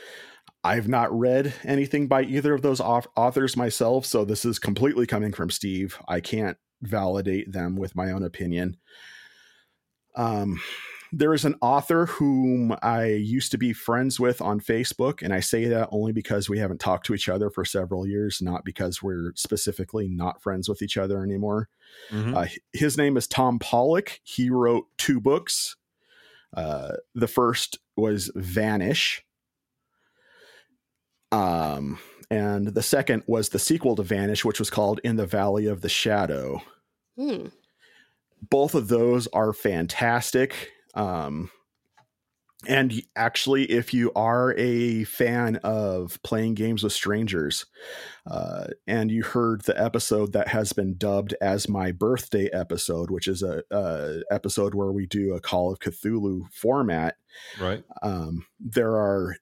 I've 0.64 0.88
not 0.88 1.16
read 1.16 1.52
anything 1.62 2.08
by 2.08 2.22
either 2.22 2.52
of 2.54 2.62
those 2.62 2.80
authors 2.80 3.56
myself, 3.56 4.04
so 4.06 4.24
this 4.24 4.44
is 4.44 4.58
completely 4.58 5.06
coming 5.06 5.32
from 5.32 5.50
Steve. 5.50 5.98
I 6.08 6.20
can't 6.20 6.56
validate 6.82 7.52
them 7.52 7.76
with 7.76 7.94
my 7.94 8.10
own 8.10 8.24
opinion. 8.24 8.78
Um, 10.16 10.60
there 11.12 11.34
is 11.34 11.44
an 11.44 11.56
author 11.60 12.06
whom 12.06 12.76
I 12.82 13.06
used 13.06 13.50
to 13.52 13.58
be 13.58 13.72
friends 13.72 14.18
with 14.18 14.40
on 14.40 14.60
Facebook, 14.60 15.22
and 15.22 15.32
I 15.32 15.40
say 15.40 15.66
that 15.66 15.88
only 15.92 16.12
because 16.12 16.48
we 16.48 16.58
haven't 16.58 16.80
talked 16.80 17.06
to 17.06 17.14
each 17.14 17.28
other 17.28 17.50
for 17.50 17.64
several 17.64 18.06
years, 18.06 18.42
not 18.42 18.64
because 18.64 19.02
we're 19.02 19.32
specifically 19.34 20.08
not 20.08 20.42
friends 20.42 20.68
with 20.68 20.82
each 20.82 20.96
other 20.96 21.22
anymore. 21.22 21.68
Mm-hmm. 22.10 22.36
Uh, 22.36 22.46
his 22.72 22.98
name 22.98 23.16
is 23.16 23.26
Tom 23.26 23.58
Pawlik. 23.58 24.20
He 24.22 24.50
wrote 24.50 24.86
two 24.98 25.20
books. 25.20 25.76
Uh, 26.56 26.92
the 27.14 27.28
first 27.28 27.78
was 27.96 28.30
Vanish. 28.34 29.24
Um, 31.32 31.98
and 32.30 32.68
the 32.68 32.82
second 32.82 33.22
was 33.26 33.50
the 33.50 33.58
sequel 33.58 33.96
to 33.96 34.02
Vanish, 34.02 34.44
which 34.44 34.58
was 34.58 34.70
called 34.70 35.00
In 35.04 35.16
the 35.16 35.26
Valley 35.26 35.66
of 35.66 35.80
the 35.80 35.88
Shadow. 35.88 36.62
Hmm. 37.16 37.46
Both 38.48 38.74
of 38.74 38.88
those 38.88 39.26
are 39.28 39.52
fantastic. 39.52 40.72
Um, 40.96 41.50
and 42.66 42.92
actually, 43.14 43.64
if 43.64 43.92
you 43.94 44.10
are 44.16 44.54
a 44.56 45.04
fan 45.04 45.56
of 45.56 46.18
playing 46.24 46.54
games 46.54 46.82
with 46.82 46.92
strangers, 46.92 47.66
uh, 48.28 48.68
and 48.86 49.10
you 49.10 49.22
heard 49.22 49.60
the 49.62 49.80
episode 49.80 50.32
that 50.32 50.48
has 50.48 50.72
been 50.72 50.96
dubbed 50.96 51.34
as 51.40 51.68
my 51.68 51.92
birthday 51.92 52.48
episode, 52.52 53.10
which 53.10 53.28
is 53.28 53.42
a, 53.42 53.62
a 53.70 54.22
episode 54.30 54.74
where 54.74 54.90
we 54.90 55.06
do 55.06 55.34
a 55.34 55.40
Call 55.40 55.70
of 55.70 55.78
Cthulhu 55.78 56.50
format, 56.52 57.16
right? 57.60 57.84
Um, 58.02 58.46
there 58.58 58.96
are 58.96 59.36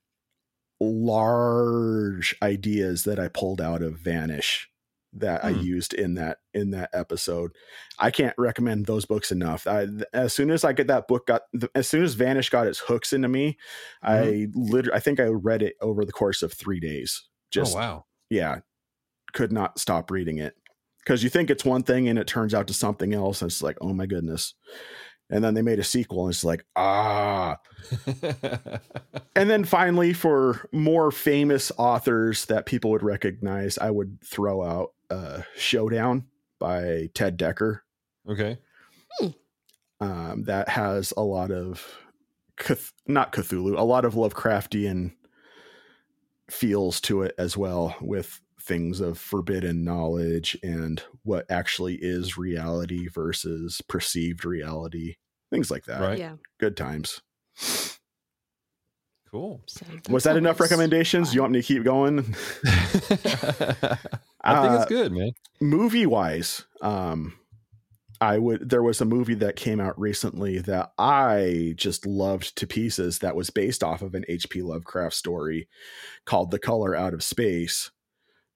large 0.80 2.36
ideas 2.42 3.04
that 3.04 3.18
I 3.18 3.28
pulled 3.28 3.60
out 3.60 3.80
of 3.80 3.98
Vanish 3.98 4.68
that 5.16 5.42
hmm. 5.42 5.46
I 5.46 5.50
used 5.50 5.94
in 5.94 6.14
that 6.14 6.38
in 6.52 6.70
that 6.70 6.90
episode. 6.92 7.52
I 7.98 8.10
can't 8.10 8.34
recommend 8.38 8.86
those 8.86 9.04
books 9.04 9.30
enough. 9.30 9.66
I, 9.66 9.86
as 10.12 10.32
soon 10.32 10.50
as 10.50 10.64
I 10.64 10.72
get 10.72 10.88
that 10.88 11.08
book 11.08 11.26
got 11.26 11.42
as 11.74 11.88
soon 11.88 12.02
as 12.02 12.14
Vanish 12.14 12.50
got 12.50 12.66
its 12.66 12.80
hooks 12.80 13.12
into 13.12 13.28
me, 13.28 13.58
mm-hmm. 14.04 14.12
I 14.12 14.46
literally 14.54 14.96
I 14.96 15.00
think 15.00 15.20
I 15.20 15.24
read 15.24 15.62
it 15.62 15.74
over 15.80 16.04
the 16.04 16.12
course 16.12 16.42
of 16.42 16.52
3 16.52 16.80
days. 16.80 17.24
Just 17.50 17.74
oh, 17.74 17.78
wow. 17.78 18.04
Yeah. 18.30 18.58
Could 19.32 19.52
not 19.52 19.78
stop 19.78 20.10
reading 20.10 20.38
it. 20.38 20.54
Cuz 21.06 21.22
you 21.22 21.30
think 21.30 21.50
it's 21.50 21.64
one 21.64 21.82
thing 21.82 22.08
and 22.08 22.18
it 22.18 22.26
turns 22.26 22.54
out 22.54 22.66
to 22.68 22.74
something 22.74 23.12
else 23.12 23.42
and 23.42 23.50
it's 23.50 23.62
like, 23.62 23.76
"Oh 23.80 23.92
my 23.92 24.06
goodness." 24.06 24.54
and 25.30 25.42
then 25.42 25.54
they 25.54 25.62
made 25.62 25.78
a 25.78 25.84
sequel 25.84 26.24
and 26.24 26.34
it's 26.34 26.44
like 26.44 26.64
ah 26.76 27.56
and 29.36 29.50
then 29.50 29.64
finally 29.64 30.12
for 30.12 30.68
more 30.72 31.10
famous 31.10 31.72
authors 31.78 32.46
that 32.46 32.66
people 32.66 32.90
would 32.90 33.02
recognize 33.02 33.78
i 33.78 33.90
would 33.90 34.18
throw 34.24 34.62
out 34.62 34.90
uh, 35.14 35.42
showdown 35.56 36.26
by 36.58 37.08
ted 37.14 37.38
Dekker. 37.38 37.80
okay 38.28 38.58
hmm. 39.18 39.28
um, 40.00 40.44
that 40.44 40.68
has 40.68 41.12
a 41.16 41.22
lot 41.22 41.50
of 41.50 41.86
Cth- 42.56 42.92
not 43.06 43.32
cthulhu 43.32 43.76
a 43.76 43.82
lot 43.82 44.04
of 44.04 44.14
lovecraftian 44.14 45.12
feels 46.50 47.00
to 47.02 47.22
it 47.22 47.34
as 47.38 47.56
well 47.56 47.96
with 48.00 48.40
things 48.64 49.00
of 49.00 49.18
forbidden 49.18 49.84
knowledge 49.84 50.56
and 50.62 51.02
what 51.22 51.50
actually 51.50 51.98
is 52.00 52.38
reality 52.38 53.08
versus 53.08 53.82
perceived 53.88 54.44
reality, 54.44 55.16
things 55.50 55.70
like 55.70 55.84
that. 55.84 56.00
Right. 56.00 56.18
Yeah. 56.18 56.36
Good 56.58 56.76
times. 56.76 57.20
Cool. 59.34 59.60
So 59.66 59.84
Was 60.08 60.24
that 60.24 60.36
enough 60.36 60.60
recommendations? 60.60 61.28
Fun. 61.28 61.34
You 61.34 61.40
want 61.40 61.52
me 61.54 61.60
to 61.60 61.66
keep 61.66 61.82
going? 61.82 62.18
I 64.40 64.62
think 64.62 64.74
it's 64.74 64.84
uh, 64.84 64.86
good, 64.88 65.12
man. 65.12 65.32
Movie 65.60 66.06
wise, 66.06 66.64
um, 66.80 67.34
I 68.20 68.38
would 68.38 68.68
there 68.68 68.82
was 68.82 69.00
a 69.00 69.04
movie 69.04 69.34
that 69.34 69.56
came 69.56 69.80
out 69.80 69.98
recently 69.98 70.60
that 70.60 70.92
I 70.98 71.74
just 71.76 72.06
loved 72.06 72.56
to 72.56 72.66
pieces 72.66 73.18
that 73.18 73.34
was 73.34 73.50
based 73.50 73.82
off 73.82 74.02
of 74.02 74.14
an 74.14 74.24
HP 74.30 74.62
Lovecraft 74.62 75.14
story 75.14 75.68
called 76.24 76.52
The 76.52 76.60
Color 76.60 76.94
Out 76.94 77.12
of 77.12 77.24
Space 77.24 77.90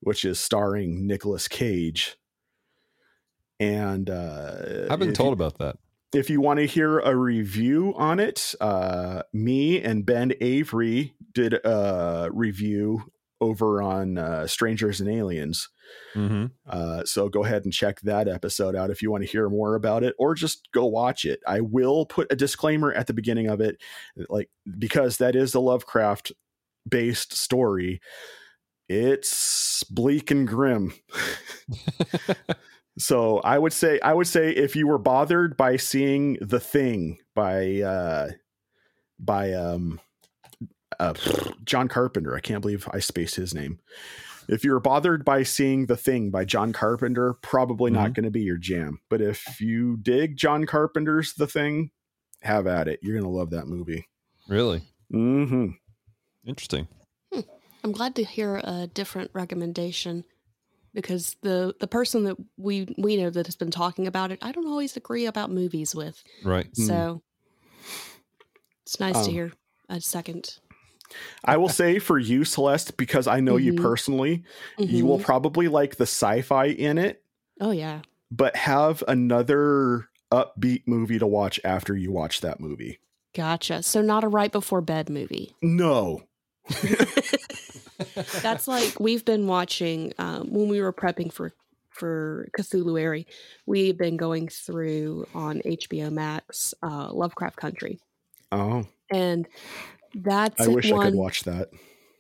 which 0.01 0.25
is 0.25 0.39
starring 0.39 1.07
Nicolas 1.07 1.49
Cage. 1.49 2.17
And 3.61 4.09
uh, 4.09 4.87
I've 4.91 4.99
been 4.99 5.13
told 5.13 5.31
you, 5.31 5.45
about 5.45 5.59
that. 5.59 5.77
If 6.15 6.31
you 6.31 6.41
want 6.41 6.59
to 6.59 6.67
hear 6.67 7.01
a 7.01 7.15
review 7.15 7.95
on 7.97 8.19
it, 8.19 8.55
uh, 8.61 9.23
me 9.33 9.83
and 9.83 10.07
Ben 10.07 10.33
Avery 10.41 11.15
did 11.33 11.55
a 11.55 12.31
review 12.33 13.13
over 13.41 13.83
on 13.83 14.19
uh, 14.19 14.47
Strangers 14.47 15.01
and 15.01 15.11
Aliens. 15.11 15.69
Mm-hmm. 16.15 16.47
Uh, 16.67 17.05
so 17.05 17.29
go 17.29 17.45
ahead 17.45 17.65
and 17.65 17.73
check 17.73 18.01
that 18.01 18.27
episode 18.27 18.75
out 18.75 18.91
if 18.91 19.03
you 19.03 19.11
want 19.11 19.23
to 19.25 19.31
hear 19.31 19.49
more 19.49 19.75
about 19.75 20.03
it, 20.03 20.15
or 20.19 20.35
just 20.35 20.69
go 20.73 20.87
watch 20.87 21.25
it. 21.25 21.41
I 21.47 21.61
will 21.61 22.07
put 22.07 22.33
a 22.33 22.37
disclaimer 22.37 22.93
at 22.93 23.07
the 23.07 23.15
beginning 23.15 23.49
of 23.49 23.61
it, 23.61 23.81
like 24.29 24.51
because 24.79 25.19
that 25.19 25.37
is 25.37 25.55
a 25.55 25.61
Lovecraft 25.61 26.33
based 26.89 27.35
story 27.37 28.01
it's 28.89 29.85
bleak 29.85 30.31
and 30.31 30.49
grim. 30.49 30.95
so 32.99 33.39
I 33.39 33.59
would 33.59 33.73
say 33.73 34.01
I 34.01 34.13
would 34.13 34.27
say 34.27 34.51
if 34.51 34.77
you 34.77 34.87
were 34.87 34.99
bothered 34.99 35.57
by 35.57 35.77
seeing 35.77 36.39
The 36.41 36.61
Thing 36.61 37.19
by 37.35 37.81
uh 37.81 38.31
by 39.19 39.53
um 39.53 40.01
uh, 40.99 41.15
John 41.65 41.89
Carpenter, 41.89 42.35
I 42.35 42.41
can't 42.41 42.61
believe 42.61 42.89
I 42.93 42.99
spaced 42.99 43.37
his 43.37 43.55
name. 43.55 43.79
If 44.49 44.65
you're 44.65 44.81
bothered 44.81 45.25
by 45.25 45.43
seeing 45.43 45.87
The 45.87 45.97
Thing 45.97 46.31
by 46.31 46.45
John 46.45 46.73
Carpenter, 46.73 47.35
probably 47.43 47.91
mm-hmm. 47.91 48.03
not 48.03 48.15
going 48.15 48.25
to 48.25 48.31
be 48.31 48.43
your 48.43 48.57
jam. 48.57 48.99
But 49.09 49.21
if 49.21 49.61
you 49.61 49.99
dig 49.99 50.37
John 50.37 50.67
Carpenter's 50.67 51.35
The 51.35 51.47
Thing, 51.47 51.91
have 52.41 52.67
at 52.67 52.89
it. 52.89 53.01
You're 53.03 53.15
going 53.15 53.31
to 53.31 53.37
love 53.37 53.51
that 53.51 53.69
movie. 53.69 54.09
Really? 54.49 54.83
Mhm. 55.13 55.77
Interesting. 56.47 56.89
I'm 57.85 57.93
glad 57.93 58.17
to 58.17 58.25
hear 58.25 58.61
a 58.65 58.89
different 58.93 59.31
recommendation 59.35 60.25
because 60.95 61.37
the 61.43 61.75
the 61.81 61.87
person 61.87 62.25
that 62.25 62.37
we 62.57 62.95
we 62.97 63.17
know 63.17 63.31
that 63.31 63.47
has 63.47 63.57
been 63.57 63.71
talking 63.71 64.07
about 64.07 64.31
it, 64.33 64.39
I 64.43 64.53
don't 64.53 64.67
always 64.67 64.97
agree 64.97 65.27
about 65.27 65.51
movies 65.51 65.95
with. 65.95 66.23
Right. 66.45 66.75
So 66.77 66.93
mm. 66.93 67.21
it's 68.83 69.01
nice 69.01 69.17
um, 69.17 69.25
to 69.25 69.31
hear 69.31 69.53
a 69.89 70.01
second. 70.01 70.59
I 71.45 71.57
will 71.57 71.69
say 71.69 71.99
for 71.99 72.19
you, 72.19 72.45
Celeste, 72.45 72.97
because 72.97 73.27
I 73.27 73.41
know 73.41 73.55
mm-hmm. 73.55 73.65
you 73.65 73.75
personally, 73.75 74.45
mm-hmm. 74.79 74.95
you 74.95 75.07
will 75.07 75.17
mm-hmm. 75.17 75.25
probably 75.25 75.69
like 75.69 75.97
the 75.97 76.03
sci-fi 76.05 76.67
in 76.67 76.99
it. 76.99 77.23
Oh 77.61 77.71
yeah. 77.71 78.01
But 78.31 78.57
have 78.57 79.03
another 79.09 80.09
upbeat 80.31 80.83
movie 80.87 81.19
to 81.19 81.27
watch 81.27 81.59
after 81.65 81.97
you 81.97 82.13
watch 82.13 82.43
that 82.43 82.61
movie. 82.61 82.99
Gotcha. 83.35 83.83
So 83.83 84.03
not 84.03 84.25
a 84.25 84.29
right 84.29 84.53
before 84.53 84.81
bed 84.81 85.09
movie. 85.09 85.55
No. 85.63 86.25
That's 88.43 88.69
like 88.69 89.01
we've 89.01 89.25
been 89.25 89.47
watching 89.47 90.13
um, 90.19 90.53
when 90.53 90.69
we 90.69 90.81
were 90.81 90.93
prepping 90.93 91.33
for 91.33 91.53
for 91.91 92.49
Cthulhu 92.57 92.85
Cthulhuary. 92.85 93.27
We've 93.67 93.99
been 93.99 94.17
going 94.17 94.49
through 94.49 95.27
on 95.35 95.61
HBO 95.65 96.11
Max 96.13 96.75
uh, 96.83 97.13
Lovecraft 97.13 97.57
Country. 97.57 97.99
Oh, 98.53 98.85
and 99.11 99.49
that's 100.15 100.61
I 100.61 100.69
wish 100.69 100.91
one, 100.91 101.01
I 101.07 101.11
could 101.11 101.19
watch 101.19 101.43
that. 101.45 101.71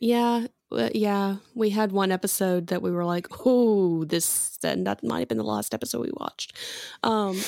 Yeah, 0.00 0.46
uh, 0.72 0.90
yeah. 0.94 1.36
We 1.54 1.70
had 1.70 1.92
one 1.92 2.12
episode 2.12 2.68
that 2.68 2.82
we 2.82 2.90
were 2.90 3.04
like, 3.04 3.26
"Oh, 3.46 4.04
this," 4.04 4.58
and 4.62 4.86
that 4.86 5.02
might 5.04 5.20
have 5.20 5.28
been 5.28 5.38
the 5.38 5.44
last 5.44 5.74
episode 5.74 6.02
we 6.02 6.12
watched. 6.14 6.54
Um, 7.02 7.40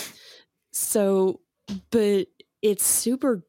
so, 0.72 1.41
but 1.91 2.26
it's 2.62 2.87
super 2.87 3.45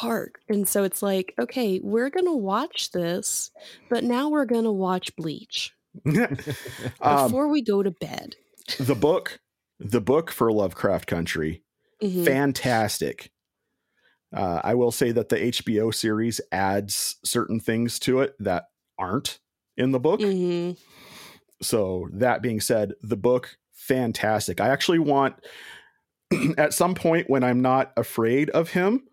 dark. 0.00 0.40
And 0.48 0.68
so 0.68 0.84
it's 0.84 1.02
like, 1.02 1.34
okay, 1.38 1.80
we're 1.82 2.10
going 2.10 2.26
to 2.26 2.36
watch 2.36 2.92
this, 2.92 3.50
but 3.88 4.04
now 4.04 4.28
we're 4.28 4.44
going 4.44 4.64
to 4.64 4.72
watch 4.72 5.14
Bleach 5.16 5.72
um, 6.06 6.26
before 7.00 7.48
we 7.48 7.62
go 7.62 7.82
to 7.82 7.90
bed. 7.90 8.36
the 8.78 8.94
book, 8.94 9.40
the 9.78 10.00
book 10.00 10.30
for 10.30 10.52
Lovecraft 10.52 11.06
Country, 11.06 11.62
mm-hmm. 12.02 12.24
fantastic. 12.24 13.30
Uh, 14.34 14.60
I 14.64 14.74
will 14.74 14.92
say 14.92 15.12
that 15.12 15.28
the 15.28 15.36
HBO 15.36 15.94
series 15.94 16.40
adds 16.50 17.16
certain 17.24 17.60
things 17.60 17.98
to 18.00 18.20
it 18.20 18.34
that 18.40 18.64
aren't 18.98 19.38
in 19.76 19.90
the 19.90 20.00
book. 20.00 20.20
Mm-hmm. 20.20 20.72
So, 21.60 22.08
that 22.14 22.42
being 22.42 22.60
said, 22.60 22.94
the 23.02 23.16
book, 23.16 23.56
fantastic. 23.72 24.60
I 24.60 24.70
actually 24.70 24.98
want, 24.98 25.36
at 26.58 26.74
some 26.74 26.94
point 26.94 27.30
when 27.30 27.44
I'm 27.44 27.60
not 27.60 27.92
afraid 27.96 28.50
of 28.50 28.70
him, 28.70 29.04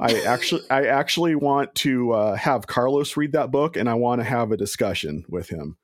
I 0.00 0.20
actually 0.26 0.62
I 0.70 0.86
actually 0.86 1.34
want 1.34 1.74
to 1.76 2.12
uh, 2.12 2.34
have 2.34 2.66
Carlos 2.66 3.16
read 3.16 3.32
that 3.32 3.50
book, 3.50 3.76
and 3.76 3.88
I 3.88 3.94
want 3.94 4.20
to 4.20 4.24
have 4.24 4.50
a 4.50 4.56
discussion 4.56 5.24
with 5.28 5.48
him 5.48 5.76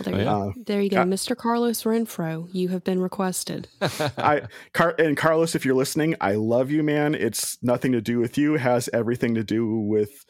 Well, 0.00 0.04
there, 0.04 0.14
you 0.14 0.20
Oh, 0.20 0.24
go. 0.24 0.48
Uh, 0.48 0.52
there 0.66 0.80
you 0.80 0.90
go, 0.90 1.02
uh, 1.02 1.04
Mr. 1.04 1.36
Carlos 1.36 1.82
Renfro. 1.82 2.48
You 2.52 2.68
have 2.68 2.82
been 2.82 3.00
requested. 3.00 3.68
I 4.18 4.42
Car- 4.72 4.94
and 4.98 5.16
Carlos, 5.16 5.54
if 5.54 5.64
you're 5.64 5.74
listening, 5.74 6.16
I 6.20 6.34
love 6.34 6.70
you, 6.70 6.82
man. 6.82 7.14
It's 7.14 7.58
nothing 7.62 7.92
to 7.92 8.00
do 8.00 8.18
with 8.18 8.38
you. 8.38 8.54
It 8.54 8.60
has 8.60 8.88
everything 8.92 9.34
to 9.34 9.44
do 9.44 9.80
with 9.80 10.24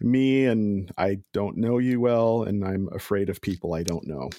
me, 0.00 0.46
and 0.46 0.92
I 0.96 1.18
don't 1.32 1.56
know 1.56 1.78
you 1.78 2.00
well, 2.00 2.44
and 2.44 2.64
I'm 2.64 2.88
afraid 2.92 3.28
of 3.30 3.40
people 3.40 3.74
I 3.74 3.82
don't 3.82 4.06
know. 4.06 4.30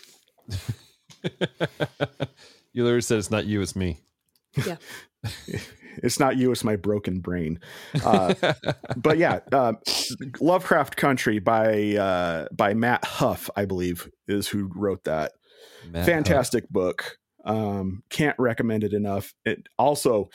you 2.72 2.84
literally 2.84 3.02
said 3.02 3.18
it's 3.18 3.32
not 3.32 3.46
you, 3.46 3.62
it's 3.62 3.76
me. 3.76 4.00
It's 6.04 6.20
not 6.20 6.38
you; 6.38 6.52
it's 6.52 6.64
my 6.64 6.76
broken 6.76 7.20
brain. 7.20 7.60
Uh, 8.04 8.34
but 8.98 9.18
yeah, 9.18 9.40
uh, 9.52 9.74
Lovecraft 10.40 10.98
Country 10.98 11.40
by 11.40 11.96
uh, 11.96 12.48
by 12.52 12.74
Matt 12.74 13.06
Ruff, 13.22 13.50
I 13.56 13.66
believe, 13.66 14.10
is 14.28 14.48
who 14.48 14.70
wrote 14.76 15.04
that. 15.06 15.34
Matt 15.90 16.06
fantastic 16.06 16.70
book 16.70 17.18
um 17.46 18.04
can't 18.10 18.38
recommend 18.38 18.84
it 18.84 18.94
enough 18.94 19.34
it 19.46 19.68
also 19.80 20.30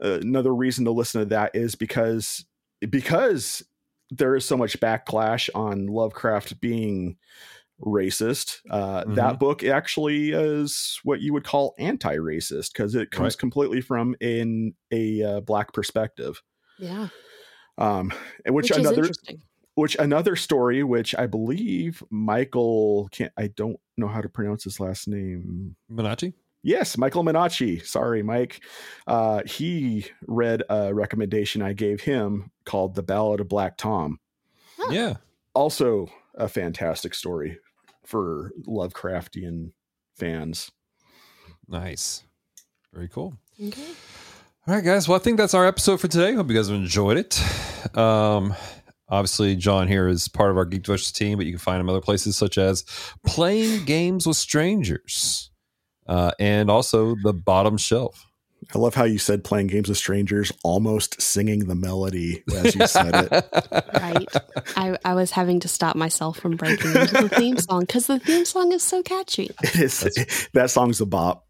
another 0.00 0.52
reason 0.52 0.84
to 0.84 0.90
listen 0.90 1.20
to 1.20 1.26
that 1.26 1.54
is 1.54 1.74
because 1.74 2.44
because 2.90 3.62
there 4.10 4.34
is 4.34 4.44
so 4.44 4.56
much 4.56 4.78
backlash 4.80 5.48
on 5.54 5.86
lovecraft 5.86 6.60
being 6.60 7.16
racist 7.80 8.58
uh 8.70 9.04
Mhm. 9.04 9.14
that 9.14 9.38
book 9.38 9.62
actually 9.62 10.30
is 10.32 10.98
what 11.04 11.20
you 11.20 11.32
would 11.32 11.44
call 11.44 11.74
anti-racist 11.78 12.72
because 12.72 12.94
it 12.96 13.10
comes 13.12 13.34
Right. 13.34 13.38
completely 13.38 13.80
from 13.80 14.16
in 14.20 14.74
a 14.90 15.22
uh, 15.22 15.40
black 15.40 15.72
perspective 15.72 16.42
Yeah. 16.78 17.08
um 17.78 18.10
which, 18.46 18.70
Which, 18.70 18.78
another 18.78 19.08
which 19.76 19.96
another 20.00 20.34
story 20.34 20.82
which 20.82 21.14
i 21.16 21.26
believe 21.28 22.02
michael 22.10 23.08
can't 23.12 23.32
i 23.36 23.46
don't 23.46 23.78
know 23.96 24.08
how 24.08 24.20
to 24.22 24.28
pronounce 24.28 24.64
his 24.64 24.80
last 24.80 25.06
name 25.08 25.76
Ruff. 25.88 26.18
Minacci? 26.18 26.32
Yes, 26.64 26.98
Michael 26.98 27.22
Minacci. 27.22 27.86
Sorry, 27.86 28.20
Mike. 28.24 28.60
Uh, 29.06 29.42
he 29.46 30.06
read 30.26 30.64
a 30.68 30.92
recommendation 30.92 31.62
I 31.62 31.72
gave 31.72 32.00
him 32.00 32.50
called 32.64 32.96
The 32.96 33.02
Ballad 33.04 33.38
of 33.40 33.48
Black 33.48 33.76
Tom. 33.76 34.18
Oh. 34.80 34.90
Yeah. 34.90 35.18
Also, 35.54 36.08
a 36.34 36.48
fantastic 36.48 37.14
story 37.14 37.58
for 38.08 38.52
Lovecraftian 38.66 39.72
fans. 40.16 40.72
Nice. 41.68 42.24
Very 42.92 43.08
cool. 43.08 43.34
Okay. 43.62 43.82
All 44.66 44.74
right, 44.74 44.84
guys. 44.84 45.06
Well, 45.06 45.16
I 45.16 45.22
think 45.22 45.36
that's 45.36 45.54
our 45.54 45.66
episode 45.66 46.00
for 46.00 46.08
today. 46.08 46.32
Hope 46.34 46.48
you 46.48 46.56
guys 46.56 46.68
have 46.68 46.76
enjoyed 46.76 47.18
it. 47.18 47.42
Um, 47.96 48.54
obviously, 49.08 49.56
John 49.56 49.88
here 49.88 50.08
is 50.08 50.28
part 50.28 50.50
of 50.50 50.56
our 50.56 50.64
Geek 50.64 50.86
Ventures 50.86 51.12
team, 51.12 51.36
but 51.36 51.46
you 51.46 51.52
can 51.52 51.58
find 51.58 51.80
him 51.80 51.88
other 51.88 52.00
places 52.00 52.36
such 52.36 52.56
as 52.56 52.84
Playing 53.26 53.84
Games 53.84 54.26
with 54.26 54.36
Strangers 54.36 55.50
uh, 56.06 56.32
and 56.38 56.70
also 56.70 57.14
The 57.22 57.34
Bottom 57.34 57.76
Shelf. 57.76 58.27
I 58.74 58.78
love 58.78 58.94
how 58.94 59.04
you 59.04 59.18
said 59.18 59.44
playing 59.44 59.68
games 59.68 59.88
with 59.88 59.96
strangers, 59.96 60.52
almost 60.62 61.20
singing 61.22 61.66
the 61.66 61.74
melody 61.74 62.42
as 62.54 62.74
you 62.74 62.86
said 62.86 63.14
it. 63.14 63.44
Right. 63.98 64.28
I, 64.76 64.96
I 65.04 65.14
was 65.14 65.30
having 65.30 65.60
to 65.60 65.68
stop 65.68 65.96
myself 65.96 66.38
from 66.38 66.56
breaking 66.56 66.94
into 66.94 67.22
the 67.22 67.28
theme 67.28 67.56
song 67.58 67.80
because 67.80 68.06
the 68.06 68.18
theme 68.18 68.44
song 68.44 68.72
is 68.72 68.82
so 68.82 69.02
catchy. 69.02 69.50
it 69.62 69.76
is, 69.80 70.48
that 70.52 70.70
song's 70.70 71.00
a 71.00 71.06
bop. 71.06 71.46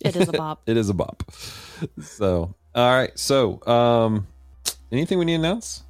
It 0.00 0.16
is 0.16 0.28
a 0.28 0.32
bop. 0.32 0.62
it 0.66 0.76
is 0.76 0.88
a 0.88 0.94
bop. 0.94 1.22
So, 2.00 2.54
all 2.74 2.94
right. 2.94 3.16
So, 3.18 3.64
um, 3.66 4.26
anything 4.90 5.18
we 5.18 5.24
need 5.24 5.38
to 5.38 5.40
announce? 5.40 5.82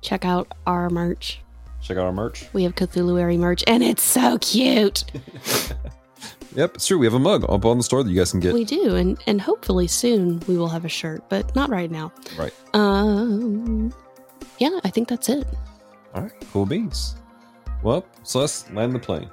Check 0.00 0.24
out 0.24 0.52
our 0.66 0.90
merch. 0.90 1.40
Check 1.82 1.96
out 1.96 2.04
our 2.04 2.12
merch. 2.12 2.46
We 2.52 2.64
have 2.64 2.74
Cthulhuary 2.74 3.38
merch, 3.38 3.64
and 3.66 3.82
it's 3.82 4.02
so 4.02 4.38
cute. 4.38 5.04
Yep, 6.54 6.74
it's 6.74 6.86
true. 6.86 6.98
We 6.98 7.06
have 7.06 7.14
a 7.14 7.18
mug 7.20 7.44
up 7.48 7.64
on 7.64 7.78
the 7.78 7.82
store 7.82 8.02
that 8.02 8.10
you 8.10 8.16
guys 8.16 8.30
can 8.32 8.40
get. 8.40 8.54
We 8.54 8.64
do, 8.64 8.94
and 8.94 9.18
and 9.26 9.40
hopefully 9.40 9.86
soon 9.86 10.40
we 10.48 10.56
will 10.56 10.68
have 10.68 10.84
a 10.84 10.88
shirt, 10.88 11.22
but 11.28 11.54
not 11.54 11.70
right 11.70 11.90
now. 11.90 12.12
Right. 12.38 12.52
Um, 12.74 13.94
yeah, 14.58 14.80
I 14.84 14.90
think 14.90 15.08
that's 15.08 15.28
it. 15.28 15.46
All 16.14 16.22
right. 16.22 16.32
Cool 16.52 16.66
beans. 16.66 17.16
Well, 17.82 18.04
so 18.24 18.40
let's 18.40 18.70
land 18.70 18.94
the 18.94 18.98
plane. 18.98 19.30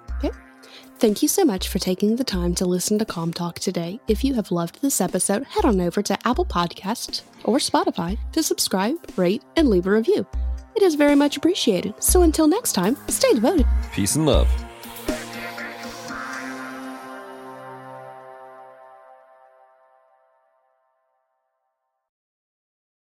Thank 1.00 1.22
you 1.22 1.28
so 1.28 1.46
much 1.46 1.68
for 1.68 1.78
taking 1.78 2.16
the 2.16 2.24
time 2.24 2.56
to 2.56 2.66
listen 2.66 2.98
to 2.98 3.06
Com 3.06 3.32
Talk 3.32 3.60
today. 3.60 4.00
If 4.08 4.24
you 4.24 4.34
have 4.34 4.50
loved 4.50 4.82
this 4.82 5.00
episode, 5.00 5.44
head 5.44 5.64
on 5.64 5.80
over 5.80 6.02
to 6.02 6.28
Apple 6.28 6.46
Podcasts 6.46 7.22
or 7.44 7.58
Spotify 7.58 8.18
to 8.32 8.42
subscribe, 8.42 8.96
rate, 9.16 9.44
and 9.56 9.70
leave 9.70 9.86
a 9.86 9.92
review. 9.92 10.26
It 10.76 10.82
is 10.82 10.96
very 10.96 11.14
much 11.14 11.38
appreciated. 11.38 11.94
So 12.02 12.24
until 12.24 12.48
next 12.48 12.74
time, 12.74 12.98
stay 13.10 13.32
devoted. 13.34 13.68
Peace 13.94 14.16
and 14.16 14.26
love. 14.26 14.50